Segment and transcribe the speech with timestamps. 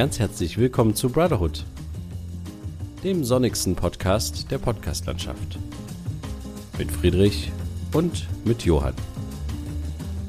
[0.00, 1.66] Ganz herzlich willkommen zu Brotherhood,
[3.04, 5.58] dem sonnigsten Podcast der Podcastlandschaft.
[6.78, 7.52] Mit Friedrich
[7.92, 8.94] und mit Johann.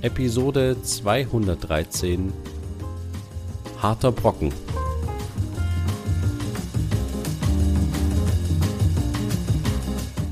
[0.01, 2.33] Episode 213
[3.81, 4.51] Harter Brocken.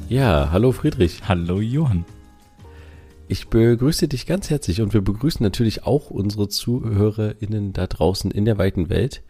[0.10, 1.22] Ja, hallo Friedrich.
[1.30, 2.04] Hallo Johann.
[3.32, 8.44] Ich begrüße dich ganz herzlich und wir begrüßen natürlich auch unsere ZuhörerInnen da draußen in
[8.44, 9.22] der weiten Welt.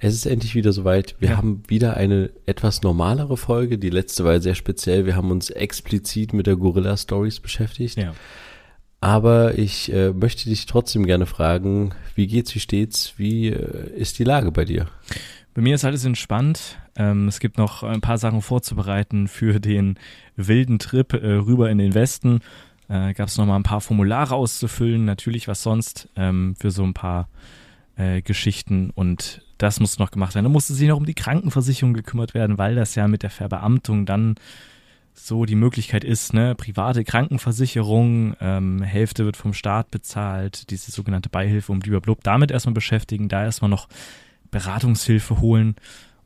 [0.00, 1.14] Es ist endlich wieder soweit.
[1.20, 1.36] Wir ja.
[1.36, 3.78] haben wieder eine etwas normalere Folge.
[3.78, 5.06] Die letzte war sehr speziell.
[5.06, 7.96] Wir haben uns explizit mit der Gorilla Stories beschäftigt.
[7.96, 8.12] Ja.
[9.00, 14.18] Aber ich äh, möchte dich trotzdem gerne fragen, wie geht's, wie steht's, wie äh, ist
[14.18, 14.88] die Lage bei dir?
[15.54, 16.76] Bei mir ist alles entspannt.
[16.96, 19.96] Ähm, es gibt noch ein paar Sachen vorzubereiten für den
[20.34, 22.40] wilden Trip äh, rüber in den Westen
[22.88, 26.94] äh, gab es nochmal ein paar Formulare auszufüllen, natürlich was sonst, ähm, für so ein
[26.94, 27.28] paar
[27.96, 30.44] äh, Geschichten und das musste noch gemacht werden.
[30.44, 34.06] Da musste sich noch um die Krankenversicherung gekümmert werden, weil das ja mit der Verbeamtung
[34.06, 34.36] dann
[35.14, 41.28] so die Möglichkeit ist, ne, private Krankenversicherung, ähm, Hälfte wird vom Staat bezahlt, diese sogenannte
[41.28, 43.88] Beihilfe um blub damit erstmal beschäftigen, da erstmal noch
[44.52, 45.74] Beratungshilfe holen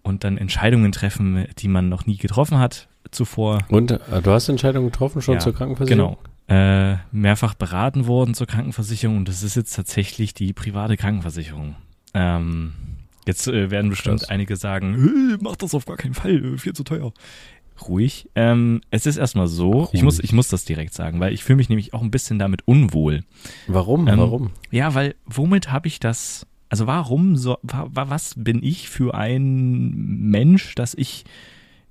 [0.03, 3.61] und dann Entscheidungen treffen, die man noch nie getroffen hat zuvor.
[3.69, 6.17] Und äh, du hast Entscheidungen getroffen schon ja, zur Krankenversicherung?
[6.17, 11.77] Genau äh, mehrfach beraten worden zur Krankenversicherung und das ist jetzt tatsächlich die private Krankenversicherung.
[12.15, 12.73] Ähm,
[13.27, 14.31] jetzt äh, werden bestimmt Krass.
[14.31, 17.13] einige sagen, mach das auf gar keinen Fall, viel zu teuer.
[17.89, 18.29] Ruhig.
[18.35, 21.57] Ähm, es ist erstmal so, ich muss, ich muss das direkt sagen, weil ich fühle
[21.57, 23.25] mich nämlich auch ein bisschen damit unwohl.
[23.67, 24.09] Warum?
[24.09, 24.51] Ähm, Warum?
[24.71, 30.75] Ja, weil womit habe ich das, also warum so, was bin ich für ein Mensch,
[30.75, 31.25] dass ich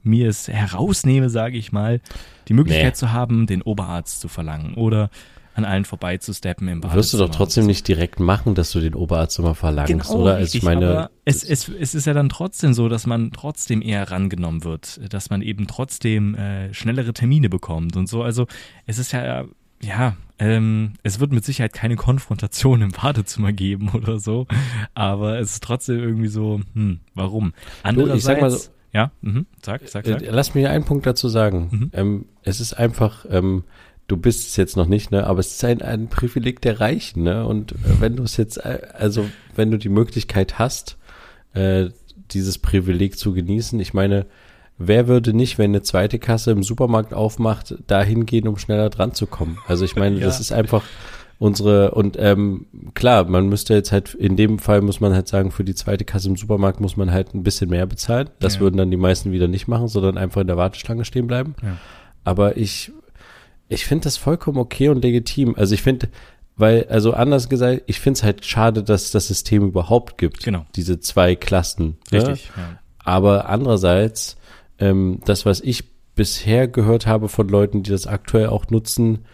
[0.04, 2.02] mir es herausnehme, sage ich mal,
[2.48, 2.94] die Möglichkeit nee.
[2.94, 5.10] zu haben, den Oberarzt zu verlangen oder
[5.54, 6.98] an allen vorbeizusteppen im Badezimmer.
[6.98, 10.32] Wirst du doch trotzdem nicht direkt machen, dass du den Oberarzt immer verlangst, genau, oder?
[10.34, 13.32] Also richtig, ich meine, aber es, es, es ist ja dann trotzdem so, dass man
[13.32, 18.24] trotzdem eher rangenommen wird, dass man eben trotzdem äh, schnellere Termine bekommt und so.
[18.24, 18.48] Also
[18.86, 19.46] es ist ja,
[19.82, 24.48] ja, ähm, es wird mit Sicherheit keine Konfrontation im Badezimmer geben oder so,
[24.94, 27.54] aber es ist trotzdem irgendwie so, hm, warum?
[27.84, 29.46] Andererseits, du, ich sag mal so, ja, mhm.
[29.64, 30.22] sag, sag, sag.
[30.22, 31.70] Äh, lass mir einen Punkt dazu sagen.
[31.72, 31.92] Mhm.
[31.94, 33.64] Ähm, es ist einfach, ähm,
[34.08, 37.24] du bist es jetzt noch nicht, ne, aber es ist ein, ein Privileg der Reichen,
[37.24, 37.46] ne?
[37.46, 39.26] Und äh, wenn du es jetzt, äh, also
[39.56, 40.98] wenn du die Möglichkeit hast,
[41.54, 41.90] äh,
[42.32, 44.26] dieses Privileg zu genießen, ich meine,
[44.78, 49.14] wer würde nicht, wenn eine zweite Kasse im Supermarkt aufmacht, dahin gehen, um schneller dran
[49.14, 49.58] zu kommen?
[49.68, 50.26] Also ich meine, ja.
[50.26, 50.84] das ist einfach
[51.42, 55.50] unsere und ähm, klar, man müsste jetzt halt in dem Fall muss man halt sagen,
[55.50, 58.30] für die zweite Kasse im Supermarkt muss man halt ein bisschen mehr bezahlen.
[58.40, 58.62] Das ja.
[58.62, 61.56] würden dann die meisten wieder nicht machen, sondern einfach in der Warteschlange stehen bleiben.
[61.64, 61.78] Ja.
[62.24, 62.92] Aber ich
[63.70, 65.56] ich finde das vollkommen okay und legitim.
[65.58, 66.10] Also ich finde,
[66.58, 70.44] weil, also anders gesagt, ich finde es halt schade, dass das System überhaupt gibt.
[70.44, 70.68] Genau.
[70.76, 71.98] Diese zwei Klassen.
[72.12, 72.20] Ne?
[72.20, 72.52] Richtig.
[72.56, 72.62] Ne?
[72.62, 72.80] Ja.
[73.00, 74.38] Aber andererseits,
[74.78, 79.26] ähm, das, was ich bisher gehört habe von Leuten, die das aktuell auch nutzen,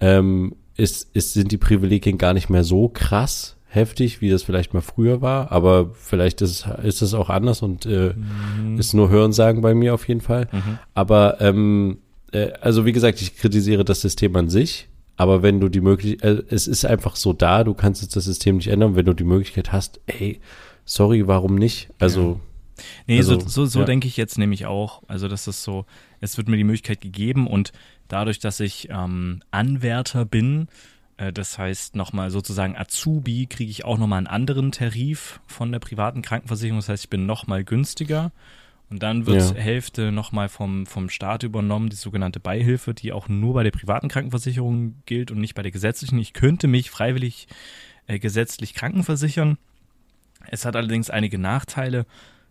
[0.00, 4.72] ähm, ist, ist, sind die Privilegien gar nicht mehr so krass heftig, wie das vielleicht
[4.72, 8.78] mal früher war, aber vielleicht ist, ist es auch anders und äh, mhm.
[8.78, 10.48] ist nur Hörensagen bei mir auf jeden Fall.
[10.52, 10.78] Mhm.
[10.94, 11.98] Aber ähm,
[12.32, 16.38] äh, also wie gesagt, ich kritisiere das System an sich, aber wenn du die Möglichkeit,
[16.38, 19.12] äh, es ist einfach so da, du kannst jetzt das System nicht ändern, wenn du
[19.12, 20.40] die Möglichkeit hast, ey,
[20.84, 21.88] sorry, warum nicht?
[21.98, 22.40] Also ja.
[23.06, 23.84] Nee, also, so, so, so ja.
[23.84, 25.02] denke ich jetzt nämlich auch.
[25.06, 25.86] Also, das ist so,
[26.24, 27.72] es wird mir die Möglichkeit gegeben und
[28.08, 30.68] dadurch, dass ich ähm, Anwärter bin,
[31.16, 35.78] äh, das heißt nochmal sozusagen Azubi, kriege ich auch nochmal einen anderen Tarif von der
[35.78, 36.78] privaten Krankenversicherung.
[36.78, 38.32] Das heißt, ich bin nochmal günstiger.
[38.90, 39.54] Und dann wird ja.
[39.54, 44.08] Hälfte nochmal vom, vom Staat übernommen, die sogenannte Beihilfe, die auch nur bei der privaten
[44.08, 46.18] Krankenversicherung gilt und nicht bei der gesetzlichen.
[46.18, 47.48] Ich könnte mich freiwillig
[48.06, 49.58] äh, gesetzlich krankenversichern.
[50.48, 52.06] Es hat allerdings einige Nachteile.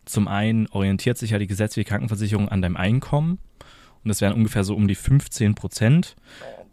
[0.06, 3.38] Zum einen orientiert sich ja die gesetzliche Krankenversicherung an deinem Einkommen.
[4.04, 6.16] Und das wären ungefähr so um die 15 Prozent,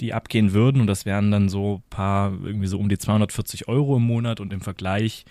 [0.00, 0.81] die abgehen würden.
[0.81, 4.41] Und das wären dann so paar, irgendwie so um die 240 Euro im Monat.
[4.41, 5.25] Und im Vergleich,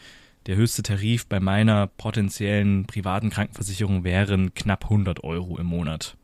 [0.46, 6.16] der höchste Tarif bei meiner potenziellen privaten Krankenversicherung wären knapp 100 Euro im Monat.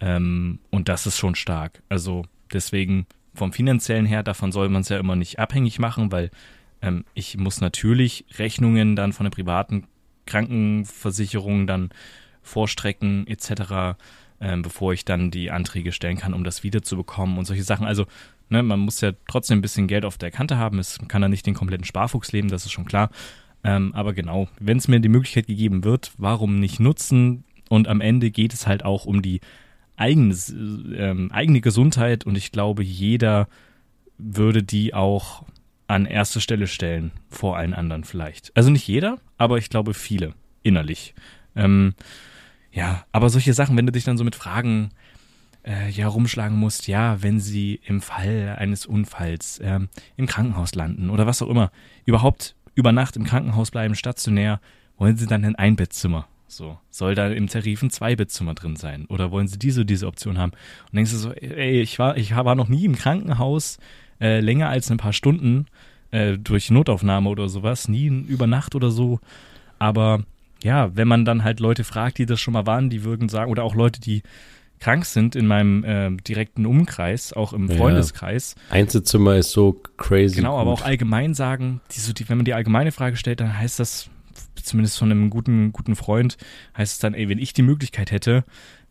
[0.00, 1.82] Ähm, und das ist schon stark.
[1.88, 6.30] Also deswegen vom finanziellen her, davon soll man es ja immer nicht abhängig machen, weil
[6.82, 9.86] ähm, ich muss natürlich Rechnungen dann von der privaten
[10.26, 11.90] Krankenversicherung dann
[12.42, 13.96] vorstrecken etc
[14.40, 17.86] ähm, bevor ich dann die Anträge stellen kann, um das wiederzubekommen und solche Sachen.
[17.86, 18.06] Also
[18.48, 20.78] ne, man muss ja trotzdem ein bisschen Geld auf der Kante haben.
[20.78, 23.10] Es kann da nicht den kompletten Sparfuchs leben, das ist schon klar.
[23.64, 27.44] Ähm, aber genau, wenn es mir die Möglichkeit gegeben wird, warum nicht nutzen?
[27.68, 29.40] Und am Ende geht es halt auch um die
[29.96, 30.34] eigene,
[30.96, 33.48] ähm, eigene Gesundheit und ich glaube, jeder
[34.16, 35.44] würde die auch
[35.86, 38.56] an erste Stelle stellen, vor allen anderen vielleicht.
[38.56, 41.14] Also nicht jeder, aber ich glaube viele, innerlich.
[41.56, 41.94] Ähm,
[42.78, 44.90] ja, aber solche Sachen, wenn du dich dann so mit Fragen
[45.66, 49.80] äh, ja rumschlagen musst, ja, wenn sie im Fall eines Unfalls äh,
[50.16, 51.72] im Krankenhaus landen oder was auch immer,
[52.04, 54.60] überhaupt über Nacht im Krankenhaus bleiben, stationär,
[54.96, 56.28] wollen sie dann ein Einbettzimmer?
[56.46, 59.06] So, soll da im Tarif ein Zweibettzimmer drin sein?
[59.06, 60.52] Oder wollen sie diese diese Option haben?
[60.52, 63.78] Und denkst du so, ey, ich war, ich war noch nie im Krankenhaus
[64.20, 65.66] äh, länger als ein paar Stunden
[66.12, 69.18] äh, durch Notaufnahme oder sowas, nie über Nacht oder so.
[69.80, 70.22] Aber
[70.62, 73.50] ja, wenn man dann halt Leute fragt, die das schon mal waren, die würden sagen,
[73.50, 74.22] oder auch Leute, die
[74.80, 78.54] krank sind in meinem äh, direkten Umkreis, auch im Freundeskreis.
[78.68, 78.76] Ja.
[78.76, 80.36] Einzelzimmer ist so crazy.
[80.36, 80.60] Genau, gut.
[80.60, 83.80] aber auch allgemein sagen, die, so die, wenn man die allgemeine Frage stellt, dann heißt
[83.80, 84.08] das,
[84.62, 86.36] zumindest von einem guten, guten Freund,
[86.76, 88.44] heißt es dann, ey, wenn ich die Möglichkeit hätte,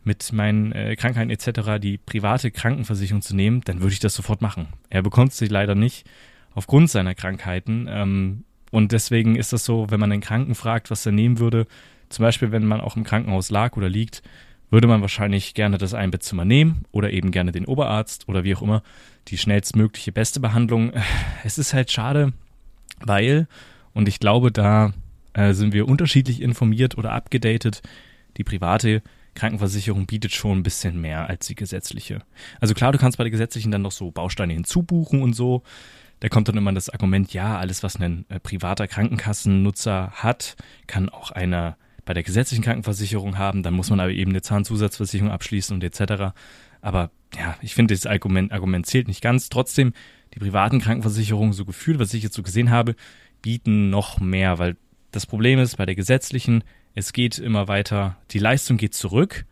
[0.04, 1.80] mit meinen äh, Krankheiten etc.
[1.80, 4.68] die private Krankenversicherung zu nehmen, dann würde ich das sofort machen.
[4.90, 6.06] Er bekommt sie leider nicht
[6.54, 7.86] aufgrund seiner Krankheiten.
[7.88, 11.66] Ähm, und deswegen ist das so, wenn man den Kranken fragt, was er nehmen würde,
[12.08, 14.22] zum Beispiel, wenn man auch im Krankenhaus lag oder liegt,
[14.70, 18.62] würde man wahrscheinlich gerne das Einbettzimmer nehmen oder eben gerne den Oberarzt oder wie auch
[18.62, 18.82] immer
[19.28, 20.92] die schnellstmögliche beste Behandlung.
[21.44, 22.32] Es ist halt schade,
[23.00, 23.46] weil,
[23.94, 24.92] und ich glaube, da
[25.32, 27.82] äh, sind wir unterschiedlich informiert oder abgedatet,
[28.36, 29.02] die private
[29.34, 32.22] Krankenversicherung bietet schon ein bisschen mehr als die gesetzliche.
[32.60, 35.62] Also klar, du kannst bei der gesetzlichen dann noch so Bausteine hinzubuchen und so.
[36.20, 40.56] Da kommt dann immer das Argument, ja, alles, was ein äh, privater Krankenkassennutzer hat,
[40.86, 45.30] kann auch einer bei der gesetzlichen Krankenversicherung haben, dann muss man aber eben eine Zahnzusatzversicherung
[45.30, 46.32] abschließen und etc.
[46.80, 49.50] Aber ja, ich finde, das Argument, Argument zählt nicht ganz.
[49.50, 49.92] Trotzdem,
[50.34, 52.94] die privaten Krankenversicherungen, so gefühlt, was ich jetzt so gesehen habe,
[53.42, 54.76] bieten noch mehr, weil
[55.12, 56.64] das Problem ist, bei der gesetzlichen,
[56.94, 59.44] es geht immer weiter, die Leistung geht zurück,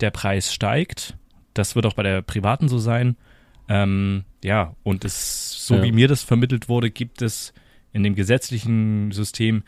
[0.00, 1.16] der Preis steigt.
[1.52, 3.16] Das wird auch bei der privaten so sein.
[3.68, 5.82] Ähm, ja, und es, so ja.
[5.82, 7.52] wie mir das vermittelt wurde, gibt es
[7.92, 9.62] in dem gesetzlichen System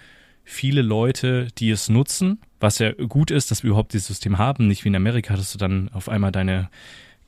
[0.44, 4.68] viele Leute, die es nutzen, was ja gut ist, dass wir überhaupt dieses System haben.
[4.68, 6.70] Nicht wie in Amerika, dass du dann auf einmal deine,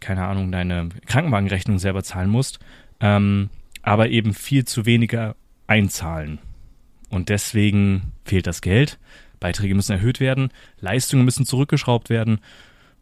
[0.01, 2.59] keine Ahnung, deine Krankenwagenrechnung selber zahlen musst,
[3.01, 3.51] ähm,
[3.83, 5.37] aber eben viel zu weniger
[5.67, 6.39] einzahlen.
[7.11, 8.99] Und deswegen fehlt das Geld.
[9.41, 10.51] Beiträge müssen erhöht werden,
[10.81, 12.41] Leistungen müssen zurückgeschraubt werden.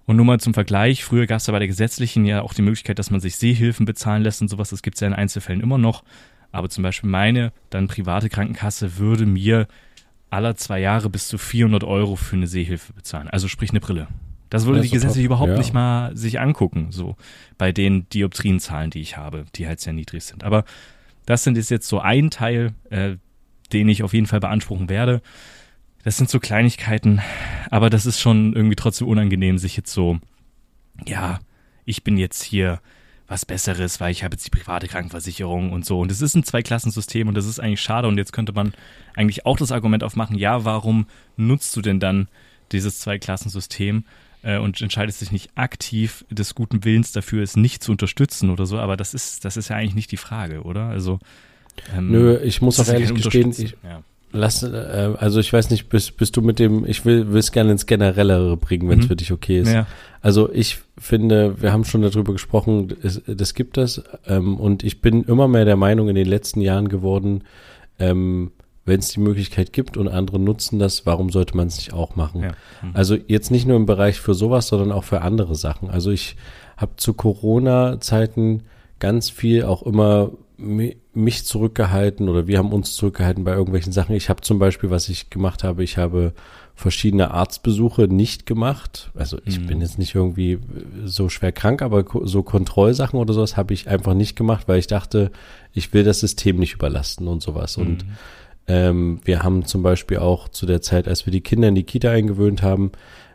[0.06, 2.62] Und nur mal zum Vergleich, früher gab es ja bei der gesetzlichen ja auch die
[2.62, 4.70] Möglichkeit, dass man sich Sehhilfen bezahlen lässt und sowas.
[4.70, 6.04] Das gibt es ja in Einzelfällen immer noch.
[6.52, 9.66] Aber zum Beispiel meine dann private Krankenkasse würde mir
[10.30, 13.28] aller zwei Jahre bis zu 400 Euro für eine Sehhilfe bezahlen.
[13.28, 14.06] Also sprich eine Brille.
[14.48, 15.58] Das würde die gesetzlich überhaupt ja.
[15.58, 17.16] nicht mal sich angucken, so
[17.58, 20.44] bei den Dioptrienzahlen, die ich habe, die halt sehr niedrig sind.
[20.44, 20.64] Aber
[21.24, 23.16] das sind jetzt so ein Teil, äh,
[23.72, 25.20] den ich auf jeden Fall beanspruchen werde.
[26.06, 27.20] Das sind so Kleinigkeiten,
[27.68, 30.20] aber das ist schon irgendwie trotzdem unangenehm, sich jetzt so,
[31.04, 31.40] ja,
[31.84, 32.80] ich bin jetzt hier
[33.26, 35.98] was Besseres, weil ich habe jetzt die private Krankenversicherung und so.
[35.98, 38.06] Und es ist ein Zweiklassensystem und das ist eigentlich schade.
[38.06, 38.72] Und jetzt könnte man
[39.16, 41.06] eigentlich auch das Argument aufmachen, ja, warum
[41.36, 42.28] nutzt du denn dann
[42.70, 44.04] dieses Zweiklassensystem
[44.42, 48.66] äh, und entscheidest dich nicht aktiv des guten Willens dafür, es nicht zu unterstützen oder
[48.66, 48.78] so?
[48.78, 50.84] Aber das ist, das ist ja eigentlich nicht die Frage, oder?
[50.84, 51.18] Also
[51.92, 54.04] ähm, Nö, ich muss auch ehrlich gestehen, ich, ja.
[54.36, 57.72] Lass, äh, also ich weiß nicht, bist, bist du mit dem, ich will es gerne
[57.72, 59.08] ins Generellere bringen, wenn es mhm.
[59.08, 59.72] für dich okay ist.
[59.72, 59.86] Ja.
[60.20, 65.00] Also ich finde, wir haben schon darüber gesprochen, es, das gibt es ähm, und ich
[65.00, 67.44] bin immer mehr der Meinung in den letzten Jahren geworden,
[67.98, 68.52] ähm,
[68.84, 72.14] wenn es die Möglichkeit gibt und andere nutzen das, warum sollte man es nicht auch
[72.16, 72.42] machen?
[72.42, 72.48] Ja.
[72.82, 72.90] Mhm.
[72.94, 75.90] Also jetzt nicht nur im Bereich für sowas, sondern auch für andere Sachen.
[75.90, 76.36] Also ich
[76.76, 78.62] habe zu Corona-Zeiten
[78.98, 84.14] ganz viel auch immer mich zurückgehalten oder wir haben uns zurückgehalten bei irgendwelchen Sachen.
[84.14, 86.32] Ich habe zum Beispiel, was ich gemacht habe, ich habe
[86.74, 89.10] verschiedene Arztbesuche nicht gemacht.
[89.14, 89.66] Also ich mhm.
[89.66, 90.58] bin jetzt nicht irgendwie
[91.04, 94.86] so schwer krank, aber so Kontrollsachen oder sowas habe ich einfach nicht gemacht, weil ich
[94.86, 95.30] dachte,
[95.72, 97.76] ich will das System nicht überlasten und sowas.
[97.76, 97.86] Mhm.
[97.86, 98.04] Und
[98.68, 101.84] ähm, wir haben zum Beispiel auch zu der Zeit, als wir die Kinder in die
[101.84, 102.92] Kita eingewöhnt haben,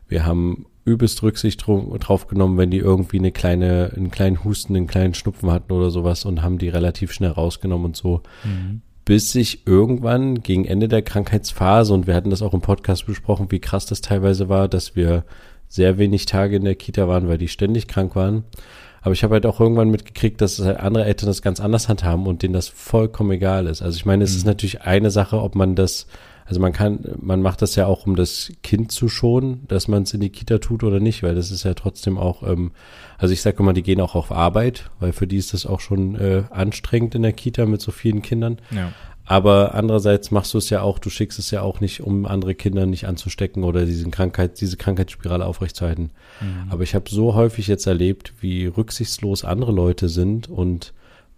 [0.07, 4.87] wir haben übelst Rücksicht drauf genommen, wenn die irgendwie eine kleine, einen kleinen Husten, einen
[4.87, 8.21] kleinen Schnupfen hatten oder sowas und haben die relativ schnell rausgenommen und so.
[8.43, 8.81] Mhm.
[9.05, 13.47] Bis sich irgendwann gegen Ende der Krankheitsphase, und wir hatten das auch im Podcast besprochen,
[13.49, 15.23] wie krass das teilweise war, dass wir
[15.67, 18.43] sehr wenig Tage in der Kita waren, weil die ständig krank waren.
[19.01, 22.27] Aber ich habe halt auch irgendwann mitgekriegt, dass halt andere Eltern das ganz anders handhaben
[22.27, 23.81] und denen das vollkommen egal ist.
[23.81, 24.37] Also ich meine, es mhm.
[24.37, 26.07] ist natürlich eine Sache, ob man das
[26.51, 30.03] also man kann, man macht das ja auch, um das Kind zu schonen, dass man
[30.03, 32.71] es in die Kita tut oder nicht, weil das ist ja trotzdem auch, ähm,
[33.17, 35.79] also ich sage immer, die gehen auch auf Arbeit, weil für die ist das auch
[35.79, 38.57] schon äh, anstrengend in der Kita mit so vielen Kindern.
[38.69, 38.91] Ja.
[39.23, 42.53] Aber andererseits machst du es ja auch, du schickst es ja auch nicht, um andere
[42.53, 46.11] Kinder nicht anzustecken oder diesen Krankheit, diese Krankheitsspirale aufrechtzuerhalten.
[46.41, 46.69] Mhm.
[46.69, 50.91] Aber ich habe so häufig jetzt erlebt, wie rücksichtslos andere Leute sind und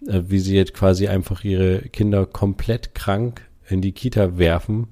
[0.08, 4.88] äh, wie sie jetzt quasi einfach ihre Kinder komplett krank in die Kita werfen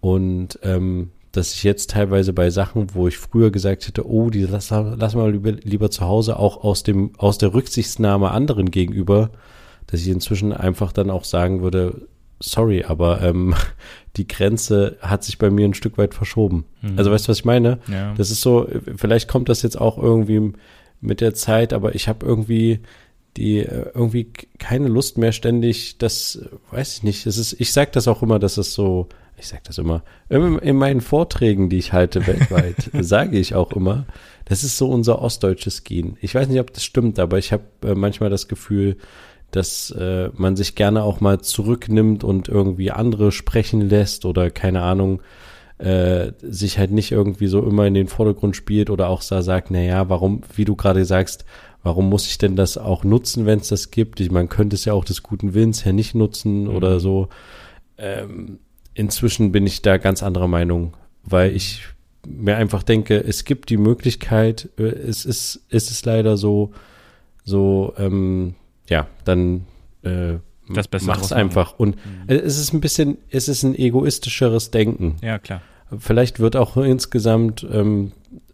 [0.00, 4.44] und ähm, dass ich jetzt teilweise bei Sachen, wo ich früher gesagt hätte, oh, die
[4.44, 9.30] lass, lass mal lieber, lieber zu Hause, auch aus dem, aus der Rücksichtsnahme anderen gegenüber,
[9.86, 12.06] dass ich inzwischen einfach dann auch sagen würde,
[12.40, 13.54] sorry, aber ähm,
[14.16, 16.64] die Grenze hat sich bei mir ein Stück weit verschoben.
[16.80, 16.94] Mhm.
[16.96, 17.80] Also weißt du, was ich meine?
[17.88, 18.14] Ja.
[18.14, 20.52] Das ist so, vielleicht kommt das jetzt auch irgendwie
[21.00, 22.80] mit der Zeit, aber ich habe irgendwie
[23.36, 26.40] die äh, irgendwie keine Lust mehr ständig, das
[26.70, 27.26] weiß ich nicht.
[27.26, 30.76] Es ist, ich sag das auch immer, dass es so, ich sag das immer, in
[30.76, 34.06] meinen Vorträgen, die ich halte weltweit, sage ich auch immer,
[34.46, 36.16] das ist so unser ostdeutsches Gen.
[36.20, 38.96] Ich weiß nicht, ob das stimmt, aber ich habe äh, manchmal das Gefühl,
[39.50, 44.82] dass äh, man sich gerne auch mal zurücknimmt und irgendwie andere sprechen lässt oder keine
[44.82, 45.22] Ahnung,
[45.78, 49.70] äh, sich halt nicht irgendwie so immer in den Vordergrund spielt oder auch da sagt,
[49.70, 51.44] na ja, warum, wie du gerade sagst,
[51.86, 54.18] warum muss ich denn das auch nutzen, wenn es das gibt?
[54.18, 56.74] Ich, man könnte es ja auch des guten Willens her nicht nutzen mhm.
[56.74, 57.28] oder so.
[57.96, 58.58] Ähm,
[58.94, 61.84] inzwischen bin ich da ganz anderer Meinung, weil ich
[62.26, 66.72] mir einfach denke, es gibt die Möglichkeit, äh, es ist, es ist leider so,
[67.44, 68.56] so, ähm,
[68.88, 69.64] ja, dann
[70.02, 71.78] äh, mach's einfach.
[71.78, 72.24] Und mhm.
[72.26, 75.18] es ist ein bisschen, es ist ein egoistischeres Denken.
[75.22, 75.62] Ja, klar.
[76.00, 78.10] Vielleicht wird auch insgesamt, ähm,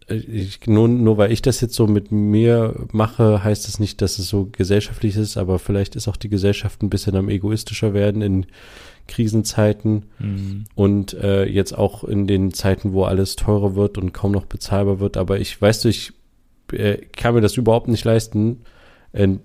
[0.07, 4.01] ich, nur, nur weil ich das jetzt so mit mir mache, heißt es das nicht,
[4.01, 7.93] dass es so gesellschaftlich ist, aber vielleicht ist auch die Gesellschaft ein bisschen am egoistischer
[7.93, 8.45] werden in
[9.07, 10.65] Krisenzeiten mhm.
[10.75, 14.99] und äh, jetzt auch in den Zeiten, wo alles teurer wird und kaum noch bezahlbar
[14.99, 15.17] wird.
[15.17, 16.13] Aber ich weiß du, ich
[16.71, 18.61] äh, kann mir das überhaupt nicht leisten,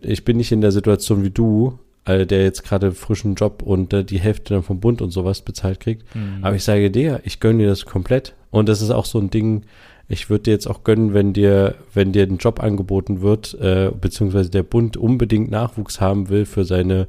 [0.01, 3.93] ich bin nicht in der Situation wie du, äh, der jetzt gerade frischen Job und
[3.93, 6.15] äh, die Hälfte dann vom Bund und sowas bezahlt kriegt.
[6.15, 6.39] Mhm.
[6.43, 8.35] Aber ich sage dir, ich gönne dir das komplett.
[8.51, 9.63] Und das ist auch so ein Ding,
[10.09, 13.91] ich würde dir jetzt auch gönnen, wenn dir, wenn dir ein Job angeboten wird, äh,
[13.99, 17.09] beziehungsweise der Bund unbedingt Nachwuchs haben will für seine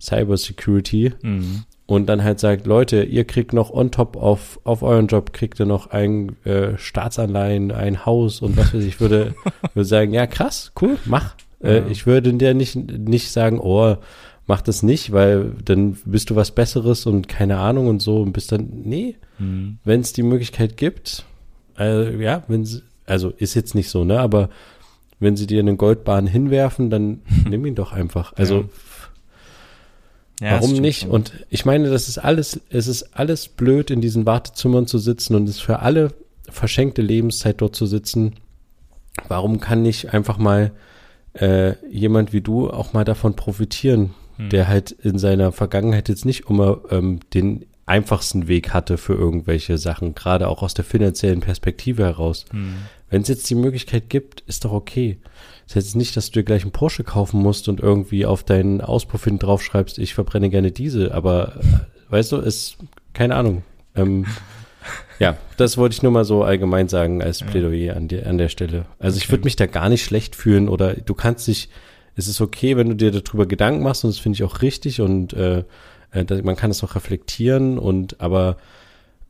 [0.00, 1.64] Cybersecurity mhm.
[1.86, 5.60] und dann halt sagt, Leute, ihr kriegt noch on top auf, auf euren Job, kriegt
[5.60, 9.34] ihr noch ein äh, Staatsanleihen, ein Haus und was weiß ich, würde,
[9.74, 11.34] würde sagen, ja krass, cool, mach.
[11.62, 13.96] Äh, ich würde dir nicht, nicht sagen, oh,
[14.46, 18.32] mach das nicht, weil dann bist du was Besseres und keine Ahnung und so und
[18.32, 19.78] bist dann, nee, mhm.
[19.84, 21.24] wenn es die Möglichkeit gibt,
[21.78, 24.50] äh, ja, wenn sie, also ist jetzt nicht so, ne, aber
[25.18, 28.32] wenn sie dir einen Goldbahn hinwerfen, dann nimm ihn doch einfach.
[28.36, 28.68] Also
[30.40, 30.52] ja.
[30.52, 31.02] Warum nicht?
[31.02, 31.10] Schon.
[31.10, 35.34] Und ich meine, das ist alles, es ist alles blöd, in diesen Wartezimmern zu sitzen
[35.34, 36.14] und es ist für alle
[36.48, 38.36] verschenkte Lebenszeit dort zu sitzen.
[39.28, 40.72] Warum kann nicht einfach mal
[41.34, 44.48] äh, jemand wie du auch mal davon profitieren, hm.
[44.50, 49.76] der halt in seiner Vergangenheit jetzt nicht immer ähm, den einfachsten Weg hatte für irgendwelche
[49.76, 52.44] Sachen, gerade auch aus der finanziellen Perspektive heraus.
[52.50, 52.74] Hm.
[53.10, 55.18] Wenn es jetzt die Möglichkeit gibt, ist doch okay.
[55.66, 58.80] Das heißt nicht, dass du dir gleich einen Porsche kaufen musst und irgendwie auf deinen
[58.80, 62.78] Auspuff hin draufschreibst, ich verbrenne gerne Diesel, aber äh, weißt du, ist
[63.12, 63.62] keine Ahnung.
[63.96, 64.26] Ähm,
[65.18, 68.48] ja, das wollte ich nur mal so allgemein sagen als Plädoyer an, die, an der
[68.48, 68.86] Stelle.
[68.98, 69.24] Also okay.
[69.24, 71.68] ich würde mich da gar nicht schlecht fühlen oder du kannst dich,
[72.16, 75.00] es ist okay, wenn du dir darüber Gedanken machst und das finde ich auch richtig
[75.00, 75.64] und äh,
[76.12, 78.56] äh man kann das auch reflektieren und aber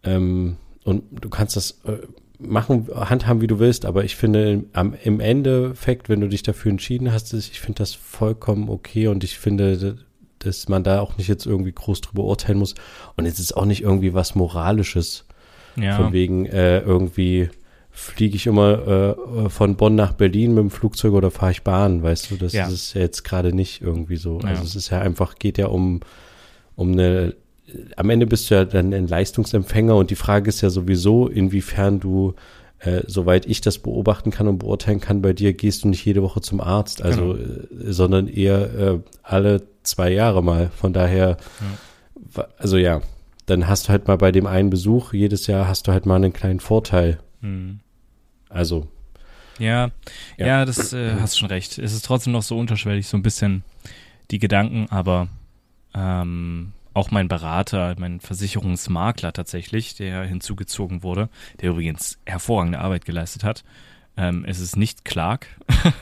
[0.03, 1.99] ähm, und du kannst das äh,
[2.39, 6.71] machen, handhaben, wie du willst, aber ich finde am, im Endeffekt, wenn du dich dafür
[6.71, 9.99] entschieden hast, ich finde das vollkommen okay und ich finde,
[10.39, 12.75] dass man da auch nicht jetzt irgendwie groß drüber urteilen muss
[13.17, 15.27] und jetzt ist auch nicht irgendwie was Moralisches
[15.77, 15.97] ja.
[15.97, 17.51] Von wegen äh, irgendwie
[18.01, 19.17] fliege ich immer
[19.47, 22.55] äh, von Bonn nach Berlin mit dem Flugzeug oder fahre ich Bahn, weißt du, das
[22.55, 22.67] ja.
[22.67, 24.41] ist ja jetzt gerade nicht irgendwie so.
[24.41, 24.49] Ja.
[24.49, 26.01] Also es ist ja einfach, geht ja um,
[26.77, 27.35] um eine,
[27.97, 32.01] am Ende bist du ja dann ein Leistungsempfänger und die Frage ist ja sowieso, inwiefern
[32.01, 32.35] du,
[32.79, 36.23] äh, soweit ich das beobachten kann und beurteilen kann, bei dir gehst du nicht jede
[36.23, 37.35] Woche zum Arzt, also, genau.
[37.35, 40.71] äh, sondern eher äh, alle zwei Jahre mal.
[40.75, 41.37] Von daher,
[42.35, 42.49] ja.
[42.57, 43.03] also ja,
[43.45, 46.17] dann hast du halt mal bei dem einen Besuch jedes Jahr hast du halt mal
[46.17, 47.19] einen kleinen Vorteil.
[47.43, 47.81] Mhm.
[48.51, 48.89] Also.
[49.59, 49.91] Ja,
[50.37, 51.79] ja, ja das äh, hast schon recht.
[51.79, 53.63] Es ist trotzdem noch so unterschwellig, so ein bisschen
[54.31, 55.29] die Gedanken, aber
[55.95, 61.29] ähm, auch mein Berater, mein Versicherungsmakler tatsächlich, der hinzugezogen wurde,
[61.61, 63.65] der übrigens hervorragende Arbeit geleistet hat.
[64.17, 65.47] Ähm, es ist nicht Clark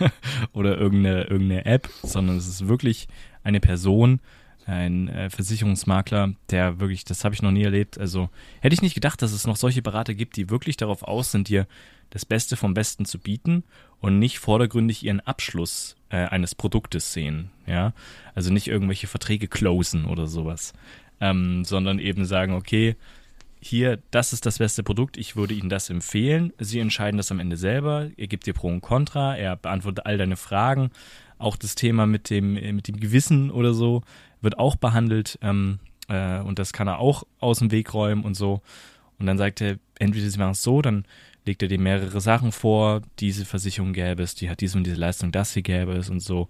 [0.53, 3.07] oder irgendeine, irgendeine App, sondern es ist wirklich
[3.43, 4.21] eine Person,
[4.67, 7.99] ein äh, Versicherungsmakler, der wirklich, das habe ich noch nie erlebt.
[7.99, 8.29] Also
[8.61, 11.49] hätte ich nicht gedacht, dass es noch solche Berater gibt, die wirklich darauf aus sind,
[11.49, 11.67] dir
[12.11, 13.65] das Beste vom Besten zu bieten
[14.01, 17.51] und nicht vordergründig ihren Abschluss äh, eines Produktes sehen.
[17.67, 17.93] Ja,
[18.35, 20.73] also nicht irgendwelche Verträge closen oder sowas,
[21.21, 22.97] ähm, sondern eben sagen, okay,
[23.61, 26.53] hier, das ist das beste Produkt, ich würde Ihnen das empfehlen.
[26.59, 28.09] Sie entscheiden das am Ende selber.
[28.17, 30.91] Er gibt dir Pro und Contra, er beantwortet all deine Fragen.
[31.39, 34.03] Auch das Thema mit dem, mit dem Gewissen oder so
[34.41, 38.35] wird auch behandelt ähm, äh, und das kann er auch aus dem Weg räumen und
[38.35, 38.63] so.
[39.19, 41.05] Und dann sagt er, entweder sie machen es so, dann
[41.49, 44.97] legt er dir mehrere Sachen vor, diese Versicherung gäbe es, die hat diese und diese
[44.97, 46.49] Leistung, das hier gäbe es und so.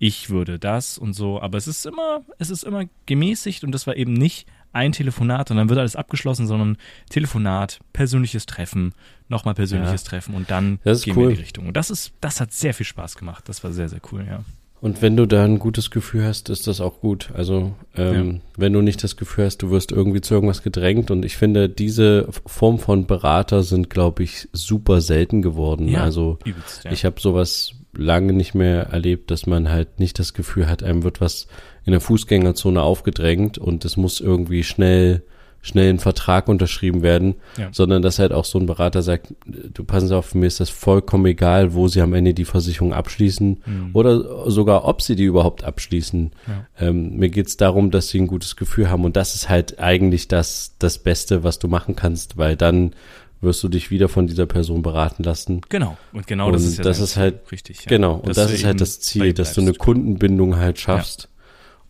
[0.00, 3.86] Ich würde das und so, aber es ist immer, es ist immer gemäßigt und das
[3.86, 6.76] war eben nicht ein Telefonat und dann wird alles abgeschlossen, sondern
[7.10, 8.94] Telefonat, persönliches Treffen,
[9.28, 10.08] nochmal persönliches ja.
[10.08, 11.16] Treffen und dann gehen cool.
[11.16, 11.66] wir in die Richtung.
[11.66, 13.48] Und das ist, das hat sehr viel Spaß gemacht.
[13.48, 14.44] Das war sehr, sehr cool, ja.
[14.80, 17.30] Und wenn du da ein gutes Gefühl hast, ist das auch gut.
[17.34, 18.40] Also ähm, ja.
[18.56, 21.10] wenn du nicht das Gefühl hast, du wirst irgendwie zu irgendwas gedrängt.
[21.10, 25.88] Und ich finde, diese Form von Berater sind, glaube ich, super selten geworden.
[25.88, 26.92] Ja, also übelst, ja.
[26.92, 31.02] ich habe sowas lange nicht mehr erlebt, dass man halt nicht das Gefühl hat, einem
[31.02, 31.48] wird was
[31.84, 35.22] in der Fußgängerzone aufgedrängt und es muss irgendwie schnell
[35.68, 37.68] schnell ein Vertrag unterschrieben werden, ja.
[37.72, 40.70] sondern dass halt auch so ein Berater sagt, du passen Sie auf, mir ist das
[40.70, 43.90] vollkommen egal, wo Sie am Ende die Versicherung abschließen mhm.
[43.92, 46.32] oder sogar, ob Sie die überhaupt abschließen.
[46.46, 46.88] Ja.
[46.88, 49.78] Ähm, mir geht es darum, dass Sie ein gutes Gefühl haben und das ist halt
[49.78, 52.92] eigentlich das, das Beste, was du machen kannst, weil dann
[53.40, 55.60] wirst du dich wieder von dieser Person beraten lassen.
[55.68, 55.96] Genau.
[56.12, 57.84] Und genau und das ist ja das ist halt richtig.
[57.84, 57.88] Ja.
[57.88, 58.16] Genau.
[58.16, 61.28] Und das ist halt das Ziel, dass du eine Kundenbindung halt schaffst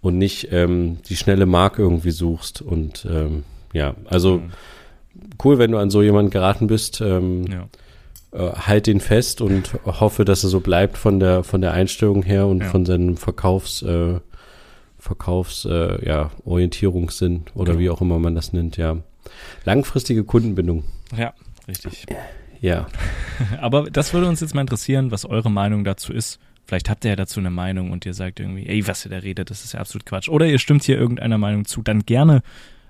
[0.00, 4.50] und nicht ähm, die schnelle Mark irgendwie suchst und ähm, ja, also mhm.
[5.44, 7.00] cool, wenn du an so jemanden geraten bist.
[7.00, 7.68] Ähm, ja.
[8.32, 12.22] äh, halt den fest und hoffe, dass er so bleibt von der von der Einstellung
[12.22, 12.68] her und ja.
[12.68, 14.20] von seinem Verkaufs äh,
[14.98, 17.78] Verkaufs äh, ja, Orientierungssinn oder genau.
[17.80, 18.96] wie auch immer man das nennt, ja.
[19.64, 20.84] Langfristige Kundenbindung.
[21.16, 21.34] Ja,
[21.66, 22.06] richtig.
[22.60, 22.87] Ja.
[23.60, 26.40] Aber das würde uns jetzt mal interessieren, was eure Meinung dazu ist.
[26.64, 29.18] Vielleicht habt ihr ja dazu eine Meinung und ihr sagt irgendwie, ey, was ihr da
[29.18, 30.28] redet, das ist ja absolut Quatsch.
[30.28, 31.82] Oder ihr stimmt hier irgendeiner Meinung zu.
[31.82, 32.42] Dann gerne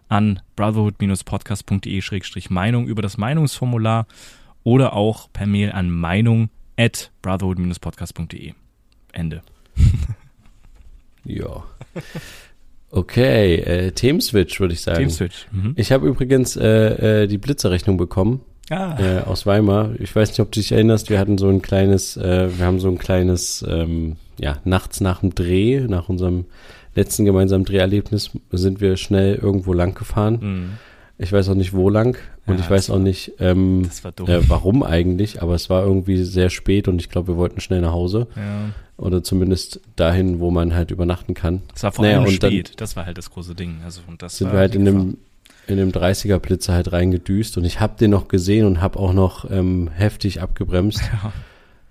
[0.08, 4.06] an brotherhood-podcast.de-meinung über das Meinungsformular
[4.64, 8.54] oder auch per Mail an meinung at brotherhood-podcast.de.
[9.12, 9.42] Ende.
[11.24, 11.64] ja.
[12.90, 14.98] Okay, äh, Themenswitch würde ich sagen.
[14.98, 15.46] Themenswitch.
[15.52, 15.74] Mhm.
[15.76, 18.40] Ich habe übrigens äh, äh, die Blitzerrechnung bekommen
[18.70, 18.96] ah.
[18.98, 19.92] äh, aus Weimar.
[19.98, 22.80] Ich weiß nicht, ob du dich erinnerst, wir hatten so ein kleines, äh, wir haben
[22.80, 26.46] so ein kleines, ähm, ja, nachts nach dem Dreh, nach unserem
[26.98, 30.38] letzten gemeinsamen Dreherlebnis sind wir schnell irgendwo lang gefahren.
[30.40, 30.70] Mhm.
[31.16, 34.82] Ich weiß auch nicht, wo lang und ja, ich weiß auch nicht, ähm, äh, warum
[34.82, 38.28] eigentlich, aber es war irgendwie sehr spät und ich glaube, wir wollten schnell nach Hause.
[38.36, 38.70] Ja.
[38.96, 41.62] Oder zumindest dahin, wo man halt übernachten kann.
[41.74, 43.80] Es war vor allem naja, spät, dann das war halt das große Ding.
[43.84, 45.18] Also, und das sind wir halt in dem,
[45.66, 49.12] in dem 30er Blitzer halt reingedüst und ich habe den noch gesehen und habe auch
[49.12, 51.00] noch ähm, heftig abgebremst.
[51.22, 51.32] Ja.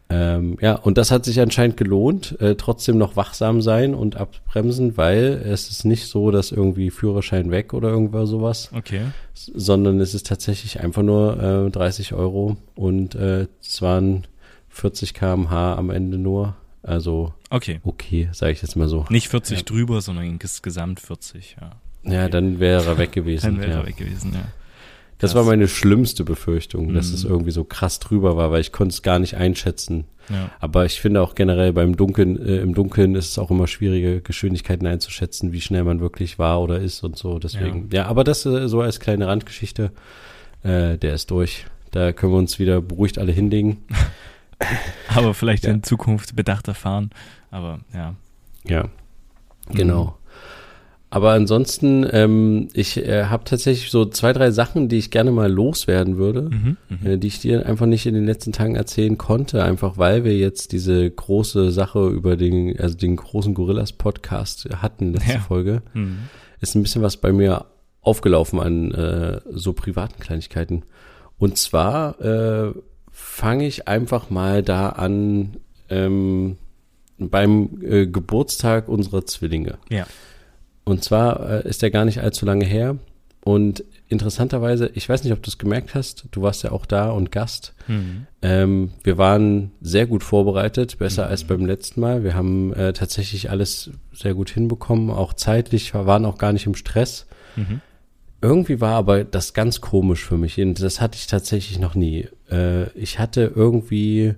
[0.09, 4.95] Ähm, ja, und das hat sich anscheinend gelohnt, äh, trotzdem noch wachsam sein und abbremsen,
[4.95, 8.69] weil es ist nicht so, dass irgendwie Führerschein weg oder irgendwas sowas.
[8.73, 9.01] Okay.
[9.33, 14.25] Sondern es ist tatsächlich einfach nur äh, 30 Euro und äh, es waren
[14.69, 16.55] 40 kmh am Ende nur.
[16.83, 19.05] Also okay, okay, sage ich jetzt mal so.
[19.09, 19.63] Nicht 40 ja.
[19.65, 21.71] drüber, sondern insgesamt 40, ja.
[22.03, 22.15] Okay.
[22.15, 23.45] Ja, dann wäre er weg gewesen.
[23.57, 23.85] dann wäre er ja.
[23.87, 24.45] weg gewesen, ja.
[25.19, 27.15] Das war meine schlimmste Befürchtung, dass mhm.
[27.15, 30.05] es irgendwie so krass drüber war, weil ich konnte es gar nicht einschätzen.
[30.29, 30.51] Ja.
[30.59, 34.21] Aber ich finde auch generell beim Dunkeln, äh, im Dunkeln ist es auch immer schwierige
[34.21, 37.39] Geschwindigkeiten einzuschätzen, wie schnell man wirklich war oder ist und so.
[37.39, 39.91] Deswegen, ja, ja aber das äh, so als kleine Randgeschichte,
[40.63, 41.65] äh, der ist durch.
[41.91, 43.85] Da können wir uns wieder beruhigt alle hinlegen.
[45.15, 45.71] aber vielleicht ja.
[45.71, 47.09] in Zukunft bedachter fahren.
[47.49, 48.15] Aber ja.
[48.65, 48.89] Ja,
[49.69, 50.05] genau.
[50.05, 50.26] Mhm.
[51.09, 55.49] Aber ansonsten, ähm, ich äh, habe tatsächlich so zwei, drei Sachen, die ich gerne mal
[55.49, 59.17] loswerden würde, mhm, mhm, äh, die ich dir einfach nicht in den letzten Tagen erzählen
[59.17, 65.13] konnte, einfach weil wir jetzt diese große Sache über den, also den großen Gorillas-Podcast hatten,
[65.13, 65.39] letzte ja.
[65.39, 65.81] Folge.
[65.93, 66.19] Mhm.
[66.59, 67.65] Ist ein bisschen was bei mir
[68.01, 70.83] aufgelaufen an äh, so privaten Kleinigkeiten.
[71.37, 72.73] Und zwar äh,
[73.11, 75.57] fange ich einfach mal da an
[75.89, 76.57] ähm,
[77.17, 79.77] beim äh, Geburtstag unserer Zwillinge.
[79.89, 80.05] Ja.
[80.87, 82.97] Und zwar äh, ist der gar nicht allzu lange her.
[83.43, 87.11] Und interessanterweise, ich weiß nicht, ob du es gemerkt hast, du warst ja auch da
[87.11, 87.73] und Gast.
[87.87, 88.27] Mhm.
[88.41, 91.31] Ähm, wir waren sehr gut vorbereitet, besser mhm.
[91.31, 92.23] als beim letzten Mal.
[92.23, 96.75] Wir haben äh, tatsächlich alles sehr gut hinbekommen, auch zeitlich, waren auch gar nicht im
[96.75, 97.27] Stress.
[97.55, 97.81] Mhm.
[98.41, 100.59] Irgendwie war aber das ganz komisch für mich.
[100.59, 102.27] Und das hatte ich tatsächlich noch nie.
[102.49, 104.35] Äh, ich hatte irgendwie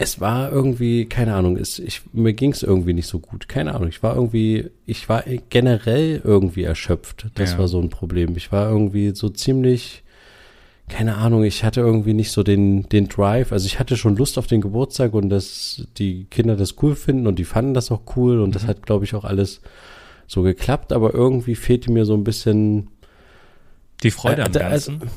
[0.00, 3.48] es war irgendwie, keine Ahnung, es, ich, mir ging es irgendwie nicht so gut.
[3.48, 3.88] Keine Ahnung.
[3.88, 7.26] Ich war irgendwie, ich war generell irgendwie erschöpft.
[7.34, 7.58] Das ja.
[7.58, 8.36] war so ein Problem.
[8.36, 10.04] Ich war irgendwie so ziemlich,
[10.88, 13.50] keine Ahnung, ich hatte irgendwie nicht so den, den Drive.
[13.50, 17.26] Also ich hatte schon Lust auf den Geburtstag und dass die Kinder das cool finden
[17.26, 18.52] und die fanden das auch cool und mhm.
[18.52, 19.60] das hat, glaube ich, auch alles
[20.28, 22.88] so geklappt, aber irgendwie fehlte mir so ein bisschen
[24.04, 25.00] Die Freude am Ganzen.
[25.00, 25.12] Also,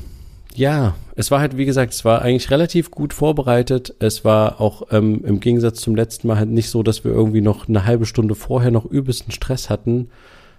[0.54, 3.94] ja, es war halt, wie gesagt, es war eigentlich relativ gut vorbereitet.
[3.98, 7.40] Es war auch ähm, im Gegensatz zum letzten Mal halt nicht so, dass wir irgendwie
[7.40, 10.10] noch eine halbe Stunde vorher noch übelsten Stress hatten,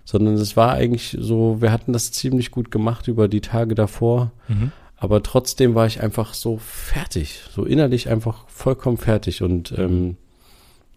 [0.06, 4.32] sondern es war eigentlich so, wir hatten das ziemlich gut gemacht über die Tage davor.
[4.48, 4.72] Mhm.
[4.98, 9.42] Aber trotzdem war ich einfach so fertig, so innerlich einfach vollkommen fertig.
[9.42, 10.18] Und ähm,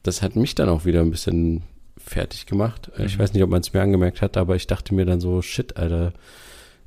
[0.03, 1.63] das hat mich dann auch wieder ein bisschen
[1.99, 2.91] fertig gemacht.
[2.97, 3.07] Mhm.
[3.07, 5.43] Ich weiß nicht, ob man es mir angemerkt hat, aber ich dachte mir dann so,
[5.43, 6.13] shit, Alter,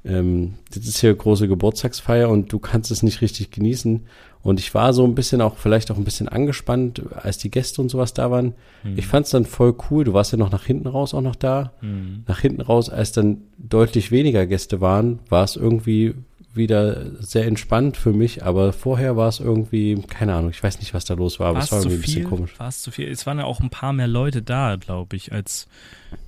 [0.10, 4.06] ähm, das ist hier große Geburtstagsfeier und du kannst es nicht richtig genießen.
[4.42, 7.82] Und ich war so ein bisschen auch, vielleicht auch ein bisschen angespannt, als die Gäste
[7.82, 8.54] und sowas da waren.
[8.84, 8.98] Mhm.
[8.98, 10.06] Ich fand es dann voll cool.
[10.06, 11.74] Du warst ja noch nach hinten raus auch noch da.
[11.82, 12.24] Mhm.
[12.26, 16.16] Nach hinten raus, als dann deutlich weniger Gäste waren, war es irgendwie
[16.54, 20.94] wieder sehr entspannt für mich, aber vorher war es irgendwie, keine Ahnung, ich weiß nicht,
[20.96, 22.60] was da los war, aber es war irgendwie ein bisschen komisch.
[22.60, 23.08] War es zu viel?
[23.08, 25.68] Es waren ja auch ein paar mehr Leute da, glaube ich, als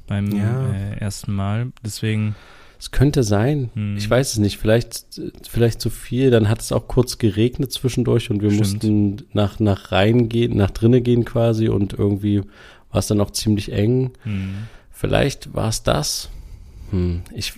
[0.05, 0.73] beim ja.
[0.73, 1.71] äh, ersten Mal.
[1.83, 2.35] Deswegen.
[2.81, 3.69] Es könnte sein.
[3.75, 3.95] Hm.
[3.95, 4.57] Ich weiß es nicht.
[4.57, 5.05] Vielleicht,
[5.47, 6.31] vielleicht zu viel.
[6.31, 8.59] Dann hat es auch kurz geregnet zwischendurch und wir Stimmt.
[8.59, 12.41] mussten nach, nach rein gehen, nach drinnen gehen quasi und irgendwie
[12.89, 14.13] war es dann auch ziemlich eng.
[14.23, 14.67] Hm.
[14.89, 16.31] Vielleicht war es das.
[16.89, 17.53] Hm, ich,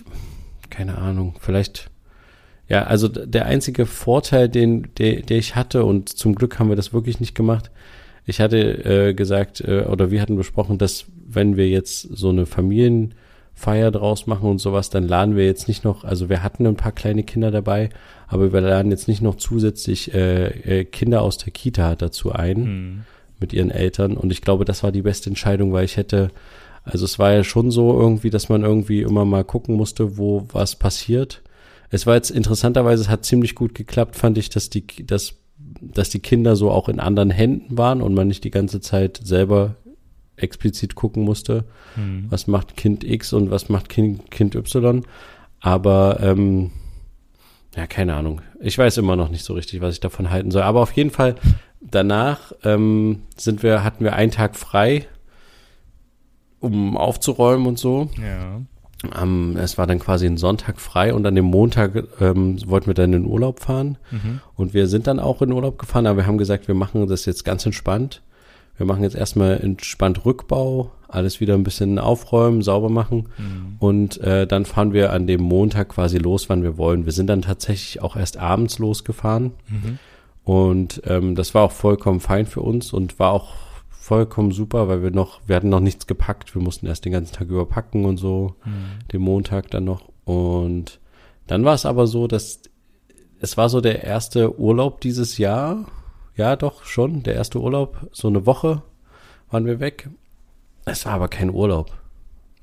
[0.68, 1.36] keine Ahnung.
[1.40, 1.90] Vielleicht,
[2.68, 6.76] ja, also der einzige Vorteil, den, der, der ich hatte und zum Glück haben wir
[6.76, 7.70] das wirklich nicht gemacht.
[8.26, 12.44] Ich hatte äh, gesagt, äh, oder wir hatten besprochen, dass wenn wir jetzt so eine
[12.44, 13.14] Familien
[13.54, 16.76] Feier draus machen und sowas, dann laden wir jetzt nicht noch, also wir hatten ein
[16.76, 17.88] paar kleine Kinder dabei,
[18.26, 22.58] aber wir laden jetzt nicht noch zusätzlich äh, äh, Kinder aus der Kita dazu ein
[22.58, 23.00] mhm.
[23.38, 24.16] mit ihren Eltern.
[24.16, 26.30] Und ich glaube, das war die beste Entscheidung, weil ich hätte,
[26.82, 30.46] also es war ja schon so irgendwie, dass man irgendwie immer mal gucken musste, wo
[30.52, 31.42] was passiert.
[31.90, 35.34] Es war jetzt interessanterweise, es hat ziemlich gut geklappt, fand ich, dass die, dass,
[35.80, 39.20] dass die Kinder so auch in anderen Händen waren und man nicht die ganze Zeit
[39.22, 39.76] selber
[40.36, 41.64] explizit gucken musste,
[41.96, 42.26] mhm.
[42.28, 45.02] was macht Kind X und was macht Kind, kind Y.
[45.60, 46.70] Aber ähm,
[47.76, 48.40] ja, keine Ahnung.
[48.60, 50.62] Ich weiß immer noch nicht so richtig, was ich davon halten soll.
[50.62, 51.36] Aber auf jeden Fall
[51.80, 55.06] danach ähm, sind wir, hatten wir einen Tag frei,
[56.60, 58.08] um aufzuräumen und so.
[58.20, 58.60] Ja.
[59.20, 62.94] Um, es war dann quasi ein Sonntag frei und an dem Montag ähm, wollten wir
[62.94, 63.98] dann in den Urlaub fahren.
[64.10, 64.40] Mhm.
[64.54, 67.06] Und wir sind dann auch in den Urlaub gefahren, aber wir haben gesagt, wir machen
[67.06, 68.22] das jetzt ganz entspannt.
[68.76, 73.76] Wir machen jetzt erstmal entspannt Rückbau, alles wieder ein bisschen aufräumen, sauber machen mhm.
[73.78, 77.04] und äh, dann fahren wir an dem Montag quasi los, wann wir wollen.
[77.04, 79.98] Wir sind dann tatsächlich auch erst abends losgefahren mhm.
[80.42, 83.54] und ähm, das war auch vollkommen fein für uns und war auch
[84.04, 86.54] vollkommen super, weil wir noch, wir hatten noch nichts gepackt.
[86.54, 89.08] Wir mussten erst den ganzen Tag überpacken und so, mhm.
[89.10, 90.02] den Montag dann noch.
[90.26, 91.00] Und
[91.46, 92.60] dann war es aber so, dass
[93.40, 95.86] es war so der erste Urlaub dieses Jahr,
[96.36, 97.22] ja, doch, schon.
[97.22, 98.82] Der erste Urlaub, so eine Woche
[99.50, 100.08] waren wir weg.
[100.84, 101.92] Es war aber kein Urlaub.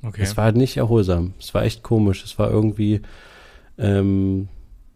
[0.03, 0.21] Okay.
[0.21, 1.34] Es war halt nicht erholsam.
[1.39, 2.23] Es war echt komisch.
[2.23, 3.01] Es war irgendwie,
[3.77, 4.47] ähm,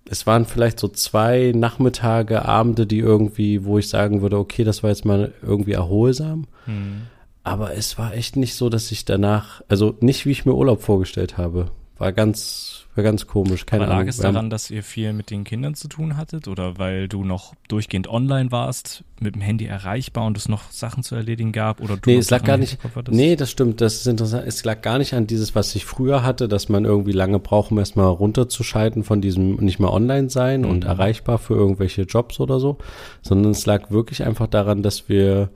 [0.10, 4.84] es waren vielleicht so zwei Nachmittage, Abende, die irgendwie, wo ich sagen würde, okay, das
[4.84, 6.48] war jetzt mal irgendwie erholsam.
[6.66, 7.04] Hm.
[7.44, 10.82] Aber es war echt nicht so, dass ich danach, also nicht wie ich mir Urlaub
[10.82, 11.72] vorgestellt habe.
[11.98, 13.66] War ganz, war ganz komisch.
[13.66, 14.06] Keine Aber Ahnung.
[14.06, 17.24] lag es daran, dass ihr viel mit den Kindern zu tun hattet oder weil du
[17.24, 21.82] noch durchgehend online warst, mit dem Handy erreichbar und es noch Sachen zu erledigen gab
[21.82, 22.78] oder du Nee, es lag gar nicht.
[23.10, 24.46] Nee, das stimmt, das ist interessant.
[24.48, 27.72] Es lag gar nicht an dieses, was ich früher hatte, dass man irgendwie lange braucht,
[27.72, 30.70] um erstmal runterzuschalten von diesem nicht mehr online sein mhm.
[30.70, 32.78] und erreichbar für irgendwelche Jobs oder so,
[33.22, 35.50] sondern es lag wirklich einfach daran, dass wir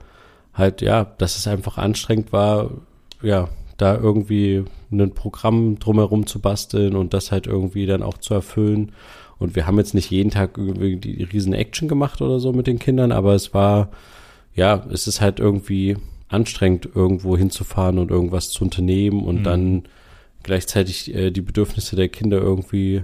[0.52, 2.70] halt, ja, dass es einfach anstrengend war,
[3.22, 3.48] ja,
[3.80, 8.92] da irgendwie ein Programm drumherum zu basteln und das halt irgendwie dann auch zu erfüllen.
[9.38, 12.66] Und wir haben jetzt nicht jeden Tag irgendwie die riesen Action gemacht oder so mit
[12.66, 13.90] den Kindern, aber es war,
[14.54, 15.96] ja, es ist halt irgendwie
[16.28, 19.44] anstrengend, irgendwo hinzufahren und irgendwas zu unternehmen und mhm.
[19.44, 19.82] dann
[20.42, 23.02] gleichzeitig äh, die Bedürfnisse der Kinder irgendwie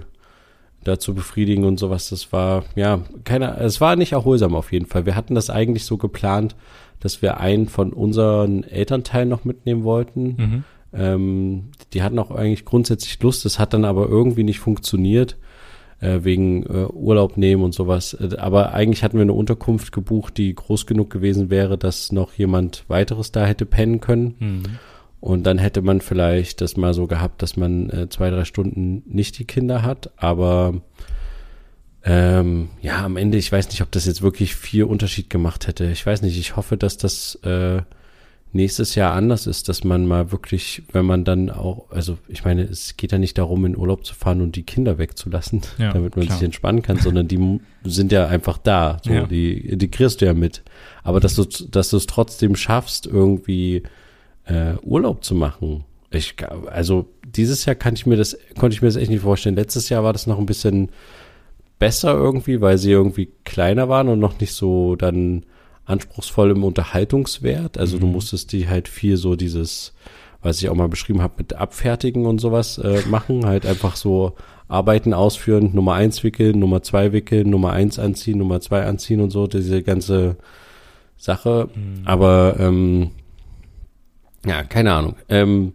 [0.83, 2.09] da zu befriedigen und sowas.
[2.09, 5.05] Das war, ja, keine, es war nicht erholsam auf jeden Fall.
[5.05, 6.55] Wir hatten das eigentlich so geplant,
[6.99, 10.23] dass wir einen von unseren Elternteilen noch mitnehmen wollten.
[10.23, 10.63] Mhm.
[10.93, 15.37] Ähm, die hatten auch eigentlich grundsätzlich Lust, das hat dann aber irgendwie nicht funktioniert,
[15.99, 18.13] äh, wegen äh, Urlaub nehmen und sowas.
[18.13, 22.33] Äh, aber eigentlich hatten wir eine Unterkunft gebucht, die groß genug gewesen wäre, dass noch
[22.33, 24.35] jemand weiteres da hätte pennen können.
[24.39, 24.63] Mhm.
[25.19, 29.03] Und dann hätte man vielleicht das mal so gehabt, dass man äh, zwei, drei Stunden
[29.07, 30.81] nicht die Kinder hat, aber
[32.09, 35.91] ähm, ja, am Ende, ich weiß nicht, ob das jetzt wirklich viel Unterschied gemacht hätte.
[35.91, 37.81] Ich weiß nicht, ich hoffe, dass das äh,
[38.53, 42.63] nächstes Jahr anders ist, dass man mal wirklich, wenn man dann auch, also ich meine,
[42.63, 46.15] es geht ja nicht darum, in Urlaub zu fahren und die Kinder wegzulassen, ja, damit
[46.15, 46.37] man klar.
[46.37, 49.27] sich entspannen kann, sondern die sind ja einfach da, so, ja.
[49.27, 50.63] die, kriegst du ja mit.
[51.03, 53.83] Aber dass du, dass du es trotzdem schaffst, irgendwie
[54.45, 56.35] äh, Urlaub zu machen Ich,
[56.67, 59.55] also dieses Jahr kann ich mir das, konnte ich mir das echt nicht vorstellen.
[59.55, 60.89] Letztes Jahr war das noch ein bisschen
[61.79, 65.45] besser irgendwie, weil sie irgendwie kleiner waren und noch nicht so dann
[65.85, 67.77] anspruchsvoll im Unterhaltungswert.
[67.77, 68.01] Also mhm.
[68.01, 69.93] du musstest die halt viel so dieses,
[70.41, 73.45] was ich auch mal beschrieben habe, mit Abfertigen und sowas äh, machen.
[73.45, 74.33] Halt einfach so
[74.67, 79.29] Arbeiten ausführen, Nummer eins wickeln, Nummer zwei wickeln, Nummer eins anziehen, Nummer zwei anziehen und
[79.29, 80.37] so, diese ganze
[81.15, 81.69] Sache.
[81.73, 82.01] Mhm.
[82.05, 83.11] Aber ähm,
[84.45, 85.15] ja, keine Ahnung.
[85.29, 85.73] Ähm,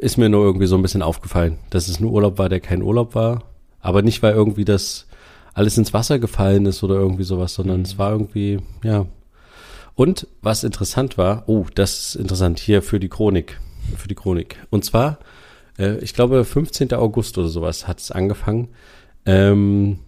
[0.00, 2.82] ist mir nur irgendwie so ein bisschen aufgefallen, dass es ein Urlaub war, der kein
[2.82, 3.44] Urlaub war.
[3.80, 5.07] Aber nicht, weil irgendwie das
[5.58, 7.84] alles ins Wasser gefallen ist oder irgendwie sowas, sondern mhm.
[7.84, 9.06] es war irgendwie, ja.
[9.96, 13.58] Und was interessant war, oh, das ist interessant hier für die Chronik,
[13.96, 14.56] für die Chronik.
[14.70, 15.18] Und zwar,
[15.76, 16.94] äh, ich glaube, 15.
[16.94, 18.68] August oder sowas hat es angefangen.
[19.26, 19.98] Ähm,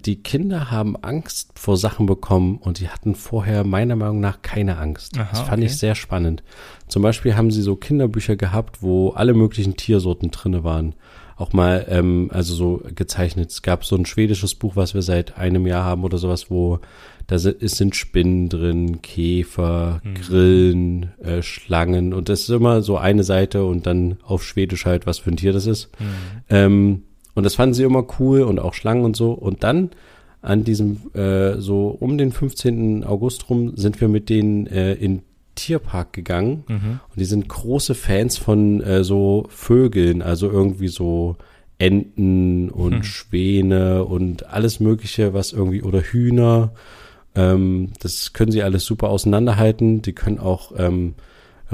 [0.00, 4.78] die Kinder haben Angst vor Sachen bekommen und die hatten vorher meiner Meinung nach keine
[4.78, 5.16] Angst.
[5.16, 5.66] Aha, das fand okay.
[5.66, 6.42] ich sehr spannend.
[6.88, 10.96] Zum Beispiel haben sie so Kinderbücher gehabt, wo alle möglichen Tiersorten drinne waren.
[11.40, 13.50] Auch mal, ähm, also so gezeichnet.
[13.50, 16.80] Es gab so ein schwedisches Buch, was wir seit einem Jahr haben oder sowas, wo
[17.28, 20.14] da sind, es sind Spinnen drin, Käfer, mhm.
[20.14, 25.06] Grillen, äh, Schlangen und das ist immer so eine Seite und dann auf Schwedisch halt,
[25.06, 25.88] was für ein Tier das ist.
[25.98, 26.04] Mhm.
[26.50, 27.02] Ähm,
[27.34, 29.32] und das fanden sie immer cool und auch Schlangen und so.
[29.32, 29.92] Und dann
[30.42, 33.02] an diesem, äh, so um den 15.
[33.02, 35.22] August rum, sind wir mit denen äh, in
[35.60, 36.64] Tierpark gegangen.
[36.68, 37.00] Mhm.
[37.08, 41.36] Und die sind große Fans von äh, so Vögeln, also irgendwie so
[41.78, 43.02] Enten und mhm.
[43.02, 46.72] Schwäne und alles Mögliche, was irgendwie, oder Hühner.
[47.34, 50.02] Ähm, das können sie alles super auseinanderhalten.
[50.02, 51.14] Die können auch ähm,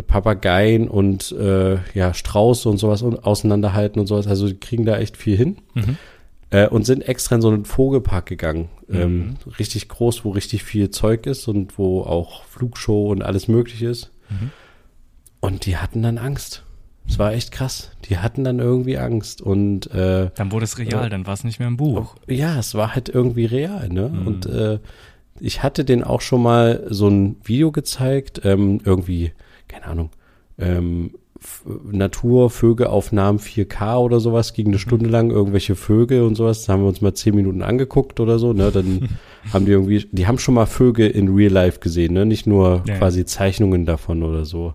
[0.07, 4.27] Papageien und äh, ja, Strauße und sowas auseinanderhalten und sowas.
[4.27, 5.57] Also die kriegen da echt viel hin.
[5.75, 5.97] Mhm.
[6.51, 8.69] Äh, und sind extra in so einen Vogelpark gegangen.
[8.87, 9.01] Mhm.
[9.01, 13.83] Ähm, richtig groß, wo richtig viel Zeug ist und wo auch Flugshow und alles möglich
[13.83, 14.13] ist.
[14.31, 14.51] Mhm.
[15.41, 16.63] Und die hatten dann Angst.
[17.09, 17.93] Es war echt krass.
[18.07, 21.45] Die hatten dann irgendwie Angst und äh, dann wurde es real, äh, dann war es
[21.45, 22.17] nicht mehr im Buch.
[22.27, 24.09] Ja, es war halt irgendwie real, ne?
[24.09, 24.27] Mhm.
[24.27, 24.81] Und äh,
[25.39, 29.33] ich hatte den auch schon mal so ein Video gezeigt, ähm, irgendwie
[29.69, 30.11] keine Ahnung,
[30.59, 31.13] ähm,
[31.91, 34.79] Natur, Vögelaufnahmen 4K oder sowas, ging eine.
[34.79, 36.65] Stunde lang irgendwelche Vögel und sowas.
[36.65, 38.71] Da haben wir uns mal zehn Minuten angeguckt oder so, ne?
[38.71, 39.09] Dann
[39.53, 42.27] haben die irgendwie, die haben schon mal Vögel in Real Life gesehen, ne?
[42.27, 42.97] Nicht nur ja.
[42.99, 44.75] quasi Zeichnungen davon oder so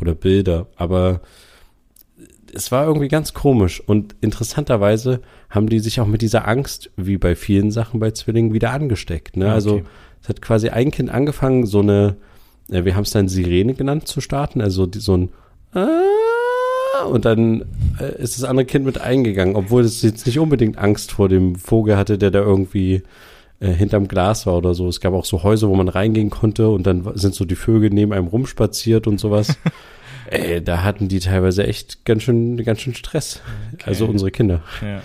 [0.00, 1.20] oder Bilder, aber
[2.54, 7.16] es war irgendwie ganz komisch und interessanterweise haben die sich auch mit dieser Angst, wie
[7.16, 9.52] bei vielen Sachen bei Zwillingen, wieder angesteckt, ne?
[9.52, 9.84] Also okay.
[10.22, 12.16] es hat quasi ein Kind angefangen, so eine
[12.70, 15.30] äh, wir haben es dann Sirene genannt zu starten, also die, so ein
[15.72, 17.64] ah, und dann
[18.00, 21.56] äh, ist das andere Kind mit eingegangen, obwohl es jetzt nicht unbedingt Angst vor dem
[21.56, 23.02] Vogel hatte, der da irgendwie
[23.60, 24.88] äh, hinterm Glas war oder so.
[24.88, 27.90] Es gab auch so Häuser, wo man reingehen konnte und dann sind so die Vögel
[27.90, 29.58] neben einem rumspaziert und sowas.
[30.26, 33.42] Ey, da hatten die teilweise echt ganz schön, ganz schön Stress.
[33.74, 33.84] Okay.
[33.86, 34.62] Also unsere Kinder.
[34.80, 35.02] Ja.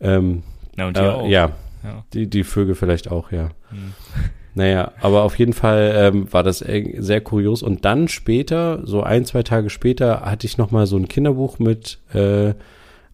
[0.00, 0.42] Ähm,
[0.76, 1.28] Na, und die äh, auch.
[1.28, 1.52] Ja,
[1.82, 3.50] ja, Die, die Vögel vielleicht auch, ja.
[3.70, 3.94] Hm.
[4.54, 7.62] Naja, aber auf jeden Fall ähm, war das sehr kurios.
[7.62, 11.58] Und dann später, so ein, zwei Tage später, hatte ich noch mal so ein Kinderbuch
[11.58, 12.54] mit äh,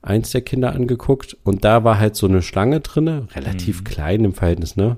[0.03, 1.37] eins der Kinder angeguckt.
[1.45, 3.85] Und da war halt so eine Schlange drinne, relativ mhm.
[3.85, 4.97] klein im Verhältnis, ne?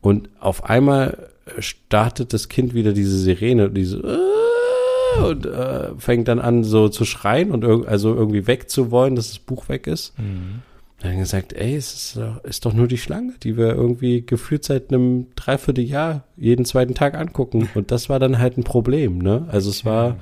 [0.00, 6.40] Und auf einmal startet das Kind wieder diese Sirene, diese äh, und äh, fängt dann
[6.40, 10.18] an so zu schreien und irg also irgendwie wegzuwollen, dass das Buch weg ist.
[10.18, 10.62] Mhm.
[11.00, 14.64] Dann gesagt, ey, es ist doch, ist doch nur die Schlange, die wir irgendwie gefühlt
[14.64, 17.68] seit einem Dreivierteljahr jeden zweiten Tag angucken.
[17.74, 19.46] Und das war dann halt ein Problem, ne?
[19.50, 20.16] Also es war,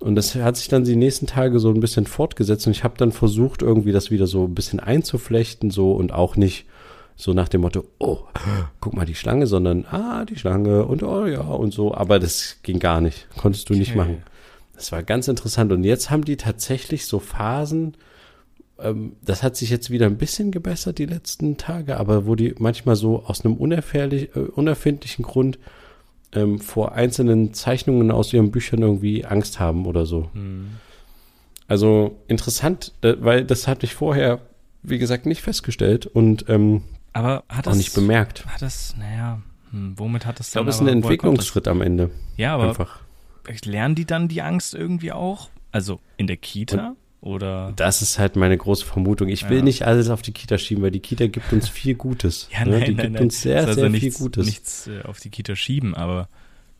[0.00, 2.98] und das hat sich dann die nächsten Tage so ein bisschen fortgesetzt und ich habe
[2.98, 6.66] dann versucht, irgendwie das wieder so ein bisschen einzuflechten, so und auch nicht
[7.16, 8.18] so nach dem Motto, oh,
[8.80, 11.94] guck mal die Schlange, sondern ah, die Schlange und oh ja und so.
[11.94, 13.28] Aber das ging gar nicht.
[13.36, 13.80] Konntest du okay.
[13.80, 14.22] nicht machen.
[14.74, 15.72] Das war ganz interessant.
[15.72, 17.96] Und jetzt haben die tatsächlich so Phasen,
[19.22, 22.96] das hat sich jetzt wieder ein bisschen gebessert die letzten Tage, aber wo die manchmal
[22.96, 25.58] so aus einem äh, unerfindlichen Grund
[26.32, 30.28] ähm, vor einzelnen Zeichnungen aus ihren Büchern irgendwie Angst haben oder so.
[30.34, 30.72] Mhm.
[31.68, 34.40] Also interessant, weil das hatte ich vorher,
[34.82, 36.82] wie gesagt, nicht festgestellt und ähm,
[37.12, 38.44] aber hat auch das, nicht bemerkt.
[38.46, 40.62] Hat das, naja, hm, womit hat das dann?
[40.62, 42.10] Ich glaube, es ist ein Entwicklungsschritt am Ende.
[42.36, 43.00] Ja, aber Einfach.
[43.64, 45.48] lernen die dann die Angst irgendwie auch?
[45.70, 46.88] Also in der Kita?
[46.88, 47.72] Und oder?
[47.76, 49.28] Das ist halt meine große Vermutung.
[49.28, 49.64] Ich will ja.
[49.64, 52.48] nicht alles auf die Kita schieben, weil die Kita gibt uns viel Gutes.
[52.52, 52.72] ja, ne?
[52.72, 53.22] nein, Die nein, gibt nein.
[53.24, 54.46] uns sehr, also sehr nichts, viel Gutes.
[54.46, 56.28] Nichts äh, auf die Kita schieben, aber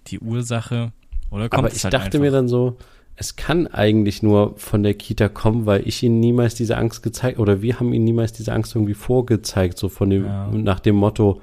[0.09, 0.93] die Ursache,
[1.31, 2.21] oder kommt Aber ich halt dachte einfach?
[2.21, 2.77] mir dann so,
[3.17, 7.39] es kann eigentlich nur von der Kita kommen, weil ich ihnen niemals diese Angst gezeigt,
[7.39, 10.51] oder wir haben ihnen niemals diese Angst irgendwie vorgezeigt, so von dem, Ja.
[10.53, 11.41] nach dem Motto,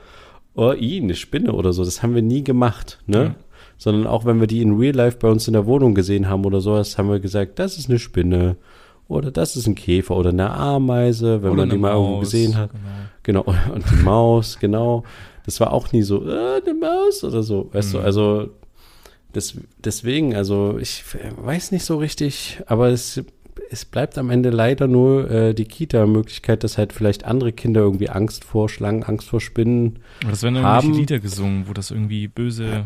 [0.53, 1.83] oh, i, eine Spinne oder so.
[1.83, 3.33] Das haben wir nie gemacht, ne?
[3.79, 6.45] sondern auch wenn wir die in Real Life bei uns in der Wohnung gesehen haben
[6.45, 8.57] oder sowas, haben wir gesagt, das ist eine Spinne
[9.11, 12.19] oder das ist ein Käfer oder eine Ameise, wenn oder man die mal Maus, irgendwo
[12.21, 12.71] gesehen hat.
[13.23, 13.43] Genau.
[13.43, 13.55] genau.
[13.73, 15.03] Und die Maus, genau.
[15.45, 17.97] Das war auch nie so, äh, eine Maus oder so, weißt mhm.
[17.97, 18.49] du, also
[19.33, 21.03] das, deswegen, also ich
[21.37, 23.21] weiß nicht so richtig, aber es,
[23.69, 28.09] es bleibt am Ende leider nur äh, die Kita-Möglichkeit, dass halt vielleicht andere Kinder irgendwie
[28.09, 30.93] Angst vor Schlangen, Angst vor Spinnen aber das werden dann haben.
[30.93, 32.85] Lieder gesungen, wo das irgendwie böse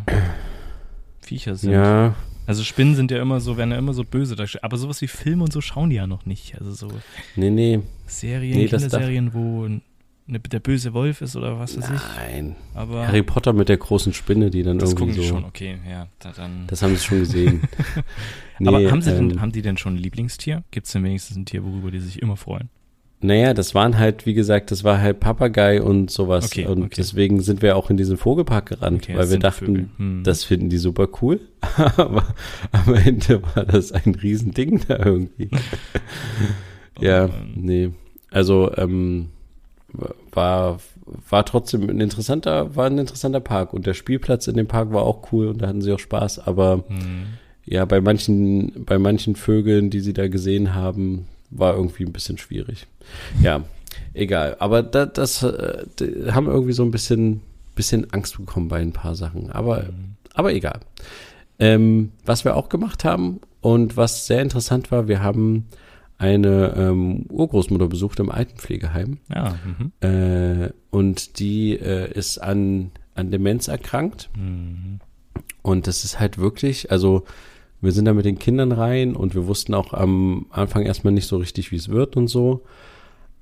[1.22, 1.72] Viecher sind.
[1.72, 2.16] Ja.
[2.48, 4.64] Also Spinnen sind ja immer so, werden ja immer so böse dargestellt.
[4.64, 6.58] Aber sowas wie Filme und so schauen die ja noch nicht.
[6.60, 6.92] Also so
[7.36, 7.80] nee, nee.
[8.06, 12.02] Serien, nee, Kinderserien, wo eine, der böse Wolf ist oder was weiß ich.
[12.18, 12.56] Nein.
[12.74, 15.30] Aber Harry Potter mit der großen Spinne, die dann das irgendwie gucken so.
[15.30, 16.08] schon, okay, ja.
[16.20, 16.66] Da, dann.
[16.68, 17.62] Das haben sie schon gesehen.
[18.60, 20.64] nee, aber haben sie ähm, denn, haben die denn schon ein Lieblingstier?
[20.72, 22.70] Gibt es denn wenigstens ein Tier, worüber die sich immer freuen?
[23.22, 26.46] Naja, das waren halt, wie gesagt, das war halt Papagei und sowas.
[26.46, 26.96] Okay, und okay.
[26.98, 30.24] deswegen sind wir auch in diesen Vogelpark gerannt, okay, weil wir dachten, hm.
[30.24, 31.40] das finden die super cool.
[31.98, 32.24] Aber
[32.72, 35.50] am Ende war das ein Riesending da irgendwie.
[37.00, 37.92] ja, nee.
[38.32, 39.30] Also, ähm,
[40.32, 40.80] war,
[41.30, 45.04] war trotzdem ein interessanter, war ein interessanter Park und der Spielplatz in dem Park war
[45.04, 47.26] auch cool und da hatten sie auch Spaß, aber mhm.
[47.66, 52.38] ja, bei manchen, bei manchen Vögeln, die sie da gesehen haben, war irgendwie ein bisschen
[52.38, 52.88] schwierig.
[53.42, 53.64] Ja,
[54.14, 54.58] egal.
[54.60, 55.86] Aber da, das äh,
[56.32, 57.42] haben irgendwie so ein bisschen,
[57.76, 59.52] bisschen Angst bekommen bei ein paar Sachen.
[59.52, 60.16] Aber, mhm.
[60.34, 60.80] aber egal.
[61.58, 65.68] Ähm, was wir auch gemacht haben und was sehr interessant war, wir haben
[66.18, 69.20] eine ähm, Urgroßmutter besucht im Altenpflegeheim.
[69.34, 69.92] Ja, mhm.
[70.02, 74.30] äh, und die äh, ist an, an Demenz erkrankt.
[74.38, 75.00] Mhm.
[75.62, 77.26] Und das ist halt wirklich, also
[77.86, 81.28] wir sind da mit den Kindern rein und wir wussten auch am Anfang erstmal nicht
[81.28, 82.64] so richtig, wie es wird und so.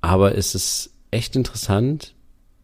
[0.01, 2.13] Aber es ist echt interessant.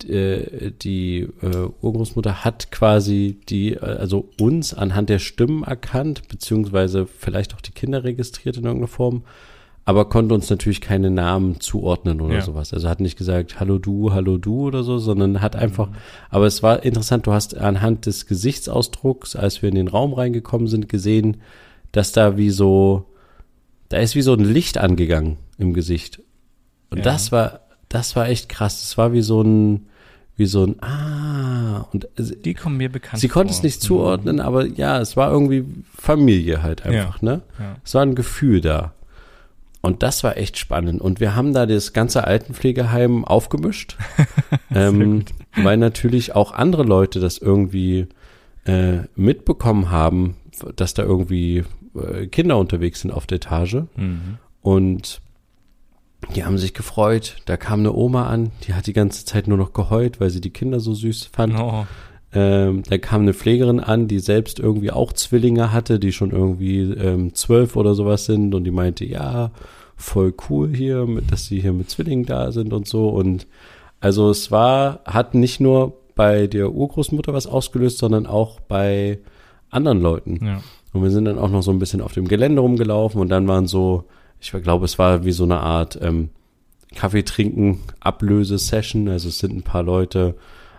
[0.07, 7.05] Äh, die äh, Urgroßmutter hat quasi die, äh, also uns anhand der Stimmen erkannt, beziehungsweise
[7.05, 9.23] vielleicht auch die Kinder registriert in irgendeiner Form
[9.89, 12.41] aber konnte uns natürlich keine Namen zuordnen oder ja.
[12.41, 12.73] sowas.
[12.73, 15.95] Also hat nicht gesagt, hallo du, hallo du oder so, sondern hat einfach, mhm.
[16.29, 20.67] aber es war interessant, du hast anhand des Gesichtsausdrucks, als wir in den Raum reingekommen
[20.67, 21.37] sind, gesehen,
[21.91, 23.05] dass da wie so,
[23.89, 26.21] da ist wie so ein Licht angegangen im Gesicht.
[26.89, 27.03] Und ja.
[27.03, 28.83] das war, das war echt krass.
[28.83, 29.87] Es war wie so ein,
[30.35, 34.41] wie so ein, ah, und die kommen mir bekannt Sie konnte es nicht zuordnen, mhm.
[34.41, 37.29] aber ja, es war irgendwie Familie halt einfach, ja.
[37.29, 37.41] ne?
[37.83, 38.93] Es war ein Gefühl da.
[39.81, 41.01] Und das war echt spannend.
[41.01, 43.97] Und wir haben da das ganze Altenpflegeheim aufgemischt,
[44.75, 45.23] ähm,
[45.55, 48.07] weil natürlich auch andere Leute das irgendwie
[48.65, 50.35] äh, mitbekommen haben,
[50.75, 51.63] dass da irgendwie
[51.95, 53.83] äh, Kinder unterwegs sind auf der Etage.
[53.95, 54.37] Mhm.
[54.61, 55.21] Und
[56.35, 57.37] die haben sich gefreut.
[57.45, 60.41] Da kam eine Oma an, die hat die ganze Zeit nur noch geheult, weil sie
[60.41, 61.55] die Kinder so süß fand.
[61.57, 61.85] Oh.
[62.31, 66.81] Ähm, da kam eine Pflegerin an, die selbst irgendwie auch Zwillinge hatte, die schon irgendwie
[66.81, 69.51] ähm, zwölf oder sowas sind und die meinte, ja,
[69.95, 73.09] voll cool hier, mit, dass sie hier mit Zwillingen da sind und so.
[73.09, 73.47] Und
[73.99, 79.19] also es war, hat nicht nur bei der Urgroßmutter was ausgelöst, sondern auch bei
[79.71, 80.45] anderen Leuten.
[80.45, 80.61] Ja.
[80.93, 83.47] Und wir sind dann auch noch so ein bisschen auf dem Gelände rumgelaufen und dann
[83.47, 84.05] waren so,
[84.39, 86.29] ich glaube, es war wie so eine Art ähm,
[86.95, 89.07] Kaffee trinken, Ablöse-Session.
[89.07, 90.35] Also es sind ein paar Leute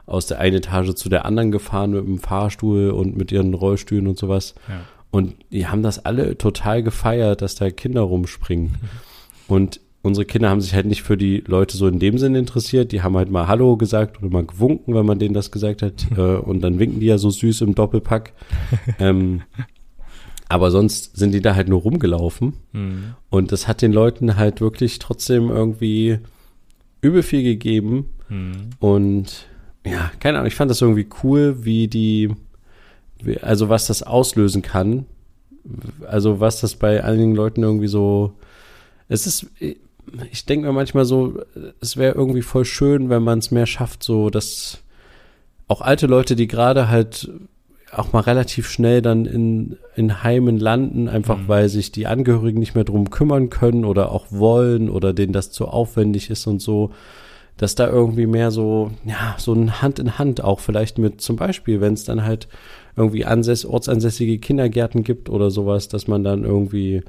[0.07, 4.09] aus der einen Etage zu der anderen gefahren mit dem Fahrstuhl und mit ihren Rollstühlen
[4.09, 4.55] und sowas.
[4.69, 4.81] Ja.
[5.13, 8.77] Und die haben das alle total gefeiert, dass da Kinder rumspringen.
[9.49, 12.93] Und unsere Kinder haben sich halt nicht für die Leute so in dem Sinne interessiert.
[12.93, 16.07] Die haben halt mal Hallo gesagt oder mal gewunken, wenn man denen das gesagt hat.
[16.17, 18.33] äh, und dann winken die ja so süß im Doppelpack.
[19.01, 19.43] ähm,
[20.51, 22.55] aber sonst sind die da halt nur rumgelaufen.
[22.73, 23.15] Mhm.
[23.31, 26.19] Und das hat den Leuten halt wirklich trotzdem irgendwie
[27.01, 28.11] übel viel gegeben.
[28.29, 28.71] Mhm.
[28.81, 29.47] Und
[29.87, 32.35] ja, keine Ahnung, ich fand das irgendwie cool, wie die,
[33.23, 35.07] wie, also was das auslösen kann.
[36.09, 38.33] Also was das bei einigen Leuten irgendwie so,
[39.09, 39.47] es ist,
[40.33, 41.41] ich denke mir manchmal so,
[41.81, 44.81] es wäre irgendwie voll schön, wenn man es mehr schafft, so dass
[45.69, 47.31] auch alte Leute, die gerade halt
[47.93, 51.49] auch mal relativ schnell dann in, in Heimen landen, einfach mhm.
[51.49, 55.51] weil sich die Angehörigen nicht mehr drum kümmern können oder auch wollen oder denen das
[55.51, 56.93] zu aufwendig ist und so,
[57.57, 61.37] dass da irgendwie mehr so, ja, so ein Hand in Hand auch vielleicht mit zum
[61.37, 62.49] Beispiel, wenn es dann halt
[62.97, 67.03] irgendwie ansäss, ortsansässige Kindergärten gibt oder sowas, dass man dann irgendwie,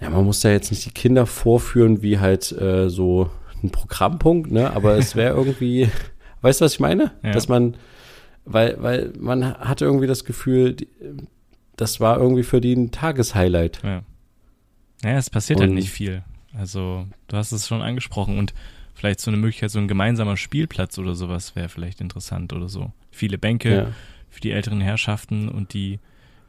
[0.00, 3.30] ja, man muss da jetzt nicht die Kinder vorführen wie halt äh, so
[3.62, 5.88] ein Programmpunkt, ne, aber es wäre irgendwie,
[6.40, 7.10] weißt du, was ich meine?
[7.22, 7.32] Ja.
[7.32, 7.74] Dass man
[8.44, 10.76] weil, weil man hatte irgendwie das Gefühl,
[11.76, 13.80] das war irgendwie für die ein Tageshighlight.
[13.82, 14.02] Ja.
[15.02, 16.22] Naja, es passiert halt und, halt nicht viel.
[16.56, 18.52] Also, du hast es schon angesprochen und
[18.94, 22.92] vielleicht so eine Möglichkeit, so ein gemeinsamer Spielplatz oder sowas wäre vielleicht interessant oder so.
[23.10, 23.92] Viele Bänke, ja.
[24.28, 25.98] für die älteren Herrschaften und die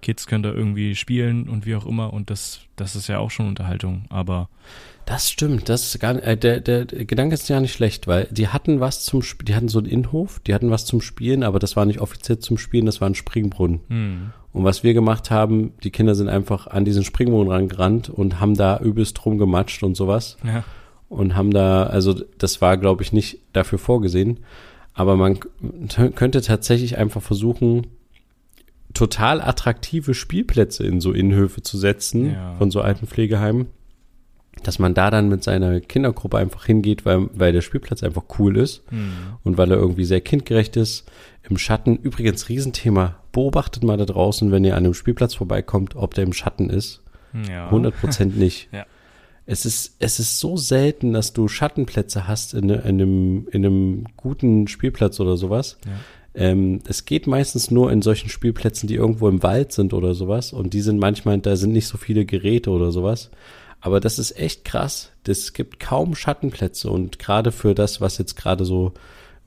[0.01, 3.31] Kids können da irgendwie spielen und wie auch immer und das, das ist ja auch
[3.31, 4.49] schon Unterhaltung, aber.
[5.05, 8.27] Das stimmt, das ist gar äh, der, der, der Gedanke ist ja nicht schlecht, weil
[8.31, 11.43] die hatten was zum Spielen, die hatten so einen Innenhof, die hatten was zum Spielen,
[11.43, 13.81] aber das war nicht offiziell zum Spielen, das war ein Springbrunnen.
[13.89, 14.31] Hm.
[14.53, 18.55] Und was wir gemacht haben, die Kinder sind einfach an diesen Springbrunnen rangerannt und haben
[18.55, 20.37] da übelst drum gematscht und sowas.
[20.43, 20.63] Ja.
[21.09, 24.39] Und haben da, also das war, glaube ich, nicht dafür vorgesehen.
[24.93, 25.39] Aber man
[26.15, 27.87] könnte tatsächlich einfach versuchen,
[28.93, 32.53] total attraktive Spielplätze in so Innenhöfe zu setzen ja.
[32.55, 33.67] von so alten Pflegeheimen,
[34.61, 38.57] dass man da dann mit seiner Kindergruppe einfach hingeht, weil, weil der Spielplatz einfach cool
[38.57, 39.11] ist mhm.
[39.43, 41.09] und weil er irgendwie sehr kindgerecht ist.
[41.49, 46.13] Im Schatten, übrigens Riesenthema, beobachtet mal da draußen, wenn ihr an einem Spielplatz vorbeikommt, ob
[46.13, 47.01] der im Schatten ist.
[47.49, 47.65] Ja.
[47.65, 48.69] 100 Prozent nicht.
[48.71, 48.85] ja.
[49.45, 54.05] Es ist, es ist so selten, dass du Schattenplätze hast in, in, einem, in einem
[54.15, 55.77] guten Spielplatz oder sowas.
[55.85, 55.91] Ja.
[56.35, 60.53] Ähm, es geht meistens nur in solchen Spielplätzen, die irgendwo im Wald sind oder sowas.
[60.53, 63.31] Und die sind manchmal, da sind nicht so viele Geräte oder sowas.
[63.83, 65.11] Aber das ist echt krass.
[65.27, 66.89] Es gibt kaum Schattenplätze.
[66.89, 68.93] Und gerade für das, was jetzt gerade so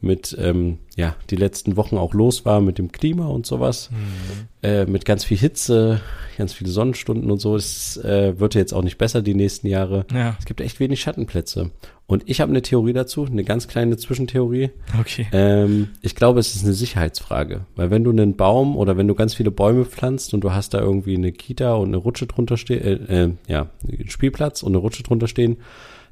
[0.01, 4.49] mit, ähm, ja, die letzten Wochen auch los war mit dem Klima und sowas, mhm.
[4.62, 6.01] äh, mit ganz viel Hitze,
[6.36, 7.57] ganz viele Sonnenstunden und so.
[7.57, 10.07] Es äh, wird jetzt auch nicht besser die nächsten Jahre.
[10.12, 10.36] Ja.
[10.38, 11.70] Es gibt echt wenig Schattenplätze.
[12.07, 14.70] Und ich habe eine Theorie dazu, eine ganz kleine Zwischentheorie.
[15.01, 15.26] Okay.
[15.32, 17.66] Ähm, ich glaube, es ist eine Sicherheitsfrage.
[17.74, 20.74] Weil wenn du einen Baum oder wenn du ganz viele Bäume pflanzt und du hast
[20.74, 24.72] da irgendwie eine Kita und eine Rutsche drunter stehen, äh, äh, ja, einen Spielplatz und
[24.72, 25.57] eine Rutsche drunter stehen,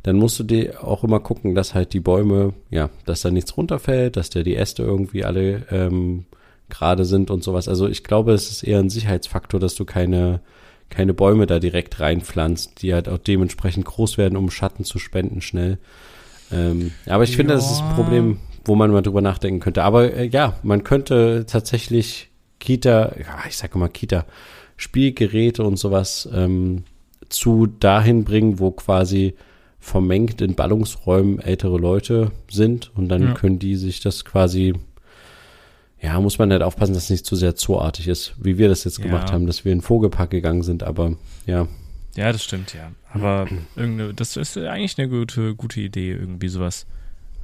[0.04, 3.56] dann musst du dir auch immer gucken, dass halt die Bäume, ja, dass da nichts
[3.56, 6.26] runterfällt, dass da die Äste irgendwie alle ähm,
[6.68, 7.68] gerade sind und sowas.
[7.68, 10.40] Also ich glaube, es ist eher ein Sicherheitsfaktor, dass du keine,
[10.90, 15.40] keine Bäume da direkt reinpflanzt, die halt auch dementsprechend groß werden, um Schatten zu spenden
[15.40, 15.78] schnell.
[16.52, 17.36] Ähm, aber ich ja.
[17.36, 19.84] finde, das ist ein Problem, wo man mal drüber nachdenken könnte.
[19.84, 22.28] Aber äh, ja, man könnte tatsächlich
[22.60, 24.26] Kita, ja, ich sage mal Kita,
[24.76, 26.84] Spielgeräte und sowas ähm,
[27.30, 29.34] zu dahin bringen, wo quasi
[29.84, 33.34] vermengt in Ballungsräumen ältere Leute sind und dann ja.
[33.34, 34.72] können die sich das quasi,
[36.00, 38.84] ja, muss man halt aufpassen, dass es nicht zu sehr zooartig ist, wie wir das
[38.84, 39.04] jetzt ja.
[39.04, 41.68] gemacht haben, dass wir in Vogelpark gegangen sind, aber ja.
[42.16, 42.92] Ja, das stimmt, ja.
[43.12, 46.86] Aber irgende, das ist eigentlich eine gute, gute Idee, irgendwie sowas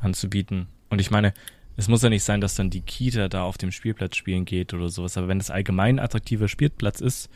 [0.01, 0.67] anzubieten.
[0.89, 1.35] Und ich meine,
[1.77, 4.73] es muss ja nicht sein, dass dann die Kita da auf dem Spielplatz spielen geht
[4.73, 7.29] oder sowas, aber wenn es allgemein ein attraktiver Spielplatz ist,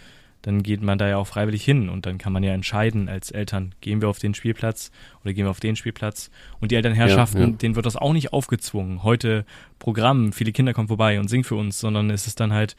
[0.45, 3.31] dann geht man da ja auch freiwillig hin und dann kann man ja entscheiden als
[3.31, 4.91] Eltern, gehen wir auf den Spielplatz
[5.23, 6.31] oder gehen wir auf den Spielplatz.
[6.61, 7.53] Und die Elternherrschaften, ja, ja.
[7.55, 9.03] denen wird das auch nicht aufgezwungen.
[9.03, 9.47] Heute
[9.79, 12.77] Programm, viele Kinder kommen vorbei und singen für uns, sondern es ist dann halt,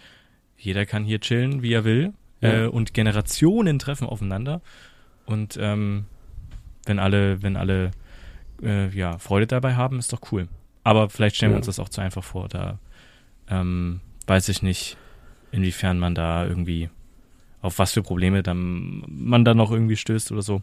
[0.59, 2.65] jeder kann hier chillen, wie er will ja.
[2.65, 4.61] äh, und Generationen treffen aufeinander.
[5.25, 6.05] Und ähm,
[6.85, 7.89] wenn alle, wenn alle
[8.61, 10.47] äh, ja, Freude dabei haben, ist doch cool.
[10.83, 12.47] Aber vielleicht stellen wir uns das auch zu einfach vor.
[12.47, 12.77] Da
[13.49, 14.97] ähm, weiß ich nicht,
[15.51, 16.91] inwiefern man da irgendwie
[17.65, 20.61] auf was für Probleme dann man dann noch irgendwie stößt oder so.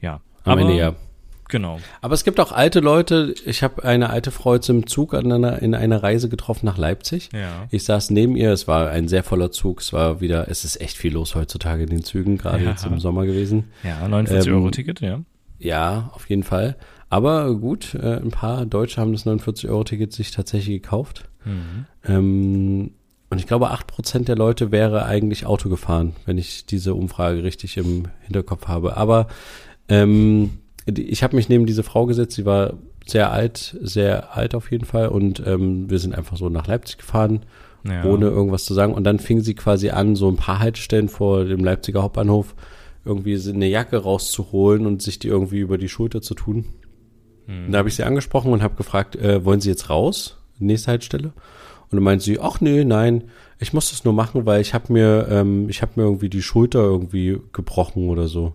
[0.00, 0.20] Ja.
[0.44, 0.94] Am aber, Ende ja.
[1.48, 1.80] Genau.
[2.00, 3.34] Aber es gibt auch alte Leute.
[3.44, 6.78] Ich habe eine alte Frau jetzt im Zug an einer, in einer Reise getroffen nach
[6.78, 7.28] Leipzig.
[7.32, 7.66] Ja.
[7.70, 8.52] Ich saß neben ihr.
[8.52, 9.80] Es war ein sehr voller Zug.
[9.80, 12.70] Es war wieder, es ist echt viel los heutzutage in den Zügen, gerade ja.
[12.70, 13.64] jetzt im Sommer gewesen.
[13.82, 15.20] Ja, 49 ähm, Euro Ticket, ja.
[15.58, 16.76] Ja, auf jeden Fall.
[17.08, 21.28] Aber gut, äh, ein paar Deutsche haben das 49 Euro Ticket sich tatsächlich gekauft.
[21.44, 21.86] Mhm.
[22.04, 22.90] Ähm,
[23.30, 27.44] und ich glaube, acht Prozent der Leute wäre eigentlich Auto gefahren, wenn ich diese Umfrage
[27.44, 28.96] richtig im Hinterkopf habe.
[28.96, 29.28] Aber
[29.88, 30.50] ähm,
[30.86, 32.74] ich habe mich neben diese Frau gesetzt, sie war
[33.06, 35.08] sehr alt, sehr alt auf jeden Fall.
[35.08, 37.46] Und ähm, wir sind einfach so nach Leipzig gefahren,
[37.84, 38.04] ja.
[38.04, 38.94] ohne irgendwas zu sagen.
[38.94, 42.56] Und dann fing sie quasi an, so ein paar Haltestellen vor dem Leipziger Hauptbahnhof
[43.04, 46.64] irgendwie eine Jacke rauszuholen und sich die irgendwie über die Schulter zu tun.
[47.46, 47.70] Mhm.
[47.70, 50.38] Da habe ich sie angesprochen und habe gefragt, äh, wollen Sie jetzt raus?
[50.58, 51.32] Nächste Haltestelle.
[51.90, 53.24] Und dann meint sie, ach nee, nein,
[53.58, 56.42] ich muss das nur machen, weil ich habe mir, ähm, ich habe mir irgendwie die
[56.42, 58.54] Schulter irgendwie gebrochen oder so.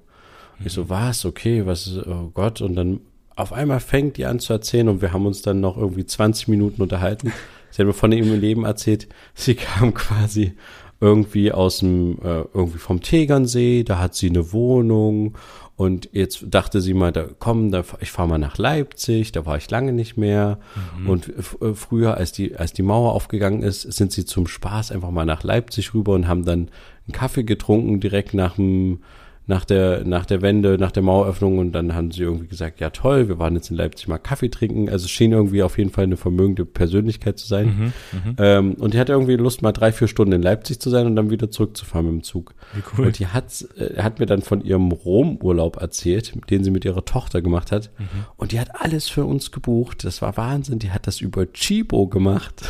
[0.59, 0.65] Mhm.
[0.65, 0.89] Ich so, mhm.
[0.89, 1.25] was?
[1.25, 2.61] Okay, was ist, oh Gott.
[2.61, 3.01] Und dann
[3.35, 6.47] auf einmal fängt die an zu erzählen und wir haben uns dann noch irgendwie 20
[6.47, 7.33] Minuten unterhalten.
[7.71, 10.53] Sie hat mir von ihrem Leben erzählt, sie kam quasi
[11.01, 15.37] irgendwie aus dem, äh, irgendwie vom Tegernsee, da hat sie eine Wohnung
[15.77, 19.57] und jetzt dachte sie mal, da komm, da, ich fahre mal nach Leipzig, da war
[19.57, 20.59] ich lange nicht mehr.
[20.99, 21.09] Mhm.
[21.09, 25.11] Und äh, früher, als die, als die Mauer aufgegangen ist, sind sie zum Spaß einfach
[25.11, 26.69] mal nach Leipzig rüber und haben dann
[27.07, 29.01] einen Kaffee getrunken direkt nach dem
[29.47, 32.89] nach der, nach der Wende, nach der Maueröffnung und dann haben sie irgendwie gesagt, ja
[32.89, 34.89] toll, wir waren jetzt in Leipzig mal Kaffee trinken.
[34.89, 37.67] Also es schien irgendwie auf jeden Fall eine vermögende Persönlichkeit zu sein.
[37.67, 40.89] Mhm, mhm, ähm, und die hatte irgendwie Lust, mal drei, vier Stunden in Leipzig zu
[40.89, 42.55] sein und dann wieder zurückzufahren mit dem Zug.
[42.73, 43.07] Wie cool.
[43.07, 47.05] Und die hat, äh, hat mir dann von ihrem Rom-Urlaub erzählt, den sie mit ihrer
[47.05, 47.91] Tochter gemacht hat.
[47.99, 48.25] Mhm.
[48.37, 50.03] Und die hat alles für uns gebucht.
[50.05, 50.79] Das war Wahnsinn.
[50.79, 52.63] Die hat das über Chibo gemacht.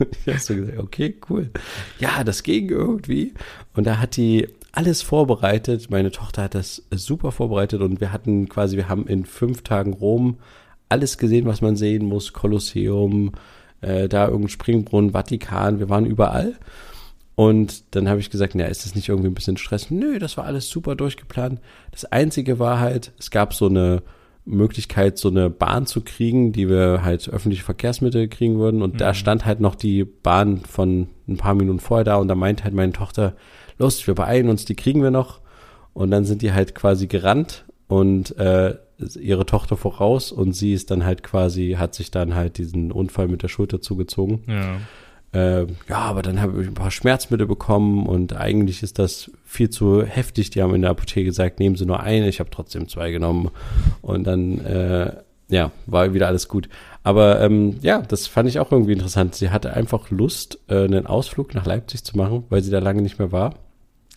[0.00, 1.50] ich habe so gesagt, okay, cool.
[1.98, 3.34] Ja, das ging irgendwie.
[3.74, 5.90] Und da hat die alles vorbereitet.
[5.90, 9.92] Meine Tochter hat das super vorbereitet und wir hatten quasi, wir haben in fünf Tagen
[9.92, 10.38] Rom
[10.88, 12.32] alles gesehen, was man sehen muss.
[12.32, 13.32] Kolosseum,
[13.80, 16.56] äh, da irgendein Springbrunnen, Vatikan, wir waren überall.
[17.34, 19.90] Und dann habe ich gesagt, na, ist das nicht irgendwie ein bisschen Stress?
[19.90, 21.60] Nö, das war alles super durchgeplant.
[21.90, 24.02] Das Einzige war halt, es gab so eine
[24.44, 28.82] Möglichkeit, so eine Bahn zu kriegen, die wir halt öffentliche Verkehrsmittel kriegen würden.
[28.82, 28.98] Und mhm.
[28.98, 32.64] da stand halt noch die Bahn von ein paar Minuten vorher da und da meinte
[32.64, 33.34] halt meine Tochter,
[33.80, 35.40] los, wir beeilen uns, die kriegen wir noch.
[35.92, 38.76] Und dann sind die halt quasi gerannt und äh,
[39.18, 43.28] ihre Tochter voraus und sie ist dann halt quasi, hat sich dann halt diesen Unfall
[43.28, 44.44] mit der Schulter zugezogen.
[44.46, 44.76] Ja.
[45.32, 49.70] Äh, ja, aber dann habe ich ein paar Schmerzmittel bekommen und eigentlich ist das viel
[49.70, 50.50] zu heftig.
[50.50, 53.50] Die haben in der Apotheke gesagt, nehmen Sie nur eine, ich habe trotzdem zwei genommen.
[54.02, 55.12] Und dann, äh,
[55.48, 56.68] ja, war wieder alles gut.
[57.02, 59.34] Aber ähm, ja, das fand ich auch irgendwie interessant.
[59.34, 63.02] Sie hatte einfach Lust, äh, einen Ausflug nach Leipzig zu machen, weil sie da lange
[63.02, 63.54] nicht mehr war.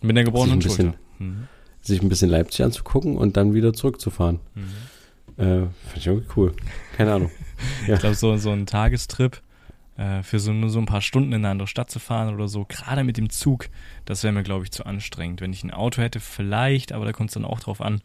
[0.03, 1.47] Mit der gebrochenen sich ein bisschen, mhm.
[1.81, 4.39] Sich ein bisschen Leipzig anzugucken und dann wieder zurückzufahren.
[4.55, 5.43] Mhm.
[5.43, 6.53] Äh, Fand ich irgendwie cool.
[6.95, 7.31] Keine Ahnung.
[7.87, 7.93] Ja.
[7.93, 9.41] Ich glaube, so, so ein Tagestrip
[9.97, 12.47] äh, für so nur so ein paar Stunden in eine andere Stadt zu fahren oder
[12.47, 13.69] so, gerade mit dem Zug,
[14.05, 15.41] das wäre mir, glaube ich, zu anstrengend.
[15.41, 18.01] Wenn ich ein Auto hätte, vielleicht, aber da kommt es dann auch drauf an,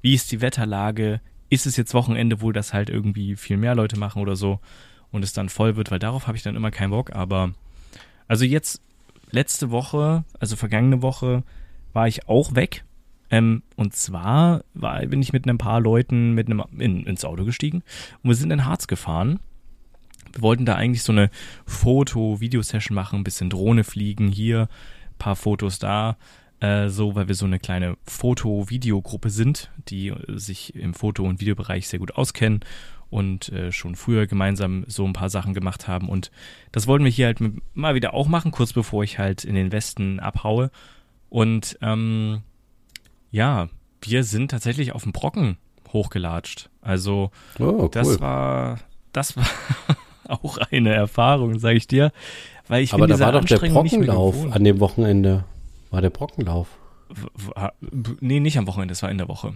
[0.00, 3.98] wie ist die Wetterlage, ist es jetzt Wochenende, wo das halt irgendwie viel mehr Leute
[3.98, 4.60] machen oder so
[5.10, 7.52] und es dann voll wird, weil darauf habe ich dann immer keinen Bock, aber
[8.28, 8.80] also jetzt
[9.32, 11.42] letzte Woche, also vergangene Woche,
[11.92, 12.84] war ich auch weg.
[13.30, 17.44] Ähm, und zwar war, bin ich mit ein paar Leuten mit einem, in, ins Auto
[17.44, 17.82] gestiegen
[18.22, 19.40] und wir sind in Harz gefahren.
[20.32, 21.30] Wir wollten da eigentlich so eine
[21.66, 24.68] Foto-Video-Session machen, ein bisschen Drohne fliegen hier,
[25.18, 26.16] paar Fotos da,
[26.60, 31.88] äh, so, weil wir so eine kleine Foto-Video-Gruppe sind, die sich im Foto- und Videobereich
[31.88, 32.60] sehr gut auskennen
[33.12, 36.08] und äh, schon früher gemeinsam so ein paar Sachen gemacht haben.
[36.08, 36.30] Und
[36.72, 37.38] das wollten wir hier halt
[37.74, 40.70] mal wieder auch machen, kurz bevor ich halt in den Westen abhaue.
[41.28, 42.40] Und ähm,
[43.30, 43.68] ja,
[44.00, 45.58] wir sind tatsächlich auf dem Brocken
[45.92, 46.70] hochgelatscht.
[46.80, 48.78] Also oh, das war,
[49.12, 49.46] das war
[50.28, 52.12] auch eine Erfahrung, sage ich dir.
[52.66, 55.44] Weil ich Aber da war doch der Brockenlauf an dem Wochenende.
[55.90, 56.78] War der Brockenlauf?
[57.10, 57.68] W
[58.20, 59.52] nee, nicht am Wochenende, es war in der Woche.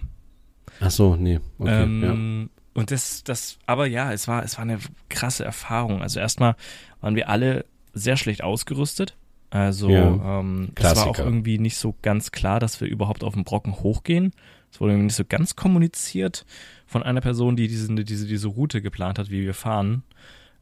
[0.81, 1.41] Ach so, nee.
[1.59, 2.56] Okay, ähm, ja.
[2.77, 6.03] Und das, das, aber ja, es war, es war eine krasse Erfahrung.
[6.03, 6.57] Also erstmal
[7.01, 7.65] waren wir alle
[7.95, 9.17] sehr schlecht ausgerüstet.
[9.49, 13.33] Also ja, ähm, es war auch irgendwie nicht so ganz klar, dass wir überhaupt auf
[13.33, 14.33] den Brocken hochgehen.
[14.71, 16.45] Es wurde irgendwie nicht so ganz kommuniziert
[16.87, 20.03] von einer Person, die diese, diese, diese Route geplant hat, wie wir fahren.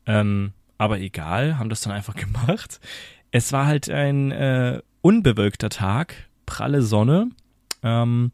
[0.07, 2.79] Ähm, aber egal, haben das dann einfach gemacht.
[3.33, 6.15] Es war halt ein äh, unbewölkter Tag,
[6.47, 7.31] pralle Sonne.
[7.83, 8.31] Ähm,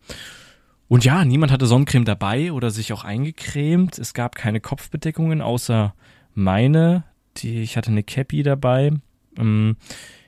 [0.90, 3.96] und ja, niemand hatte Sonnencreme dabei oder sich auch eingecremt.
[3.96, 5.94] Es gab keine Kopfbedeckungen, außer
[6.34, 7.04] meine.
[7.36, 8.90] Die, ich hatte eine Cappy dabei.
[9.38, 9.76] Ähm,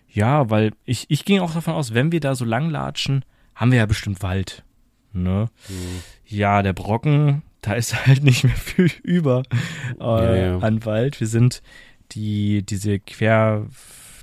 [0.08, 3.24] ja, weil ich, ich ging auch davon aus, wenn wir da so lang latschen,
[3.56, 4.62] haben wir ja bestimmt Wald.
[5.12, 5.48] Ne?
[5.68, 6.00] Mhm.
[6.26, 9.42] Ja, der Brocken, da ist halt nicht mehr viel über
[9.98, 10.58] äh, ja, ja.
[10.58, 11.18] an Wald.
[11.18, 11.60] Wir sind
[12.12, 13.66] die, diese Quer,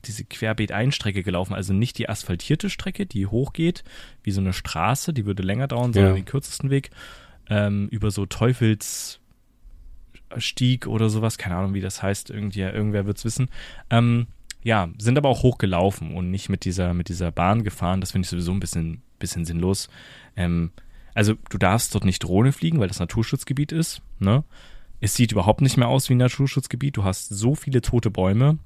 [0.01, 3.83] diese Querbeet-Einstrecke gelaufen, also nicht die asphaltierte Strecke, die hochgeht,
[4.23, 6.21] wie so eine Straße, die würde länger dauern, sondern ja.
[6.21, 6.91] den kürzesten Weg,
[7.49, 9.19] ähm, über so Teufelsstieg
[10.87, 13.49] oder sowas, keine Ahnung, wie das heißt, irgendwie, irgendwer wird es wissen.
[13.89, 14.27] Ähm,
[14.61, 18.01] ja, sind aber auch hochgelaufen und nicht mit dieser, mit dieser Bahn gefahren.
[18.01, 19.89] Das finde ich sowieso ein bisschen, bisschen sinnlos.
[20.35, 20.71] Ähm,
[21.13, 24.01] also du darfst dort nicht Drohne fliegen, weil das Naturschutzgebiet ist.
[24.19, 24.43] Ne?
[24.99, 26.97] Es sieht überhaupt nicht mehr aus wie ein Naturschutzgebiet.
[26.97, 28.57] Du hast so viele tote Bäume.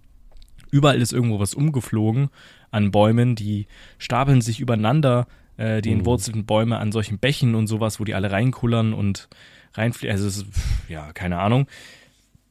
[0.74, 2.30] Überall ist irgendwo was umgeflogen
[2.72, 3.68] an Bäumen, die
[4.00, 6.00] stapeln sich übereinander, äh, die mhm.
[6.00, 9.30] entwurzelten Bäume an solchen Bächen und sowas, wo die alle reinkullern und
[9.76, 10.16] reinfliegen.
[10.16, 10.48] Also ist,
[10.90, 11.68] ja, keine Ahnung.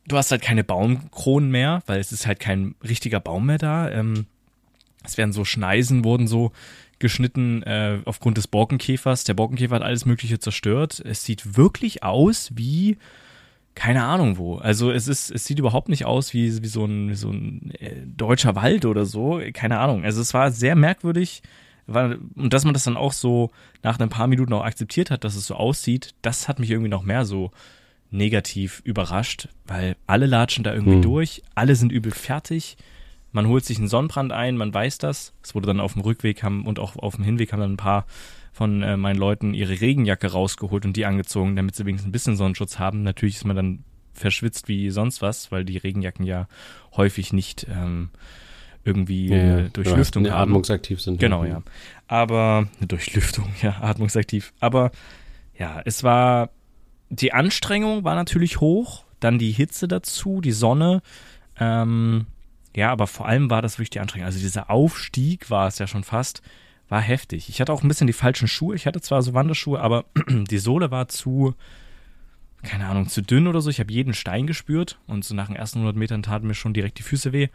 [0.06, 3.90] Du hast halt keine Baumkronen mehr, weil es ist halt kein richtiger Baum mehr da.
[3.90, 4.26] Ähm,
[5.02, 6.52] es werden so Schneisen, wurden so
[7.00, 9.24] geschnitten äh, aufgrund des Borkenkäfers.
[9.24, 11.02] Der Borkenkäfer hat alles Mögliche zerstört.
[11.04, 12.98] Es sieht wirklich aus wie
[13.74, 14.56] keine Ahnung wo.
[14.56, 17.72] Also es ist, es sieht überhaupt nicht aus wie, wie so ein, wie so ein
[17.78, 19.40] äh, deutscher Wald oder so.
[19.52, 20.04] Keine Ahnung.
[20.04, 21.42] Also es war sehr merkwürdig.
[21.86, 23.50] War, und dass man das dann auch so
[23.82, 26.90] nach ein paar Minuten auch akzeptiert hat, dass es so aussieht, das hat mich irgendwie
[26.90, 27.50] noch mehr so
[28.10, 31.02] negativ überrascht, weil alle latschen da irgendwie hm.
[31.02, 32.76] durch, alle sind übel fertig.
[33.32, 35.32] man holt sich einen Sonnenbrand ein, man weiß das.
[35.42, 37.78] Es wurde dann auf dem Rückweg haben und auch auf dem Hinweg haben dann ein
[37.78, 38.06] paar
[38.52, 42.36] von äh, meinen Leuten ihre Regenjacke rausgeholt und die angezogen, damit sie wenigstens ein bisschen
[42.36, 43.02] Sonnenschutz haben.
[43.02, 46.46] Natürlich ist man dann verschwitzt wie sonst was, weil die Regenjacken ja
[46.96, 48.10] häufig nicht ähm,
[48.84, 49.68] irgendwie ja, ja.
[49.72, 50.50] durch Lüftung haben.
[50.50, 51.18] atmungsaktiv sind.
[51.18, 51.62] Genau, ja.
[52.08, 54.52] Aber durch Lüftung, ja, atmungsaktiv.
[54.60, 54.90] Aber
[55.58, 56.50] ja, es war
[57.12, 61.02] die Anstrengung war natürlich hoch, dann die Hitze dazu, die Sonne.
[61.60, 62.26] Ähm,
[62.74, 64.26] ja, aber vor allem war das wirklich die Anstrengung.
[64.26, 66.40] Also dieser Aufstieg war es ja schon fast,
[66.92, 67.48] war heftig.
[67.48, 68.76] Ich hatte auch ein bisschen die falschen Schuhe.
[68.76, 71.54] Ich hatte zwar so Wanderschuhe, aber die Sohle war zu,
[72.62, 73.70] keine Ahnung, zu dünn oder so.
[73.70, 76.74] Ich habe jeden Stein gespürt und so nach den ersten 100 Metern taten mir schon
[76.74, 77.48] direkt die Füße weh.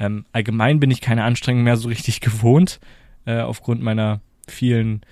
[0.00, 2.80] Ähm, allgemein bin ich keine Anstrengung mehr so richtig gewohnt,
[3.24, 5.02] äh, aufgrund meiner vielen,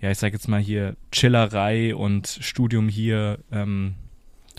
[0.00, 3.38] ja, ich sag jetzt mal hier, Chillerei und Studium hier.
[3.52, 3.96] Ähm,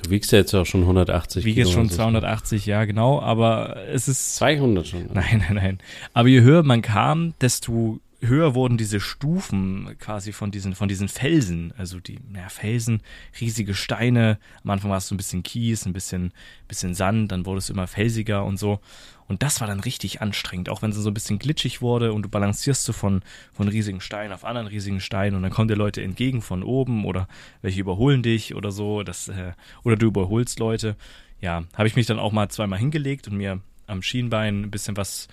[0.04, 1.46] du wiegst ja jetzt auch schon 180.
[1.46, 4.36] Wiege jetzt schon 280, ja, genau, aber es ist.
[4.36, 5.08] 200 schon.
[5.14, 5.80] Nein, nein, nein.
[6.14, 11.08] Aber je höher man kam, desto höher wurden diese Stufen quasi von diesen, von diesen
[11.08, 13.02] Felsen, also die ja, Felsen,
[13.40, 14.38] riesige Steine.
[14.64, 16.32] Am Anfang war es so ein bisschen Kies, ein bisschen,
[16.68, 18.80] bisschen Sand, dann wurde es immer felsiger und so.
[19.28, 22.24] Und das war dann richtig anstrengend, auch wenn es so ein bisschen glitschig wurde und
[22.24, 23.22] du balancierst so von,
[23.54, 27.06] von riesigen Steinen auf anderen riesigen Steinen und dann kommen dir Leute entgegen von oben
[27.06, 27.28] oder
[27.62, 29.54] welche überholen dich oder so, das, äh,
[29.84, 30.96] oder du überholst Leute.
[31.40, 34.96] Ja, habe ich mich dann auch mal zweimal hingelegt und mir am Schienbein ein bisschen
[34.96, 35.28] was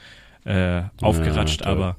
[0.45, 1.97] äh, aufgeratscht, ja, aber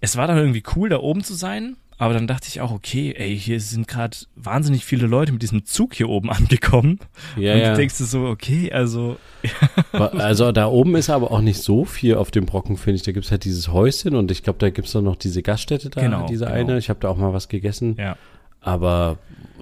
[0.00, 1.76] es war dann irgendwie cool, da oben zu sein.
[2.00, 5.66] Aber dann dachte ich auch, okay, ey, hier sind gerade wahnsinnig viele Leute mit diesem
[5.66, 6.98] Zug hier oben angekommen.
[7.36, 7.74] Ja, und ja.
[7.74, 9.18] denkst du so, okay, also.
[9.92, 13.02] also da oben ist aber auch nicht so viel auf dem Brocken, finde ich.
[13.02, 16.00] Da gibt's halt dieses Häuschen und ich glaube, da gibt's dann noch diese Gaststätte da,
[16.00, 16.56] genau, diese genau.
[16.56, 16.78] eine.
[16.78, 17.96] Ich habe da auch mal was gegessen.
[17.98, 18.16] Ja.
[18.60, 19.18] Aber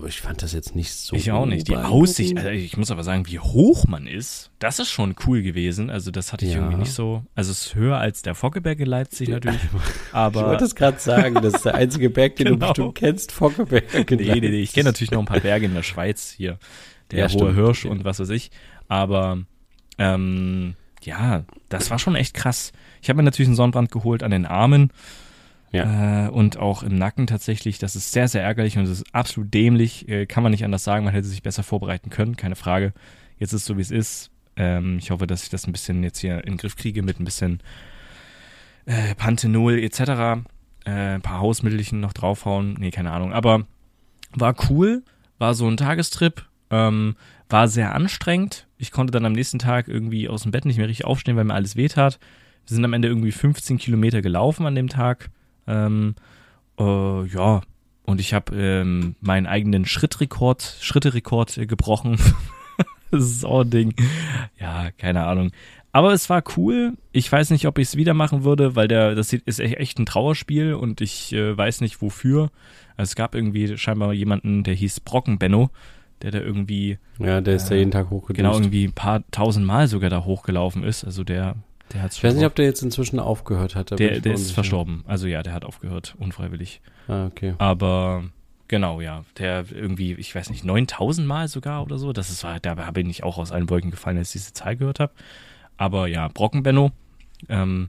[0.06, 1.16] ich fand das jetzt nicht so.
[1.16, 1.68] Ich auch nicht.
[1.68, 5.42] Die Aussicht, also ich muss aber sagen, wie hoch man ist, das ist schon cool
[5.42, 5.90] gewesen.
[5.90, 6.58] Also das hatte ich ja.
[6.58, 7.24] irgendwie nicht so.
[7.34, 9.60] Also es ist höher als der Fockeberg in Leipzig natürlich.
[10.12, 12.58] Aber ich wollte es gerade sagen, das ist der einzige Berg, den genau.
[12.58, 14.10] du bestimmt kennst, Fockeberg.
[14.10, 14.60] Nee, nee, nee.
[14.60, 16.58] Ich kenne natürlich noch ein paar Berge in der Schweiz hier.
[17.10, 17.54] Der ja, hohe.
[17.54, 18.50] Hirsch und was weiß ich.
[18.86, 19.38] Aber
[19.96, 22.72] ähm, ja, das war schon echt krass.
[23.00, 24.92] Ich habe mir natürlich einen Sonnenbrand geholt an den Armen.
[25.72, 26.26] Ja.
[26.26, 27.78] Äh, und auch im Nacken tatsächlich.
[27.78, 30.08] Das ist sehr, sehr ärgerlich und das ist absolut dämlich.
[30.08, 31.04] Äh, kann man nicht anders sagen.
[31.04, 32.92] Man hätte sich besser vorbereiten können, keine Frage.
[33.38, 34.30] Jetzt ist es so, wie es ist.
[34.56, 37.20] Ähm, ich hoffe, dass ich das ein bisschen jetzt hier in den Griff kriege mit
[37.20, 37.60] ein bisschen
[38.86, 40.00] äh, Panthenol etc.
[40.84, 42.74] Äh, ein paar Hausmittelchen noch draufhauen.
[42.78, 43.32] Nee, keine Ahnung.
[43.32, 43.66] Aber
[44.32, 45.02] war cool.
[45.38, 46.46] War so ein Tagestrip.
[46.70, 47.16] Ähm,
[47.48, 48.66] war sehr anstrengend.
[48.76, 51.44] Ich konnte dann am nächsten Tag irgendwie aus dem Bett nicht mehr richtig aufstehen, weil
[51.44, 52.18] mir alles wehtat.
[52.66, 55.30] Wir sind am Ende irgendwie 15 Kilometer gelaufen an dem Tag.
[55.68, 56.14] Ähm,
[56.78, 57.60] äh, ja,
[58.04, 62.16] und ich habe ähm, meinen eigenen Schrittrekord, Schritterekord äh, gebrochen.
[63.10, 63.94] das ist auch ein Ding.
[64.58, 65.50] Ja, keine Ahnung.
[65.92, 66.94] Aber es war cool.
[67.12, 70.06] Ich weiß nicht, ob ich es wieder machen würde, weil der, das ist echt ein
[70.06, 72.50] Trauerspiel und ich äh, weiß nicht wofür.
[72.96, 75.70] Also es gab irgendwie scheinbar jemanden, der hieß Brocken Benno,
[76.22, 76.98] der da irgendwie.
[77.18, 78.34] Ja, der ist äh, da jeden Tag hochgelaufen.
[78.36, 81.04] Genau, irgendwie ein paar tausend Mal sogar da hochgelaufen ist.
[81.04, 81.56] Also der
[81.92, 83.98] der hat's ich weiß nicht, ob der jetzt inzwischen aufgehört hat.
[83.98, 85.04] Der, der ist verstorben.
[85.06, 86.80] Also ja, der hat aufgehört, unfreiwillig.
[87.06, 87.54] Ah, okay.
[87.58, 88.24] Aber
[88.68, 89.24] genau, ja.
[89.38, 92.12] Der irgendwie, ich weiß nicht, 9000 Mal sogar oder so.
[92.12, 95.00] Das ist, da bin ich auch aus allen Wolken gefallen, als ich diese Zahl gehört
[95.00, 95.12] habe.
[95.76, 96.92] Aber ja, Brockenbenno.
[97.48, 97.88] Ähm,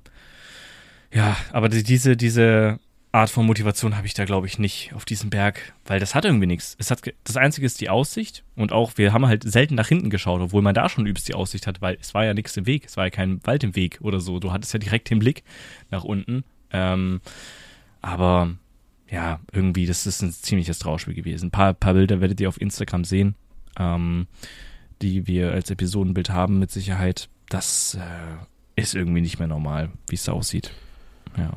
[1.11, 2.79] ja, aber diese, diese
[3.11, 6.25] Art von Motivation habe ich da, glaube ich, nicht auf diesem Berg, weil das hat
[6.25, 6.75] irgendwie nichts.
[6.77, 10.11] Es hat, das Einzige ist die Aussicht und auch, wir haben halt selten nach hinten
[10.11, 12.67] geschaut, obwohl man da schon übelst die Aussicht hat, weil es war ja nichts im
[12.67, 14.39] Weg, es war ja kein Wald im Weg oder so.
[14.39, 15.43] Du hattest ja direkt den Blick
[15.89, 16.43] nach unten.
[16.71, 17.21] Ähm,
[18.01, 18.53] aber
[19.09, 21.47] ja, irgendwie, das ist ein ziemliches Trauerspiel gewesen.
[21.47, 23.33] Ein paar, paar Bilder werdet ihr auf Instagram sehen,
[23.79, 24.27] ähm,
[25.01, 27.27] die wir als Episodenbild haben, mit Sicherheit.
[27.49, 30.71] Das äh, ist irgendwie nicht mehr normal, wie es aussieht.
[31.35, 31.53] Ja.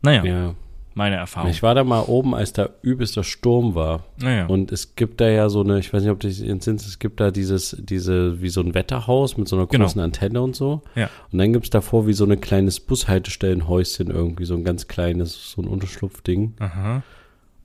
[0.00, 0.24] Naja.
[0.24, 0.54] Ja
[0.98, 1.50] meine Erfahrung.
[1.50, 4.04] Ich war da mal oben, als da übelster Sturm war.
[4.20, 4.46] Naja.
[4.46, 6.98] Und es gibt da ja so eine, ich weiß nicht, ob das in Sins, es
[6.98, 9.84] gibt da dieses, diese, wie so ein Wetterhaus mit so einer genau.
[9.84, 10.04] großen genau.
[10.04, 10.82] Antenne und so.
[10.94, 11.08] Ja.
[11.32, 15.52] Und dann gibt es davor wie so ein kleines Bushaltestellenhäuschen irgendwie, so ein ganz kleines,
[15.52, 16.54] so ein Unterschlupfding.
[16.58, 17.02] Aha.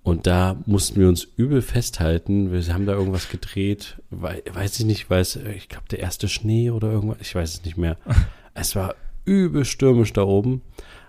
[0.04, 2.52] Und da mussten wir uns übel festhalten.
[2.52, 3.98] Wir haben da irgendwas gedreht.
[4.12, 7.66] Weiß ich nicht, weil es, ich glaube, der erste Schnee oder irgendwas, ich weiß es
[7.66, 7.98] nicht mehr.
[8.54, 10.62] es war übel stürmisch da oben.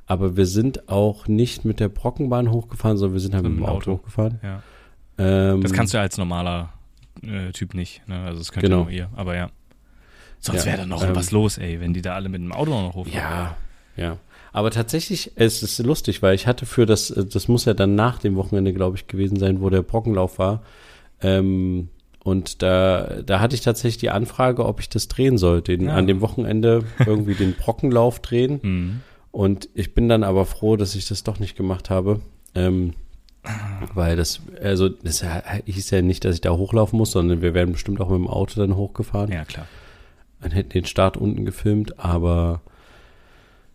[0.06, 3.64] Aber wir sind auch nicht mit der Brockenbahn hochgefahren, sondern wir sind halt mit dem
[3.64, 4.38] Auto, Auto hochgefahren.
[4.42, 4.62] Ja.
[5.16, 6.72] Ähm, das kannst du als normaler
[7.22, 8.06] äh, Typ nicht.
[8.06, 8.20] Ne?
[8.20, 8.82] Also das könnte genau.
[8.82, 9.08] nur ihr.
[9.14, 9.50] Aber ja.
[10.40, 12.52] Sonst ja, wäre da noch ähm, was los, ey, wenn die da alle mit dem
[12.52, 13.14] Auto noch hochfahren.
[13.16, 13.56] Ja,
[13.96, 14.18] ja.
[14.52, 18.18] Aber tatsächlich, es ist lustig, weil ich hatte für das, das muss ja dann nach
[18.18, 20.62] dem Wochenende, glaube ich, gewesen sein, wo der Brockenlauf war.
[21.22, 21.88] Ähm,
[22.22, 25.94] und da, da hatte ich tatsächlich die Anfrage, ob ich das drehen soll, den, ja.
[25.94, 28.60] an dem Wochenende irgendwie den Brockenlauf drehen.
[28.62, 29.00] Mhm.
[29.34, 32.20] Und ich bin dann aber froh, dass ich das doch nicht gemacht habe.
[32.54, 32.92] Ähm,
[33.92, 35.24] weil das, also das
[35.66, 38.28] hieß ja nicht, dass ich da hochlaufen muss, sondern wir werden bestimmt auch mit dem
[38.28, 39.32] Auto dann hochgefahren.
[39.32, 39.66] Ja, klar.
[40.40, 42.60] Dann hätten den Start unten gefilmt, aber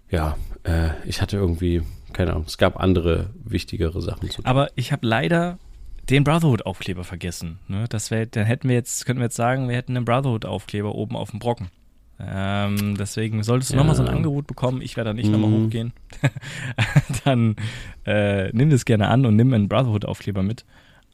[0.09, 1.81] ja, äh, ich hatte irgendwie,
[2.13, 4.45] keine Ahnung, es gab andere wichtigere Sachen zu tun.
[4.45, 5.59] Aber ich habe leider
[6.09, 7.59] den Brotherhood-Aufkleber vergessen.
[7.67, 7.83] Ne?
[7.89, 11.17] Das wär, dann hätten wir jetzt, könnten wir jetzt sagen, wir hätten einen Brotherhood-Aufkleber oben
[11.17, 11.67] auf dem Brocken.
[12.21, 13.79] Ähm, deswegen solltest du ja.
[13.79, 14.81] nochmal so ein Angebot bekommen.
[14.81, 15.39] Ich werde da nicht mhm.
[15.39, 15.93] nochmal hochgehen.
[17.23, 17.55] dann
[18.05, 20.65] äh, nimm das gerne an und nimm einen Brotherhood-Aufkleber mit.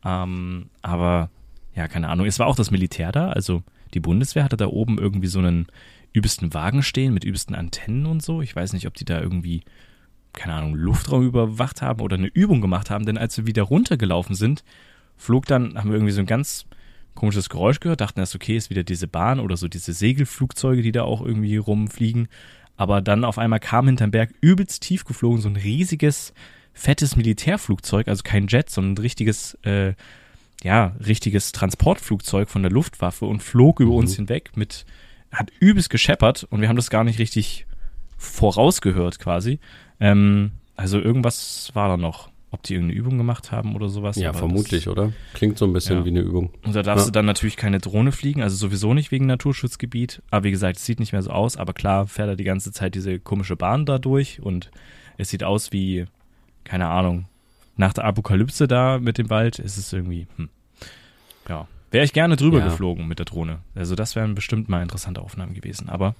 [0.03, 1.30] Ähm, aber
[1.76, 2.26] ja, keine Ahnung.
[2.26, 3.30] Es war auch das Militär da.
[3.30, 3.62] Also
[3.93, 5.68] die Bundeswehr hatte da oben irgendwie so einen
[6.14, 8.41] übelsten Wagen stehen mit übelsten Antennen und so.
[8.41, 9.62] Ich weiß nicht, ob die da irgendwie,
[10.34, 13.06] keine Ahnung, Luftraum überwacht haben oder eine Übung gemacht haben.
[13.06, 14.64] Denn als wir wieder runtergelaufen sind,
[15.18, 16.66] flog dann, haben wir irgendwie so ein ganz
[17.16, 20.91] komisches Geräusch gehört, dachten erst, okay, ist wieder diese Bahn oder so diese Segelflugzeuge, die
[20.91, 22.28] da auch irgendwie rumfliegen.
[22.78, 26.34] Aber dann auf einmal kam hinterm Berg übelst tief geflogen so ein riesiges,
[26.74, 29.93] fettes Militärflugzeug, also kein Jet, sondern ein richtiges, äh,
[30.61, 33.99] ja, richtiges Transportflugzeug von der Luftwaffe und flog über mhm.
[33.99, 34.86] uns hinweg mit,
[35.32, 37.66] hat übelst gescheppert und wir haben das gar nicht richtig
[38.18, 39.59] vorausgehört quasi.
[39.99, 44.16] Ähm, also irgendwas war da noch ob die irgendeine Übung gemacht haben oder sowas.
[44.16, 45.12] Ja, vermutlich, das, oder?
[45.34, 46.06] Klingt so ein bisschen ja.
[46.06, 46.51] wie eine Übung.
[46.64, 47.12] Und da darfst ja.
[47.12, 50.22] du dann natürlich keine Drohne fliegen, also sowieso nicht wegen Naturschutzgebiet.
[50.32, 51.58] Aber wie gesagt, es sieht nicht mehr so aus.
[51.58, 54.72] Aber klar fährt er die ganze Zeit diese komische Bahn da durch und
[55.18, 56.06] es sieht aus wie,
[56.64, 57.26] keine Ahnung,
[57.78, 60.49] nach der Apokalypse da mit dem Wald ist es irgendwie, hm.
[61.49, 61.68] ja.
[61.91, 62.66] Wäre ich gerne drüber ja.
[62.66, 63.60] geflogen mit der Drohne.
[63.74, 65.88] Also das wären bestimmt mal interessante Aufnahmen gewesen.
[65.88, 66.16] Aber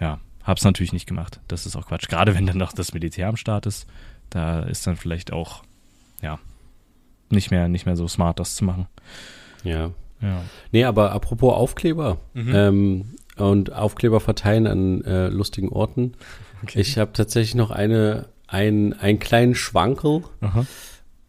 [0.00, 1.40] ja, hab's natürlich nicht gemacht.
[1.48, 2.08] Das ist auch Quatsch.
[2.08, 3.86] Gerade wenn dann noch das Militär am Start ist.
[4.30, 5.62] Da ist dann vielleicht auch,
[6.22, 6.38] ja,
[7.30, 8.86] nicht mehr, nicht mehr so smart, das zu machen.
[9.62, 9.90] Ja.
[10.20, 10.42] ja.
[10.72, 12.54] Nee, aber apropos Aufkleber mhm.
[12.54, 13.04] ähm,
[13.36, 16.14] und Aufkleber verteilen an äh, lustigen Orten.
[16.62, 16.80] Okay.
[16.80, 20.24] Ich habe tatsächlich noch eine, ein, einen kleinen Schwankel.
[20.40, 20.66] Aha.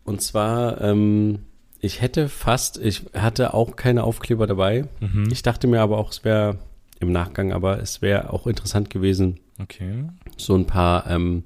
[0.04, 1.40] Und zwar, ähm,
[1.80, 4.86] ich hätte fast, ich hatte auch keine Aufkleber dabei.
[5.00, 5.30] Mhm.
[5.32, 6.58] Ich dachte mir aber auch, es wäre
[7.00, 10.06] im Nachgang, aber es wäre auch interessant gewesen, okay.
[10.38, 11.44] so ein paar ähm,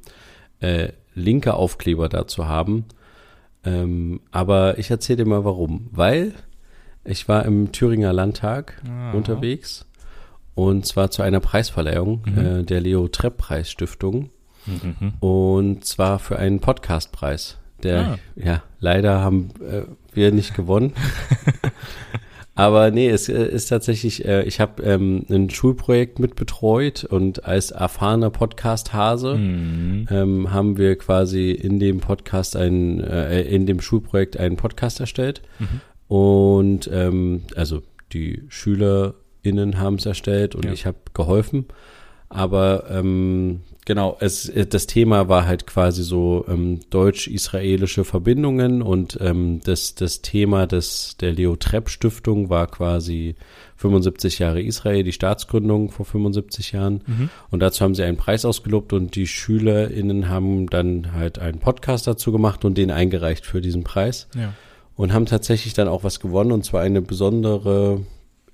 [0.60, 2.86] äh, linke Aufkleber da zu haben.
[3.64, 5.88] Ähm, aber ich erzähle dir mal warum.
[5.92, 6.34] Weil
[7.04, 9.12] ich war im Thüringer Landtag ah.
[9.12, 9.86] unterwegs
[10.56, 12.38] und zwar zu einer Preisverleihung mhm.
[12.38, 14.30] äh, der Leo Trepp Preis Stiftung
[14.66, 15.14] mhm.
[15.20, 17.58] und zwar für einen Podcastpreis.
[17.84, 18.18] Der, ah.
[18.36, 20.94] ja, leider haben äh, wir nicht gewonnen.
[22.56, 27.44] Aber nee, es äh, ist tatsächlich, äh, ich habe ähm, ein Schulprojekt mit betreut und
[27.44, 30.08] als erfahrener Podcast-Hase mhm.
[30.10, 35.42] ähm, haben wir quasi in dem Podcast ein, äh, in dem Schulprojekt einen Podcast erstellt.
[35.60, 35.82] Mhm.
[36.08, 37.84] Und ähm, also
[38.14, 40.72] die SchülerInnen haben es erstellt und ja.
[40.72, 41.66] ich habe geholfen.
[42.30, 49.20] Aber ähm, Genau, es, äh, das Thema war halt quasi so ähm, deutsch-israelische Verbindungen und
[49.22, 53.36] ähm, das, das Thema des, der Leo Trepp Stiftung war quasi
[53.78, 57.02] 75 Jahre Israel, die Staatsgründung vor 75 Jahren.
[57.06, 57.30] Mhm.
[57.52, 62.08] Und dazu haben sie einen Preis ausgelobt und die SchülerInnen haben dann halt einen Podcast
[62.08, 64.28] dazu gemacht und den eingereicht für diesen Preis.
[64.36, 64.54] Ja.
[64.96, 68.02] Und haben tatsächlich dann auch was gewonnen und zwar eine besondere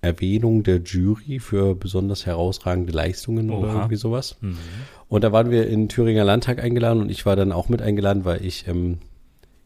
[0.01, 3.59] Erwähnung der Jury für besonders herausragende Leistungen Oha.
[3.59, 4.37] oder irgendwie sowas.
[4.41, 4.57] Mhm.
[5.07, 8.25] Und da waren wir in Thüringer Landtag eingeladen und ich war dann auch mit eingeladen,
[8.25, 8.97] weil ich, ähm,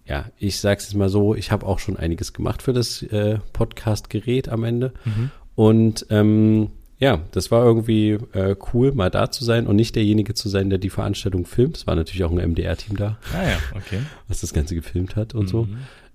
[0.06, 3.40] ja, ich sag's jetzt mal so, ich habe auch schon einiges gemacht für das äh,
[3.54, 4.94] Podcast-Gerät am Ende.
[5.06, 5.32] Mhm.
[5.56, 10.34] Und ähm, ja, das war irgendwie äh, cool, mal da zu sein und nicht derjenige
[10.34, 11.78] zu sein, der die Veranstaltung filmt.
[11.78, 13.18] Es war natürlich auch ein MDR-Team da.
[13.34, 14.00] Ah ja, okay.
[14.28, 15.48] Was das Ganze gefilmt hat und mhm.
[15.48, 15.68] so.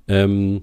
[0.09, 0.63] Ähm,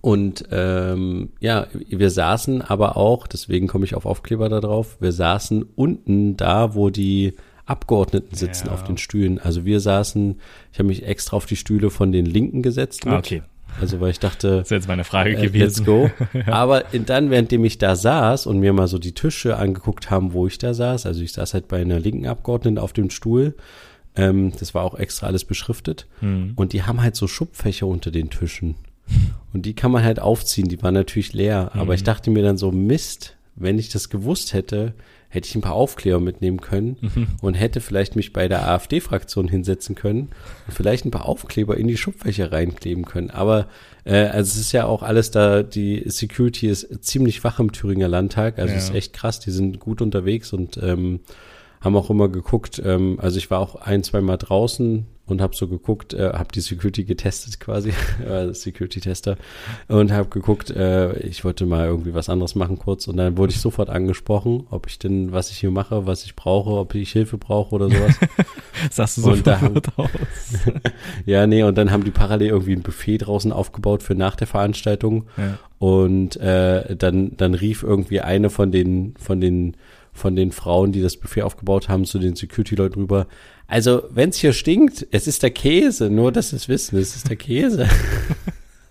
[0.00, 5.12] und ähm, ja, wir saßen aber auch, deswegen komme ich auf Aufkleber da drauf, wir
[5.12, 7.34] saßen unten da, wo die
[7.66, 8.72] Abgeordneten sitzen ja.
[8.72, 9.38] auf den Stühlen.
[9.38, 10.40] Also wir saßen,
[10.72, 13.04] ich habe mich extra auf die Stühle von den Linken gesetzt.
[13.04, 13.14] Mit.
[13.14, 13.42] Okay.
[13.80, 15.60] Also weil ich dachte, das ist jetzt meine Frage äh, gewesen.
[15.60, 16.10] Let's go.
[16.46, 20.46] Aber dann, währenddem ich da saß und mir mal so die Tische angeguckt haben, wo
[20.46, 23.54] ich da saß, also ich saß halt bei einer linken Abgeordneten auf dem Stuhl.
[24.16, 26.08] Ähm, das war auch extra alles beschriftet.
[26.20, 26.54] Mhm.
[26.56, 28.74] Und die haben halt so Schubfächer unter den Tischen.
[29.52, 31.70] Und die kann man halt aufziehen, die waren natürlich leer.
[31.74, 31.92] Aber mhm.
[31.92, 34.94] ich dachte mir dann so, Mist, wenn ich das gewusst hätte,
[35.28, 37.26] hätte ich ein paar Aufkleber mitnehmen können mhm.
[37.40, 40.30] und hätte vielleicht mich bei der AfD-Fraktion hinsetzen können
[40.66, 43.30] und vielleicht ein paar Aufkleber in die Schubfächer reinkleben können.
[43.30, 43.68] Aber
[44.04, 48.08] äh, also es ist ja auch alles da, die Security ist ziemlich wach im Thüringer
[48.08, 48.58] Landtag.
[48.58, 48.78] Also ja.
[48.78, 51.20] es ist echt krass, die sind gut unterwegs und ähm,
[51.80, 52.82] haben auch immer geguckt.
[52.84, 56.48] Ähm, also ich war auch ein, zwei Mal draußen und habe so geguckt, äh, habe
[56.54, 57.92] die Security getestet quasi,
[58.28, 59.36] äh, Security-Tester
[59.88, 63.52] und habe geguckt, äh, ich wollte mal irgendwie was anderes machen kurz und dann wurde
[63.52, 67.12] ich sofort angesprochen, ob ich denn, was ich hier mache, was ich brauche, ob ich
[67.12, 68.14] Hilfe brauche oder sowas.
[68.90, 70.08] Sagst du sofort da haben, aus.
[71.26, 74.46] ja, nee, und dann haben die parallel irgendwie ein Buffet draußen aufgebaut für nach der
[74.46, 75.58] Veranstaltung ja.
[75.78, 79.76] und äh, dann, dann rief irgendwie eine von den, von den
[80.12, 83.26] von den Frauen, die das Buffet aufgebaut haben, zu den Security-Leuten rüber.
[83.70, 87.28] Also, wenn es hier stinkt, es ist der Käse, nur dass es wissen, es ist
[87.28, 87.88] der Käse.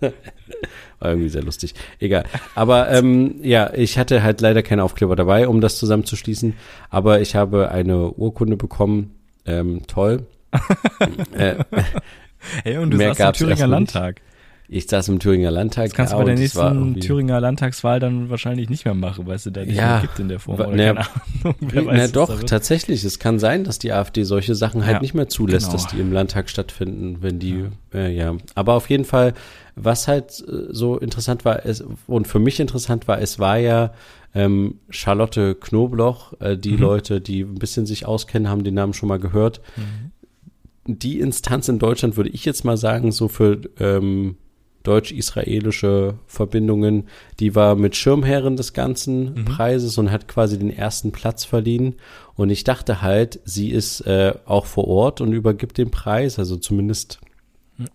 [0.00, 1.74] War irgendwie sehr lustig.
[1.98, 2.24] Egal.
[2.54, 6.54] Aber ähm, ja, ich hatte halt leider keinen Aufkleber dabei, um das zusammenzuschließen.
[6.88, 9.14] Aber ich habe eine Urkunde bekommen.
[9.44, 10.26] Ähm, toll.
[11.34, 11.56] äh,
[12.64, 14.22] hey, und du mehr saßt im Thüringer Landtag.
[14.72, 15.86] Ich saß im Thüringer Landtag.
[15.86, 19.42] Das kannst du bei der nächsten Thüringer Landtagswahl dann wahrscheinlich nicht mehr machen, weil es
[19.42, 20.60] da nicht ja, mehr gibt in der Form.
[20.60, 23.02] Oder ne, keine Wer weiß, na doch, tatsächlich.
[23.02, 25.72] Es kann sein, dass die AfD solche Sachen halt ja, nicht mehr zulässt, genau.
[25.72, 27.98] dass die im Landtag stattfinden, wenn die, ja.
[27.98, 28.36] Äh, ja.
[28.54, 29.34] Aber auf jeden Fall,
[29.74, 33.92] was halt äh, so interessant war, es, und für mich interessant war, es war ja
[34.36, 36.78] ähm, Charlotte Knobloch, äh, die mhm.
[36.78, 39.62] Leute, die ein bisschen sich auskennen, haben den Namen schon mal gehört.
[39.76, 40.12] Mhm.
[40.94, 44.36] Die Instanz in Deutschland würde ich jetzt mal sagen, so für ähm,
[44.82, 47.08] deutsch-israelische Verbindungen,
[47.38, 49.44] die war mit Schirmherrin des ganzen mhm.
[49.44, 51.96] Preises und hat quasi den ersten Platz verliehen.
[52.34, 56.56] Und ich dachte halt, sie ist äh, auch vor Ort und übergibt den Preis, also
[56.56, 57.20] zumindest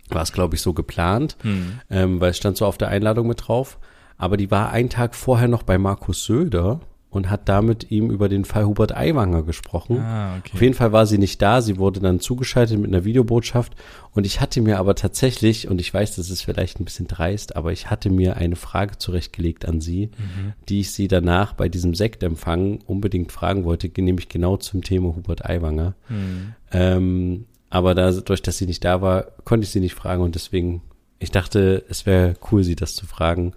[0.09, 1.79] war es, glaube ich, so geplant, mhm.
[1.89, 3.77] ähm, weil es stand so auf der Einladung mit drauf.
[4.17, 6.79] Aber die war einen Tag vorher noch bei Markus Söder
[7.15, 9.99] und hat damit ihm über den Fall Hubert Aiwanger gesprochen.
[9.99, 10.51] Ah, okay.
[10.53, 13.73] Auf jeden Fall war sie nicht da, sie wurde dann zugeschaltet mit einer Videobotschaft
[14.11, 17.55] und ich hatte mir aber tatsächlich, und ich weiß, das ist vielleicht ein bisschen dreist,
[17.55, 20.53] aber ich hatte mir eine Frage zurechtgelegt an sie, mhm.
[20.67, 25.45] die ich sie danach bei diesem Sektempfang unbedingt fragen wollte, nämlich genau zum Thema Hubert
[25.45, 25.95] Aiwanger.
[26.09, 26.55] Mhm.
[26.73, 30.81] Ähm, aber dadurch, dass sie nicht da war, konnte ich sie nicht fragen und deswegen,
[31.19, 33.53] ich dachte, es wäre cool, sie das zu fragen.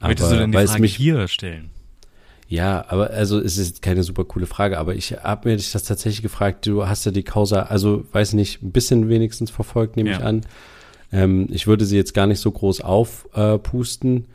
[0.00, 1.70] Möchtest du denn die Frage mich, hier stellen?
[2.48, 6.22] Ja, aber also es ist keine super coole Frage, aber ich habe mir das tatsächlich
[6.22, 10.18] gefragt, du hast ja die Causa, also weiß nicht, ein bisschen wenigstens verfolgt, nehme ja.
[10.18, 10.40] ich an.
[11.12, 14.16] Ähm, ich würde sie jetzt gar nicht so groß aufpusten.
[14.24, 14.28] Äh,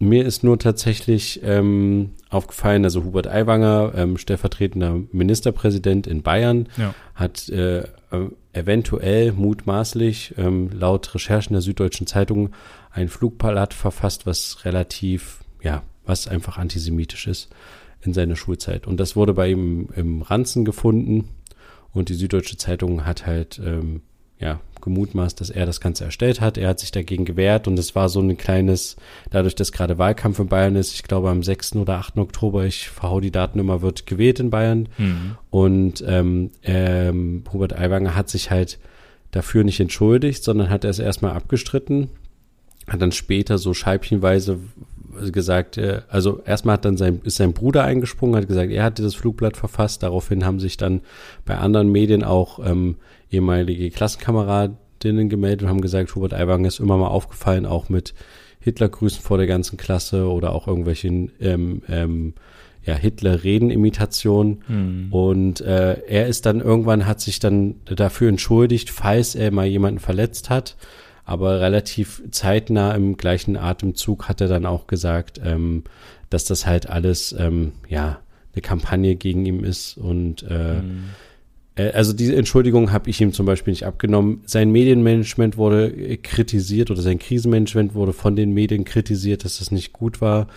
[0.00, 6.94] mir ist nur tatsächlich ähm, aufgefallen, also Hubert Aiwanger, ähm, stellvertretender Ministerpräsident in Bayern, ja.
[7.14, 7.82] hat äh,
[8.52, 12.50] eventuell mutmaßlich ähm, laut Recherchen der Süddeutschen Zeitung
[12.90, 17.48] ein Flugpalat verfasst, was relativ ja was einfach antisemitisch ist
[18.02, 18.86] in seiner Schulzeit.
[18.86, 21.28] Und das wurde bei ihm im Ranzen gefunden
[21.92, 24.02] und die Süddeutsche Zeitung hat halt ähm,
[24.38, 26.56] ja gemutmaßt, dass er das Ganze erstellt hat.
[26.56, 28.96] Er hat sich dagegen gewehrt und es war so ein kleines,
[29.30, 31.76] dadurch, dass gerade Wahlkampf in Bayern ist, ich glaube am 6.
[31.76, 32.18] oder 8.
[32.18, 34.88] Oktober, ich verhau die Daten immer, wird gewählt in Bayern.
[34.96, 35.36] Mhm.
[35.50, 38.78] Und ähm, ähm, Hubert Aiwanger hat sich halt
[39.30, 42.08] dafür nicht entschuldigt, sondern hat es erstmal abgestritten,
[42.86, 44.58] hat dann später so scheibchenweise
[45.32, 49.02] gesagt, äh, also erstmal hat dann sein, ist sein Bruder eingesprungen, hat gesagt, er hatte
[49.02, 50.02] das Flugblatt verfasst.
[50.02, 51.00] Daraufhin haben sich dann
[51.44, 52.96] bei anderen Medien auch ähm,
[53.30, 58.14] ehemalige Klassenkameradinnen gemeldet und haben gesagt, Hubert Aiwanger ist immer mal aufgefallen, auch mit
[58.60, 62.34] Hitlergrüßen vor der ganzen Klasse oder auch irgendwelchen ähm, ähm,
[62.84, 64.62] ja, Hitler-Reden-Imitationen.
[64.66, 65.12] Mhm.
[65.12, 70.00] Und äh, er ist dann irgendwann, hat sich dann dafür entschuldigt, falls er mal jemanden
[70.00, 70.76] verletzt hat
[71.28, 75.84] aber relativ zeitnah im gleichen Atemzug hat er dann auch gesagt, ähm,
[76.30, 78.18] dass das halt alles ähm, ja
[78.54, 81.04] eine Kampagne gegen ihn ist und äh, mhm.
[81.78, 84.42] Äh, also diese Entschuldigung habe ich ihm zum Beispiel nicht abgenommen.
[84.44, 89.92] Sein Medienmanagement wurde kritisiert oder sein Krisenmanagement wurde von den Medien kritisiert, dass das nicht
[89.92, 90.48] gut war.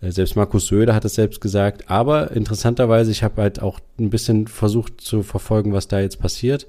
[0.00, 1.90] Äh, selbst Markus Söder hat es selbst gesagt.
[1.90, 6.66] Aber interessanterweise, ich habe halt auch ein bisschen versucht zu verfolgen, was da jetzt passiert.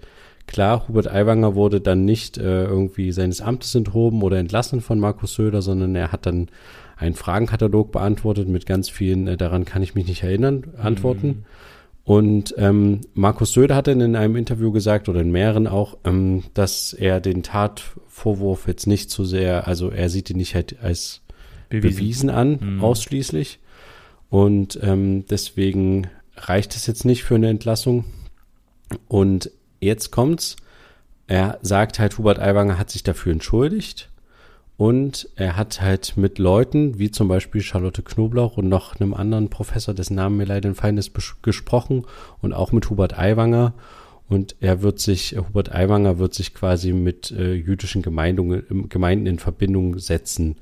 [0.50, 5.36] Klar, Hubert Aiwanger wurde dann nicht äh, irgendwie seines Amtes enthoben oder entlassen von Markus
[5.36, 6.47] Söder, sondern er hat dann
[6.97, 11.28] einen Fragenkatalog beantwortet mit ganz vielen, äh, daran kann ich mich nicht erinnern, Antworten.
[11.28, 11.45] Mhm.
[12.04, 16.41] Und ähm, Markus Söder hat dann in einem Interview gesagt, oder in mehreren auch, ähm,
[16.56, 21.22] dass er den Tatvorwurf jetzt nicht so sehr, also er sieht ihn nicht halt als
[21.70, 22.84] bewiesen, bewiesen an, mhm.
[22.84, 23.60] ausschließlich.
[24.32, 28.06] Und ähm, deswegen reicht es jetzt nicht für eine Entlassung.
[29.08, 30.56] Und jetzt kommt's.
[31.28, 34.10] Er sagt halt, Hubert Aiwanger hat sich dafür entschuldigt
[34.80, 39.50] und er hat halt mit Leuten, wie zum Beispiel Charlotte Knoblauch und noch einem anderen
[39.50, 41.12] Professor, dessen Namen mir leider entfallen ist,
[41.44, 42.06] gesprochen
[42.42, 43.74] und auch mit Hubert Aiwanger.
[44.30, 49.40] Und er wird sich, Hubert Aiwanger wird sich quasi mit äh, jüdischen Gemeinden, Gemeinden in
[49.40, 50.56] Verbindung setzen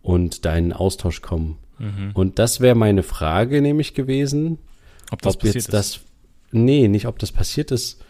[0.00, 1.58] und da in einen Austausch kommen.
[1.78, 2.12] Mhm.
[2.14, 4.58] Und das wäre meine Frage nämlich gewesen.
[5.10, 5.74] Ob das ob passiert jetzt ist.
[5.74, 6.00] das,
[6.50, 8.02] nee, nicht ob das passiert ist,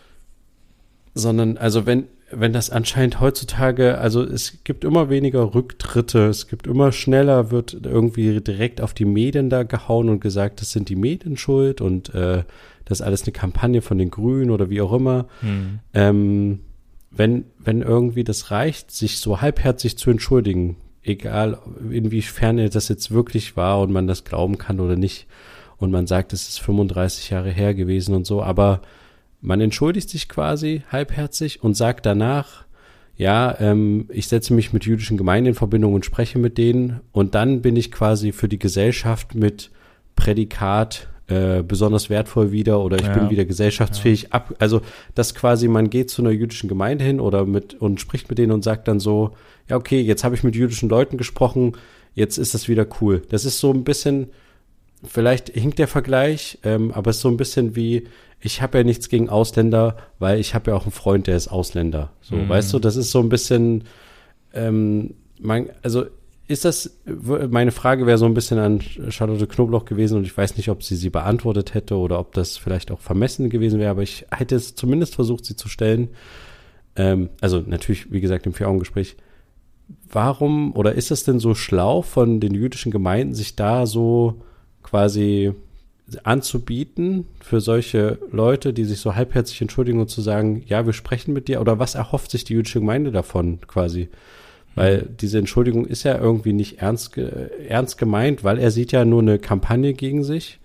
[1.14, 6.66] sondern also wenn wenn das anscheinend heutzutage, also es gibt immer weniger Rücktritte, es gibt
[6.66, 10.96] immer schneller, wird irgendwie direkt auf die Medien da gehauen und gesagt, das sind die
[10.96, 12.42] Medien schuld und äh,
[12.86, 15.26] das ist alles eine Kampagne von den Grünen oder wie auch immer.
[15.40, 15.78] Hm.
[15.92, 16.60] Ähm,
[17.10, 21.58] wenn, wenn irgendwie das reicht, sich so halbherzig zu entschuldigen, egal
[21.90, 25.26] inwiefern das jetzt wirklich war und man das glauben kann oder nicht,
[25.76, 28.80] und man sagt, es ist 35 Jahre her gewesen und so, aber
[29.44, 32.64] man entschuldigt sich quasi halbherzig und sagt danach,
[33.16, 37.34] ja, ähm, ich setze mich mit jüdischen Gemeinden in Verbindung und spreche mit denen und
[37.34, 39.70] dann bin ich quasi für die Gesellschaft mit
[40.16, 43.12] Prädikat äh, besonders wertvoll wieder oder ich ja.
[43.12, 44.28] bin wieder gesellschaftsfähig ja.
[44.30, 44.54] ab.
[44.58, 44.80] Also
[45.14, 48.50] das quasi, man geht zu einer jüdischen Gemeinde hin oder mit und spricht mit denen
[48.50, 49.36] und sagt dann so,
[49.68, 51.76] ja, okay, jetzt habe ich mit jüdischen Leuten gesprochen,
[52.14, 53.22] jetzt ist das wieder cool.
[53.28, 54.28] Das ist so ein bisschen,
[55.06, 58.04] vielleicht hinkt der Vergleich, ähm, aber es ist so ein bisschen wie,
[58.44, 61.48] ich habe ja nichts gegen Ausländer, weil ich habe ja auch einen Freund, der ist
[61.48, 62.10] Ausländer.
[62.20, 62.48] So, mhm.
[62.50, 63.84] weißt du, das ist so ein bisschen,
[64.52, 66.04] ähm, man, also
[66.46, 70.58] ist das, meine Frage wäre so ein bisschen an Charlotte Knobloch gewesen und ich weiß
[70.58, 74.02] nicht, ob sie sie beantwortet hätte oder ob das vielleicht auch vermessen gewesen wäre, aber
[74.02, 76.10] ich hätte es zumindest versucht, sie zu stellen.
[76.96, 79.16] Ähm, also natürlich, wie gesagt, im Vier-Augen-Gespräch.
[80.12, 84.42] Warum oder ist es denn so schlau von den jüdischen Gemeinden, sich da so
[84.82, 85.54] quasi
[86.22, 91.32] anzubieten für solche Leute, die sich so halbherzig entschuldigen und zu sagen, ja, wir sprechen
[91.32, 94.08] mit dir oder was erhofft sich die jüdische Gemeinde davon quasi?
[94.74, 99.22] Weil diese Entschuldigung ist ja irgendwie nicht ernst, ernst gemeint, weil er sieht ja nur
[99.22, 100.58] eine Kampagne gegen sich.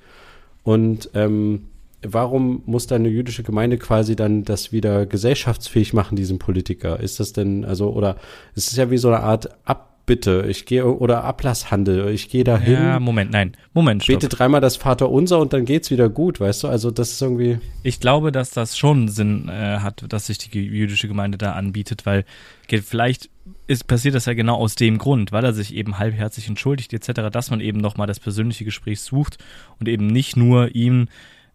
[0.64, 1.68] Und ähm,
[2.02, 7.00] warum muss da eine jüdische Gemeinde quasi dann das wieder gesellschaftsfähig machen, diesen Politiker?
[7.00, 8.18] Ist das denn, also, oder
[8.56, 12.44] es ist ja wie so eine Art Ab bitte, ich gehe oder Ablasshandel, ich gehe
[12.44, 12.74] dahin.
[12.74, 14.04] Ja, Moment, nein, Moment.
[14.04, 14.16] Stopp.
[14.16, 16.68] Bete dreimal das Vaterunser und dann geht's wieder gut, weißt du?
[16.68, 17.60] Also das ist irgendwie.
[17.84, 22.08] Ich glaube, dass das schon Sinn äh, hat, dass sich die jüdische Gemeinde da anbietet,
[22.08, 22.26] weil
[22.68, 23.30] vielleicht
[23.68, 27.30] ist passiert das ja genau aus dem Grund, weil er sich eben halbherzig entschuldigt etc.,
[27.32, 29.38] dass man eben nochmal das persönliche Gespräch sucht
[29.80, 31.08] und eben nicht nur ihm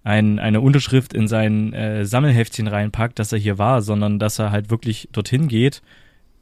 [0.04, 4.52] ein, eine Unterschrift in sein äh, Sammelheftchen reinpackt, dass er hier war, sondern dass er
[4.52, 5.82] halt wirklich dorthin geht,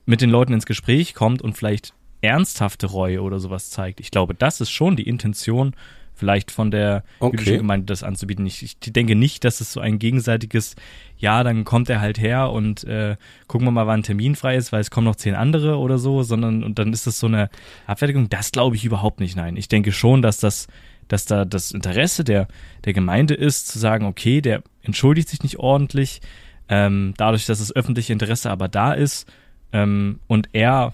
[0.05, 4.01] mit den Leuten ins Gespräch kommt und vielleicht ernsthafte Reue oder sowas zeigt.
[4.01, 5.75] Ich glaube, das ist schon die Intention
[6.15, 7.37] vielleicht von der okay.
[7.37, 8.47] jüdischen Gemeinde das anzubieten.
[8.47, 10.77] Ich, ich, denke nicht, dass es so ein gegenseitiges,
[11.19, 13.17] ja, dann kommt er halt her und äh,
[13.49, 15.99] gucken wir mal, wann ein Termin frei ist, weil es kommen noch zehn andere oder
[15.99, 17.51] so, sondern und dann ist das so eine
[17.87, 18.29] Abfertigung.
[18.29, 19.37] Das glaube ich überhaupt nicht.
[19.37, 20.69] Nein, ich denke schon, dass das,
[21.09, 22.47] dass da das Interesse der
[22.85, 26.21] der Gemeinde ist, zu sagen, okay, der entschuldigt sich nicht ordentlich,
[26.69, 29.27] ähm, dadurch, dass das öffentliche Interesse aber da ist
[29.73, 30.93] ähm, und er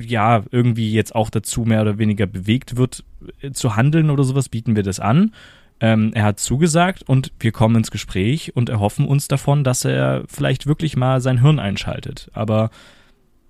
[0.00, 3.04] ja irgendwie jetzt auch dazu mehr oder weniger bewegt wird
[3.40, 5.32] äh, zu handeln oder sowas, bieten wir das an.
[5.80, 10.24] Ähm, er hat zugesagt und wir kommen ins Gespräch und erhoffen uns davon, dass er
[10.28, 12.30] vielleicht wirklich mal sein Hirn einschaltet.
[12.32, 12.70] Aber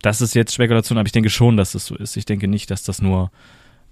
[0.02, 2.16] das ist jetzt Spekulation, aber ich denke schon, dass das so ist.
[2.16, 3.30] Ich denke nicht, dass das nur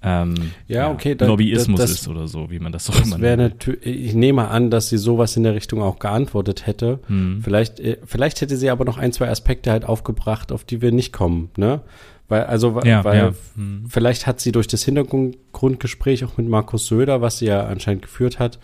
[0.03, 3.19] ähm, ja, okay, da, Lobbyismus das, ist oder so, wie man das so das immer
[3.19, 3.67] nennt.
[3.81, 7.01] Ich nehme an, dass sie sowas in der Richtung auch geantwortet hätte.
[7.07, 7.41] Hm.
[7.43, 10.93] Vielleicht, äh, vielleicht hätte sie aber noch ein, zwei Aspekte halt aufgebracht, auf die wir
[10.93, 11.81] nicht kommen, ne?
[12.29, 13.33] Weil, also, ja, weil ja.
[13.55, 13.85] Hm.
[13.89, 18.39] vielleicht hat sie durch das Hintergrundgespräch auch mit Markus Söder, was sie ja anscheinend geführt
[18.39, 18.59] hat,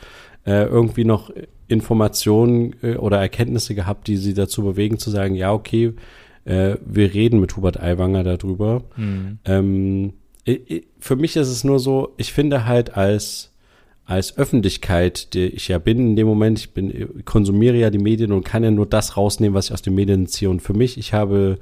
[0.45, 1.31] äh, irgendwie noch
[1.69, 5.95] Informationen äh, oder Erkenntnisse gehabt, die sie dazu bewegen, zu sagen, ja, okay,
[6.45, 8.83] äh, wir reden mit Hubert Aiwanger darüber.
[8.97, 9.39] Mhm.
[9.45, 10.13] Ähm,
[10.99, 13.53] für mich ist es nur so, ich finde halt als
[14.05, 18.33] als Öffentlichkeit, die ich ja bin in dem Moment, ich bin konsumiere ja die Medien
[18.33, 20.51] und kann ja nur das rausnehmen, was ich aus den Medien ziehe.
[20.51, 21.59] Und für mich, ich habe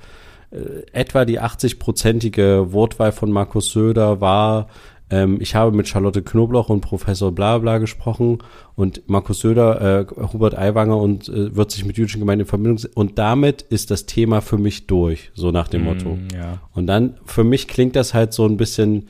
[0.51, 4.69] äh, etwa die 80-prozentige Wortwahl von Markus Söder war,
[5.11, 8.39] ähm, ich habe mit Charlotte Knobloch und Professor Blabla gesprochen
[8.77, 12.79] und Markus Söder, äh, Hubert Aiwanger und äh, wird sich mit jüdischen Gemeinden in Verbindung
[12.79, 12.95] setzen.
[12.95, 16.19] Und damit ist das Thema für mich durch, so nach dem mm, Motto.
[16.33, 16.61] Ja.
[16.73, 19.09] Und dann, für mich klingt das halt so ein bisschen,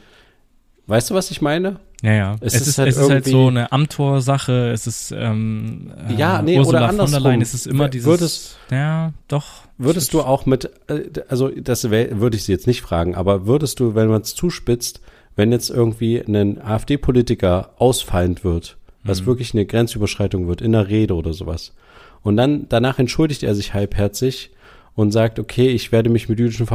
[0.87, 1.81] weißt du, was ich meine?
[2.03, 2.37] Ja, ja.
[2.41, 4.71] Es, es ist, ist, halt, es ist halt so eine Amtor-Sache.
[4.71, 7.13] Es ist ähm, ja, nee, Ursula oder andersrum.
[7.15, 7.43] Von der Leyen.
[7.43, 8.07] Es ist immer dieses.
[8.07, 9.65] Würdest, ja, doch.
[9.77, 13.81] Würdest du auch mit, äh, also das würde ich sie jetzt nicht fragen, aber würdest
[13.81, 15.01] du, wenn man es zuspitzt,
[15.37, 19.27] wenn jetzt irgendwie ein AfD-Politiker ausfallend wird, was mhm.
[19.27, 21.75] wirklich eine Grenzüberschreitung wird in der Rede oder sowas,
[22.23, 24.51] und dann danach entschuldigt er sich halbherzig
[24.95, 26.67] und sagt, okay, ich werde mich mit jüdischen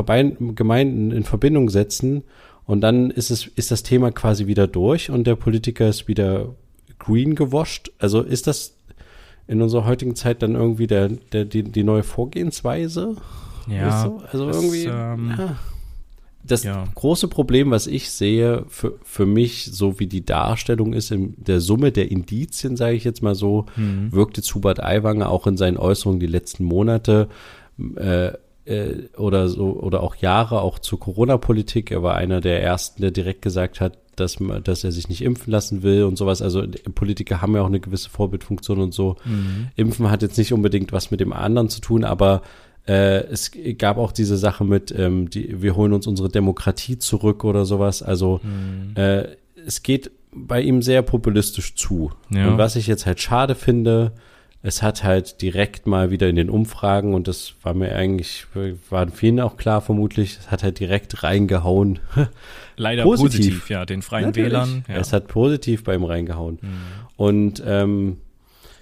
[0.56, 2.24] Gemeinden in Verbindung setzen
[2.66, 6.56] und dann ist es, ist das Thema quasi wieder durch und der Politiker ist wieder
[6.98, 7.92] green gewascht.
[8.00, 8.76] Also ist das
[9.48, 13.16] in unserer heutigen Zeit dann irgendwie der, der, die, die neue Vorgehensweise?
[13.68, 14.04] Ja.
[14.04, 14.22] So?
[14.32, 14.86] Also das, irgendwie.
[14.86, 15.56] Ähm, ja.
[16.48, 16.84] Das ja.
[16.94, 21.60] große Problem, was ich sehe, für, für mich, so wie die Darstellung ist, in der
[21.60, 24.12] Summe der Indizien, sage ich jetzt mal so, mhm.
[24.12, 27.30] wirkte Hubert Aiwanger auch in seinen Äußerungen die letzten Monate
[27.96, 28.34] äh,
[28.66, 31.92] äh, oder so oder auch Jahre auch zur Corona-Politik.
[31.92, 35.52] Er war einer der ersten, der direkt gesagt hat, dass, dass er sich nicht impfen
[35.52, 36.42] lassen will und sowas.
[36.42, 36.64] Also
[36.94, 39.18] Politiker haben ja auch eine gewisse Vorbildfunktion und so.
[39.26, 39.68] Mhm.
[39.76, 42.42] Impfen hat jetzt nicht unbedingt was mit dem anderen zu tun, aber
[42.88, 47.44] äh, es gab auch diese Sache mit, ähm, die, wir holen uns unsere Demokratie zurück
[47.44, 48.04] oder sowas.
[48.04, 48.96] Also mhm.
[48.96, 49.28] äh,
[49.66, 52.12] es geht bei ihm sehr populistisch zu.
[52.30, 52.48] Ja.
[52.48, 54.12] Und was ich jetzt halt schade finde,
[54.66, 58.48] es hat halt direkt mal wieder in den Umfragen, und das war mir eigentlich,
[58.90, 62.00] waren vielen auch klar vermutlich, es hat halt direkt reingehauen.
[62.76, 64.52] Leider positiv, positiv ja, den Freien Natürlich.
[64.52, 64.84] Wählern.
[64.88, 64.96] Ja.
[64.96, 66.58] Es hat positiv bei ihm reingehauen.
[66.60, 66.70] Mhm.
[67.16, 68.18] Und ähm,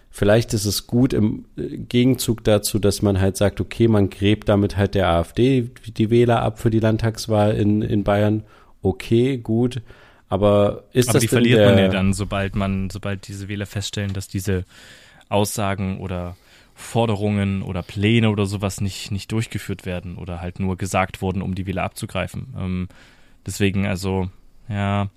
[0.09, 4.77] vielleicht ist es gut im Gegenzug dazu, dass man halt sagt, okay, man gräbt damit
[4.77, 8.43] halt der AfD die Wähler ab für die Landtagswahl in, in Bayern.
[8.81, 9.81] Okay, gut.
[10.29, 14.13] Aber ist Aber das die verliert man ja dann, sobald man, sobald diese Wähler feststellen,
[14.13, 14.63] dass diese
[15.33, 16.35] Aussagen oder
[16.75, 21.55] Forderungen oder Pläne oder sowas nicht, nicht durchgeführt werden oder halt nur gesagt wurden, um
[21.55, 22.53] die Wähler abzugreifen.
[22.57, 22.87] Ähm,
[23.45, 24.29] deswegen, also,
[24.67, 25.09] ja.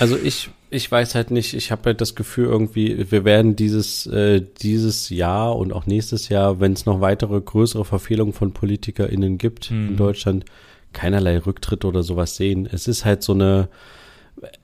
[0.00, 4.06] Also ich, ich weiß halt nicht, ich habe halt das Gefühl irgendwie, wir werden dieses,
[4.06, 9.38] äh, dieses Jahr und auch nächstes Jahr, wenn es noch weitere größere Verfehlungen von PolitikerInnen
[9.38, 9.90] gibt hm.
[9.90, 10.44] in Deutschland,
[10.92, 12.68] keinerlei Rücktritt oder sowas sehen.
[12.70, 13.68] Es ist halt so eine,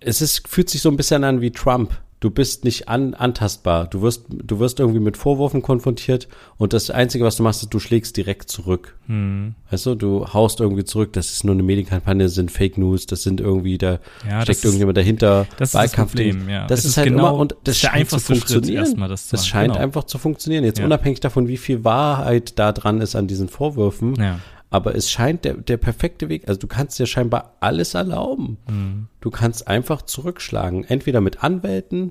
[0.00, 3.86] es ist, fühlt sich so ein bisschen an wie Trump du bist nicht an, antastbar.
[3.86, 7.74] Du wirst, du wirst irgendwie mit Vorwürfen konfrontiert und das Einzige, was du machst, ist,
[7.74, 8.96] du schlägst direkt zurück.
[9.08, 9.54] Hm.
[9.70, 11.12] Weißt du, du haust irgendwie zurück.
[11.12, 14.58] Das ist nur eine Medienkampagne, das sind Fake News, das sind irgendwie, da ja, steckt
[14.58, 15.46] ist, irgendjemand dahinter.
[15.58, 16.66] Das Wahlkampf ist das Problem, ja.
[16.66, 18.98] Das, das ist, ist, halt genau, immer, und das scheint zu funktionieren.
[19.06, 19.84] das, das scheint genau.
[19.84, 20.64] einfach zu funktionieren.
[20.64, 20.86] Jetzt ja.
[20.86, 24.14] unabhängig davon, wie viel Wahrheit da dran ist an diesen Vorwürfen.
[24.14, 24.40] Ja
[24.74, 26.48] aber es scheint der, der perfekte Weg.
[26.48, 28.58] Also du kannst dir scheinbar alles erlauben.
[28.68, 29.06] Mhm.
[29.20, 30.82] Du kannst einfach zurückschlagen.
[30.82, 32.10] Entweder mit Anwälten,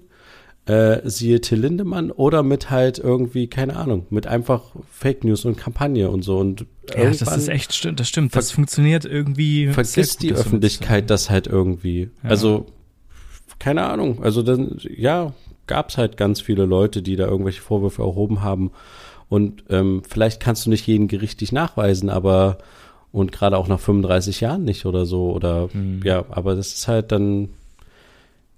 [0.66, 5.58] äh, siehe Till Lindemann, oder mit halt irgendwie, keine Ahnung, mit einfach Fake News und
[5.58, 6.38] Kampagne und so.
[6.38, 8.34] Und ja, das ist echt stimmt, das stimmt.
[8.34, 9.68] Das funktioniert irgendwie.
[9.68, 12.12] Vergisst die Öffentlichkeit das halt irgendwie.
[12.24, 12.30] Ja.
[12.30, 12.68] Also,
[13.60, 14.24] keine Ahnung.
[14.24, 15.34] Also dann, ja,
[15.68, 18.72] gab es halt ganz viele Leute, die da irgendwelche Vorwürfe erhoben haben.
[19.34, 22.60] Und ähm, vielleicht kannst du nicht jeden gerichtlich nachweisen, aber
[23.12, 25.32] und gerade auch nach 35 Jahren nicht oder so.
[25.32, 26.02] Oder hm.
[26.04, 27.50] ja, aber das ist halt dann.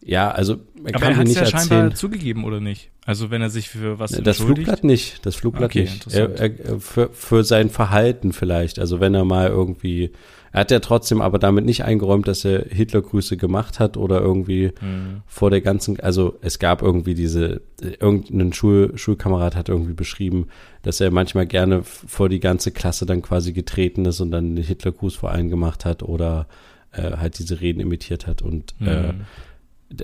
[0.01, 1.67] Ja, also man aber kann er hat es ja erzählen.
[1.69, 2.89] scheinbar zugegeben oder nicht?
[3.05, 6.13] Also wenn er sich für was Das Flugblatt nicht, das Flugblatt okay, nicht.
[6.13, 8.77] Er, er, für, für sein Verhalten vielleicht.
[8.77, 10.11] Also wenn er mal irgendwie
[10.55, 14.71] er hat ja trotzdem aber damit nicht eingeräumt, dass er Hitlergrüße gemacht hat oder irgendwie
[14.79, 15.21] mhm.
[15.27, 20.47] vor der ganzen, also es gab irgendwie diese, irgendein Schul, Schulkamerad hat irgendwie beschrieben,
[20.81, 24.63] dass er manchmal gerne vor die ganze Klasse dann quasi getreten ist und dann einen
[24.63, 26.47] Hitlergruß vor allen gemacht hat oder
[26.93, 28.87] äh, halt diese Reden imitiert hat und mhm.
[28.87, 29.13] äh,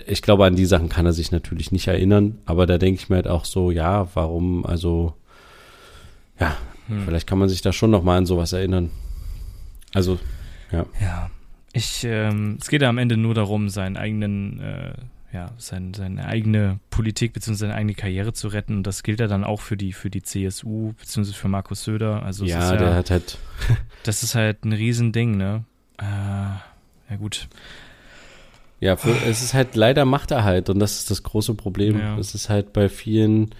[0.05, 3.07] ich glaube, an die Sachen kann er sich natürlich nicht erinnern, aber da denke ich
[3.07, 5.13] mir halt auch so, ja, warum, also,
[6.41, 7.03] ja, hm.
[7.05, 8.91] vielleicht kann man sich da schon nochmal an sowas erinnern.
[9.93, 10.19] Also,
[10.71, 10.85] ja.
[10.99, 11.29] Ja.
[11.73, 14.93] Ich, ähm, es geht ja am Ende nur darum, seinen eigenen, äh,
[15.31, 17.55] ja, sein, seine eigene Politik bzw.
[17.55, 18.77] seine eigene Karriere zu retten.
[18.77, 21.31] Und das gilt ja dann auch für die, für die CSU bzw.
[21.31, 22.23] für Markus Söder.
[22.23, 23.37] Also ja, der ja, hat halt.
[24.03, 25.63] das ist halt ein Riesending, ne?
[25.97, 27.47] Äh, ja, gut.
[28.81, 31.99] Ja, für, es ist halt leider Machterhalt und das ist das große Problem.
[31.99, 32.17] Ja.
[32.17, 33.53] Es ist halt bei vielen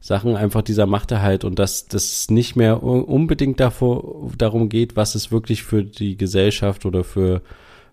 [0.00, 5.32] Sachen einfach dieser Machterhalt und dass das nicht mehr unbedingt davor, darum geht, was es
[5.32, 7.42] wirklich für die Gesellschaft oder für,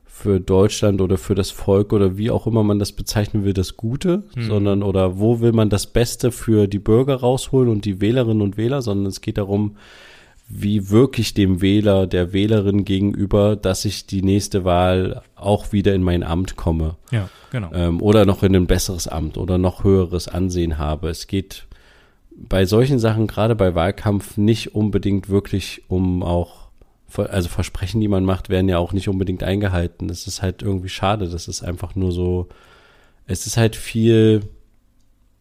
[0.05, 3.75] für Deutschland oder für das Volk oder wie auch immer man das bezeichnen will, das
[3.75, 4.47] Gute, hm.
[4.47, 8.55] sondern oder wo will man das Beste für die Bürger rausholen und die Wählerinnen und
[8.55, 9.75] Wähler, sondern es geht darum,
[10.47, 16.03] wie wirklich dem Wähler, der Wählerin gegenüber, dass ich die nächste Wahl auch wieder in
[16.03, 16.97] mein Amt komme.
[17.09, 17.71] Ja, genau.
[17.73, 21.09] Ähm, oder noch in ein besseres Amt oder noch höheres Ansehen habe.
[21.09, 21.65] Es geht
[22.35, 26.69] bei solchen Sachen, gerade bei Wahlkampf, nicht unbedingt wirklich um auch,
[27.15, 30.07] also Versprechen, die man macht, werden ja auch nicht unbedingt eingehalten.
[30.07, 31.29] Das ist halt irgendwie schade.
[31.29, 32.49] Das ist einfach nur so,
[33.25, 34.41] es ist halt viel,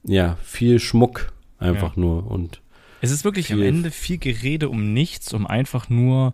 [0.05, 2.01] ja, viel Schmuck einfach ja.
[2.03, 2.61] nur und
[3.01, 6.33] es ist wirklich am Ende viel Gerede um nichts, um einfach nur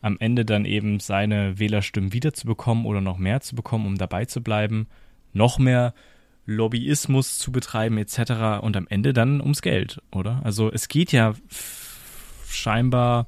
[0.00, 4.42] am Ende dann eben seine Wählerstimmen wiederzubekommen oder noch mehr zu bekommen, um dabei zu
[4.42, 4.88] bleiben,
[5.32, 5.94] noch mehr
[6.48, 8.62] Lobbyismus zu betreiben etc.
[8.62, 10.40] und am Ende dann ums Geld, oder?
[10.44, 11.34] Also es geht ja
[12.48, 13.26] scheinbar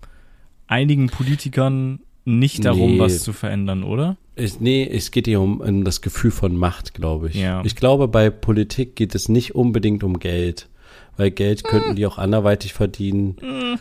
[0.66, 2.98] einigen Politikern nicht darum, nee.
[2.98, 4.16] was zu verändern, oder?
[4.36, 7.34] Ich, nee, es geht hier um, um das Gefühl von Macht, glaube ich.
[7.34, 7.62] Ja.
[7.64, 10.68] Ich glaube, bei Politik geht es nicht unbedingt um Geld,
[11.16, 13.36] weil Geld könnten die auch anderweitig verdienen.
[13.40, 13.78] Hm.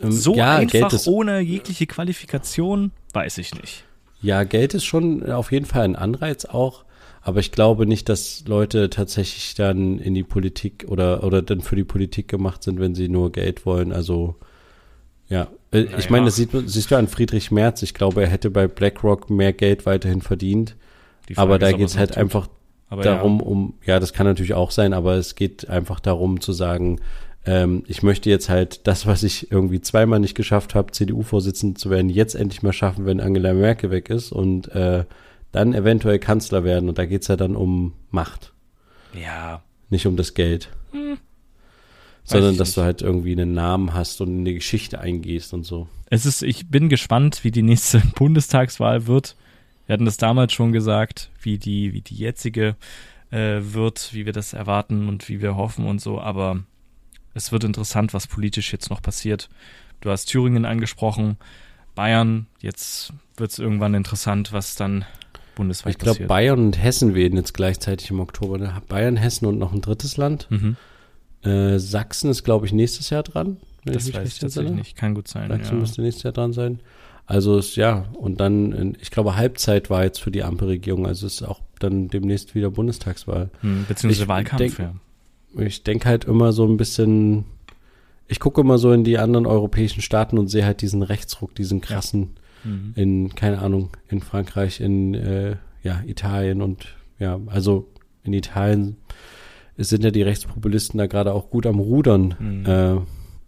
[0.00, 3.84] Ähm, so ja, einfach ist, ohne jegliche Qualifikation, weiß ich nicht.
[4.22, 6.84] Ja, Geld ist schon auf jeden Fall ein Anreiz auch,
[7.28, 11.76] aber ich glaube nicht, dass Leute tatsächlich dann in die Politik oder, oder dann für
[11.76, 13.92] die Politik gemacht sind, wenn sie nur Geld wollen.
[13.92, 14.36] Also,
[15.28, 15.98] ja, Äh, naja.
[15.98, 17.82] Ich meine, das sieht, siehst du an Friedrich Merz.
[17.82, 20.74] Ich glaube, er hätte bei BlackRock mehr Geld weiterhin verdient.
[21.36, 22.48] Aber da geht es halt einfach
[22.88, 23.46] aber darum, ja.
[23.46, 27.00] um, ja, das kann natürlich auch sein, aber es geht einfach darum zu sagen,
[27.44, 31.90] ähm, ich möchte jetzt halt das, was ich irgendwie zweimal nicht geschafft habe, CDU-Vorsitzend zu
[31.90, 35.04] werden, jetzt endlich mal schaffen, wenn Angela Merkel weg ist und äh,
[35.58, 36.88] dann eventuell Kanzler werden.
[36.88, 38.52] Und da geht's ja dann um Macht.
[39.12, 39.62] Ja.
[39.90, 40.70] Nicht um das Geld.
[40.92, 41.18] Hm.
[42.22, 42.76] Sondern dass nicht.
[42.76, 45.88] du halt irgendwie einen Namen hast und in die Geschichte eingehst und so.
[46.10, 49.36] Es ist, ich bin gespannt, wie die nächste Bundestagswahl wird.
[49.86, 52.76] Wir hatten das damals schon gesagt, wie die, wie die jetzige
[53.30, 56.62] äh, wird, wie wir das erwarten und wie wir hoffen und so, aber
[57.34, 59.48] es wird interessant, was politisch jetzt noch passiert.
[60.00, 61.38] Du hast Thüringen angesprochen,
[61.94, 65.04] Bayern, jetzt wird es irgendwann interessant, was dann
[65.58, 65.96] bundesweit ich.
[65.96, 68.56] Ich glaube, Bayern und Hessen wählen jetzt gleichzeitig im Oktober.
[68.56, 68.72] Ne?
[68.88, 70.46] Bayern, Hessen und noch ein drittes Land.
[70.48, 70.76] Mhm.
[71.42, 73.58] Äh, Sachsen ist, glaube ich, nächstes Jahr dran.
[73.84, 74.96] Das weiß ich tatsächlich nicht.
[74.96, 75.48] Kann gut sein.
[75.48, 75.80] Sachsen ja.
[75.80, 76.80] müsste nächstes Jahr dran sein.
[77.26, 81.42] Also ist, ja, und dann, ich glaube, Halbzeit war jetzt für die Ampelregierung, also ist
[81.42, 83.50] auch dann demnächst wieder Bundestagswahl.
[83.60, 84.94] Hm, beziehungsweise ich Wahlkampf, denk, ja.
[85.62, 87.44] Ich denke halt immer so ein bisschen,
[88.28, 91.82] ich gucke immer so in die anderen europäischen Staaten und sehe halt diesen Rechtsruck, diesen
[91.82, 92.40] krassen, ja.
[92.64, 92.92] Mhm.
[92.96, 97.88] in, keine Ahnung, in Frankreich, in äh, ja, Italien und ja, also
[98.22, 98.96] in Italien
[99.76, 102.34] sind ja die Rechtspopulisten da gerade auch gut am Rudern.
[102.38, 102.66] Mhm.
[102.66, 102.96] Äh,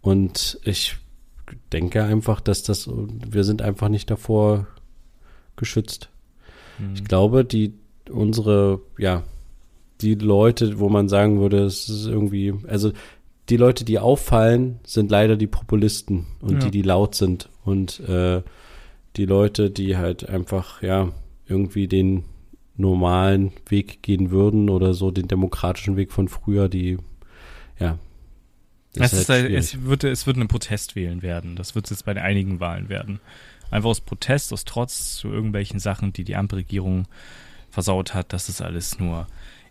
[0.01, 0.95] und ich
[1.73, 4.67] denke einfach, dass das, wir sind einfach nicht davor
[5.55, 6.09] geschützt.
[6.79, 6.93] Mhm.
[6.95, 7.73] Ich glaube, die,
[8.09, 9.23] unsere, ja,
[9.99, 12.91] die Leute, wo man sagen würde, es ist irgendwie, also
[13.49, 16.59] die Leute, die auffallen, sind leider die Populisten und ja.
[16.59, 18.41] die, die laut sind und äh,
[19.17, 21.11] die Leute, die halt einfach, ja,
[21.47, 22.23] irgendwie den
[22.77, 26.97] normalen Weg gehen würden oder so den demokratischen Weg von früher, die,
[27.79, 27.97] ja,
[28.95, 31.55] es, ist halt, es, wird, es wird ein Protestwählen werden.
[31.55, 33.19] Das wird es jetzt bei einigen Wahlen werden.
[33.69, 37.07] Einfach aus Protest, aus Trotz zu irgendwelchen Sachen, die die Ampelregierung
[37.69, 39.27] versaut hat, dass es alles nur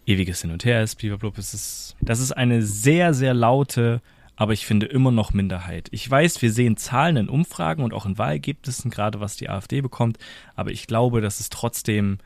[0.07, 1.03] ewiges Hin und Her ist.
[1.05, 4.01] Es ist, das ist eine sehr, sehr laute,
[4.41, 5.89] aber ich finde immer noch Minderheit.
[5.91, 9.83] Ich weiß, wir sehen Zahlen in Umfragen und auch in Wahlergebnissen, gerade was die AfD
[9.83, 10.17] bekommt,
[10.57, 12.17] aber ich glaube, dass es trotzdem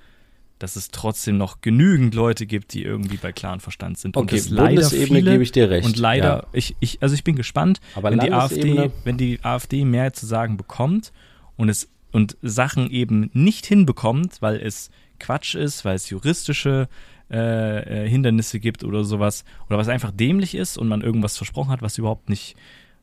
[0.60, 4.16] dass es trotzdem noch genügend Leute gibt, die irgendwie bei klaren Verstand sind.
[4.16, 5.84] Okay, und Bundesebene gebe ich dir recht.
[5.84, 6.46] Und leider, ja.
[6.52, 10.24] ich, ich, also ich bin gespannt, Aber wenn die AfD, wenn die AfD mehr zu
[10.24, 11.12] sagen bekommt
[11.56, 16.88] und es und Sachen eben nicht hinbekommt, weil es Quatsch ist, weil es juristische
[17.30, 21.70] äh, äh, Hindernisse gibt oder sowas, oder was einfach dämlich ist und man irgendwas versprochen
[21.70, 22.54] hat, was überhaupt nicht,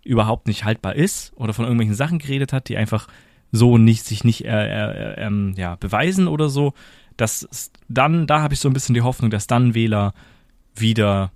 [0.03, 3.07] überhaupt nicht haltbar ist, oder von irgendwelchen Sachen geredet hat, die einfach
[3.52, 6.73] so nicht sich nicht äh, äh, ähm, ja, beweisen oder so,
[7.18, 10.14] dass dann, da habe ich so ein bisschen die Hoffnung, dass dann Wähler
[10.76, 11.31] wieder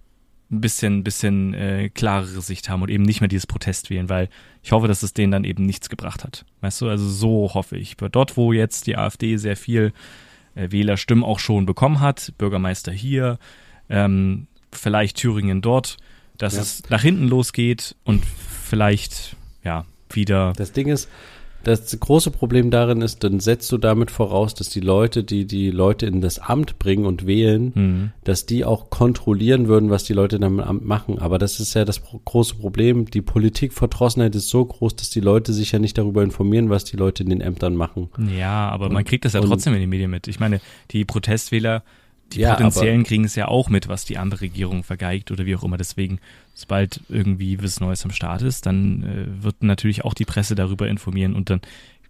[0.51, 4.29] ein bisschen, bisschen äh, klarere Sicht haben und eben nicht mehr dieses Protest wählen, weil
[4.61, 6.45] ich hoffe, dass es denen dann eben nichts gebracht hat.
[6.61, 7.97] Weißt du, also so hoffe ich.
[7.97, 9.91] Dort, wo jetzt die AfD sehr viel äh,
[10.55, 13.37] Wählerstimmen auch schon bekommen hat, Bürgermeister hier,
[13.89, 15.97] ähm, vielleicht Thüringen dort,
[16.37, 16.61] dass ja.
[16.61, 20.53] es nach hinten losgeht und vielleicht, ja, wieder.
[20.55, 21.09] Das Ding ist,
[21.67, 25.71] das große Problem darin ist, dann setzt du damit voraus, dass die Leute, die die
[25.71, 28.11] Leute in das Amt bringen und wählen, mhm.
[28.23, 31.17] dass die auch kontrollieren würden, was die Leute dann im Amt machen.
[31.17, 33.05] Aber das ist ja das große Problem.
[33.05, 36.97] Die Politikverdrossenheit ist so groß, dass die Leute sich ja nicht darüber informieren, was die
[36.97, 38.09] Leute in den Ämtern machen.
[38.37, 40.27] Ja, aber und, man kriegt das ja trotzdem in den Medien mit.
[40.27, 40.61] Ich meine,
[40.91, 41.83] die Protestwähler
[42.35, 45.55] die ja, Potenziellen kriegen es ja auch mit, was die andere Regierung vergeigt oder wie
[45.55, 45.77] auch immer.
[45.77, 46.19] Deswegen,
[46.53, 50.87] sobald irgendwie was Neues am Start ist, dann äh, wird natürlich auch die Presse darüber
[50.87, 51.61] informieren und dann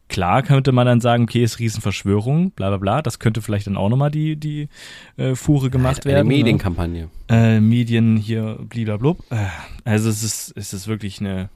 [0.08, 3.02] Klar könnte man dann sagen, okay, ist Riesenverschwörung, bla bla bla.
[3.02, 4.70] Das könnte vielleicht dann auch nochmal die, die
[5.18, 6.28] äh, Fuhre gemacht halt eine werden.
[6.28, 7.10] Eine Medienkampagne.
[7.28, 7.56] Ne?
[7.56, 9.24] Äh, Medien hier, bliblablub.
[9.32, 9.48] Äh,
[9.84, 11.50] also es ist, es ist wirklich eine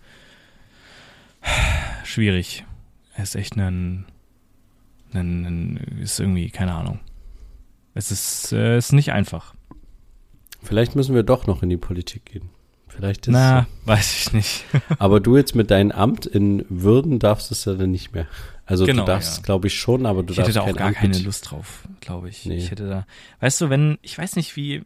[2.03, 2.65] schwierig.
[3.15, 4.05] Es ist echt ein,
[5.13, 6.99] ein, ein ist irgendwie, keine Ahnung.
[7.93, 9.53] Es ist, äh, ist nicht einfach.
[10.61, 12.49] Vielleicht müssen wir doch noch in die Politik gehen.
[12.87, 13.87] Vielleicht ist Na, so.
[13.87, 14.65] weiß ich nicht.
[14.99, 18.27] aber du jetzt mit deinem Amt in Würden darfst es ja dann nicht mehr.
[18.65, 19.43] Also genau, du darfst, ja.
[19.43, 21.87] glaube ich, schon, aber du ich darfst hätte da auch gar Amt keine Lust drauf,
[22.01, 22.45] glaube ich.
[22.45, 22.57] Nee.
[22.57, 23.07] Ich hätte da,
[23.39, 24.83] weißt du, wenn, ich weiß nicht, wie,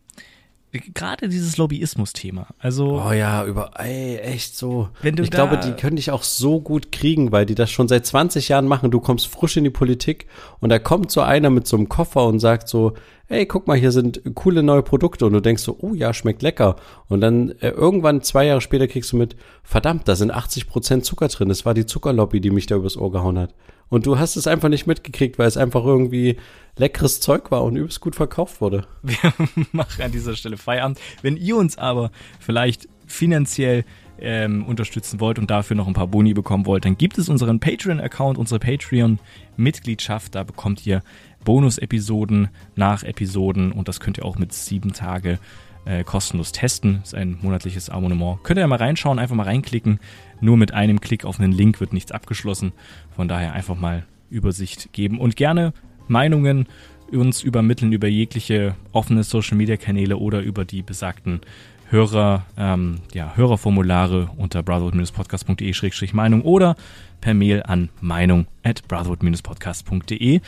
[0.79, 2.47] gerade dieses Lobbyismus-Thema.
[2.59, 4.89] Also oh ja, über ey, echt so.
[5.01, 7.87] Wenn du ich glaube, die können dich auch so gut kriegen, weil die das schon
[7.87, 8.91] seit 20 Jahren machen.
[8.91, 10.27] Du kommst frisch in die Politik
[10.59, 12.93] und da kommt so einer mit so einem Koffer und sagt so,
[13.29, 16.41] ey, guck mal, hier sind coole neue Produkte und du denkst so, oh ja, schmeckt
[16.41, 16.75] lecker.
[17.07, 21.05] Und dann äh, irgendwann zwei Jahre später kriegst du mit, verdammt, da sind 80 Prozent
[21.05, 21.49] Zucker drin.
[21.49, 23.53] Das war die Zuckerlobby, die mich da übers Ohr gehauen hat.
[23.89, 26.37] Und du hast es einfach nicht mitgekriegt, weil es einfach irgendwie
[26.77, 28.87] leckeres Zeug war und übelst gut verkauft wurde.
[29.03, 29.33] Wir
[29.71, 30.99] machen an dieser Stelle Feierabend.
[31.21, 33.85] Wenn ihr uns aber vielleicht finanziell
[34.19, 37.59] ähm, unterstützen wollt und dafür noch ein paar Boni bekommen wollt, dann gibt es unseren
[37.59, 40.33] Patreon-Account, unsere Patreon-Mitgliedschaft.
[40.33, 41.03] Da bekommt ihr
[41.43, 45.39] Bonus-Episoden nach Episoden und das könnt ihr auch mit sieben Tage
[45.85, 46.99] äh, kostenlos testen.
[47.01, 48.43] Das ist ein monatliches Abonnement.
[48.43, 49.99] Könnt ihr ja mal reinschauen, einfach mal reinklicken.
[50.41, 52.73] Nur mit einem Klick auf einen Link wird nichts abgeschlossen.
[53.15, 55.73] Von daher einfach mal Übersicht geben und gerne
[56.07, 56.67] Meinungen
[57.11, 61.41] uns übermitteln über jegliche offene Social Media Kanäle oder über die besagten
[61.89, 66.75] Hörer, ähm, ja, Hörerformulare unter brotherhood-podcast.de-meinung oder
[67.21, 70.41] per Mail an meinung at brotherhood-podcast.de.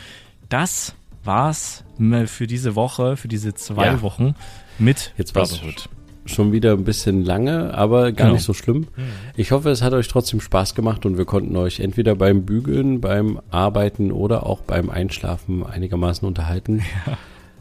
[0.48, 0.94] Das
[1.24, 1.84] war's
[2.26, 4.02] für diese Woche, für diese zwei ja.
[4.02, 4.34] Wochen
[4.78, 5.88] mit Jetzt Brotherhood.
[6.24, 8.32] Schon wieder ein bisschen lange, aber gar genau.
[8.32, 8.88] nicht so schlimm.
[8.96, 9.04] Mhm.
[9.36, 13.00] Ich hoffe, es hat euch trotzdem Spaß gemacht und wir konnten euch entweder beim Bügeln,
[13.00, 16.82] beim Arbeiten oder auch beim Einschlafen einigermaßen unterhalten.
[17.06, 17.16] Ja.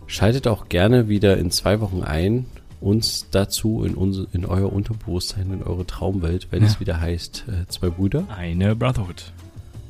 [0.08, 2.46] Schaltet auch gerne wieder in zwei Wochen ein,
[2.80, 6.68] uns dazu in, unser, in euer Unterbewusstsein, in eure Traumwelt, wenn ja.
[6.68, 8.26] es wieder heißt, äh, zwei Brüder.
[8.30, 9.34] Eine Brotherhood.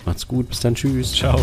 [0.05, 1.11] Macht's gut, bis dann, tschüss.
[1.11, 1.37] Ciao.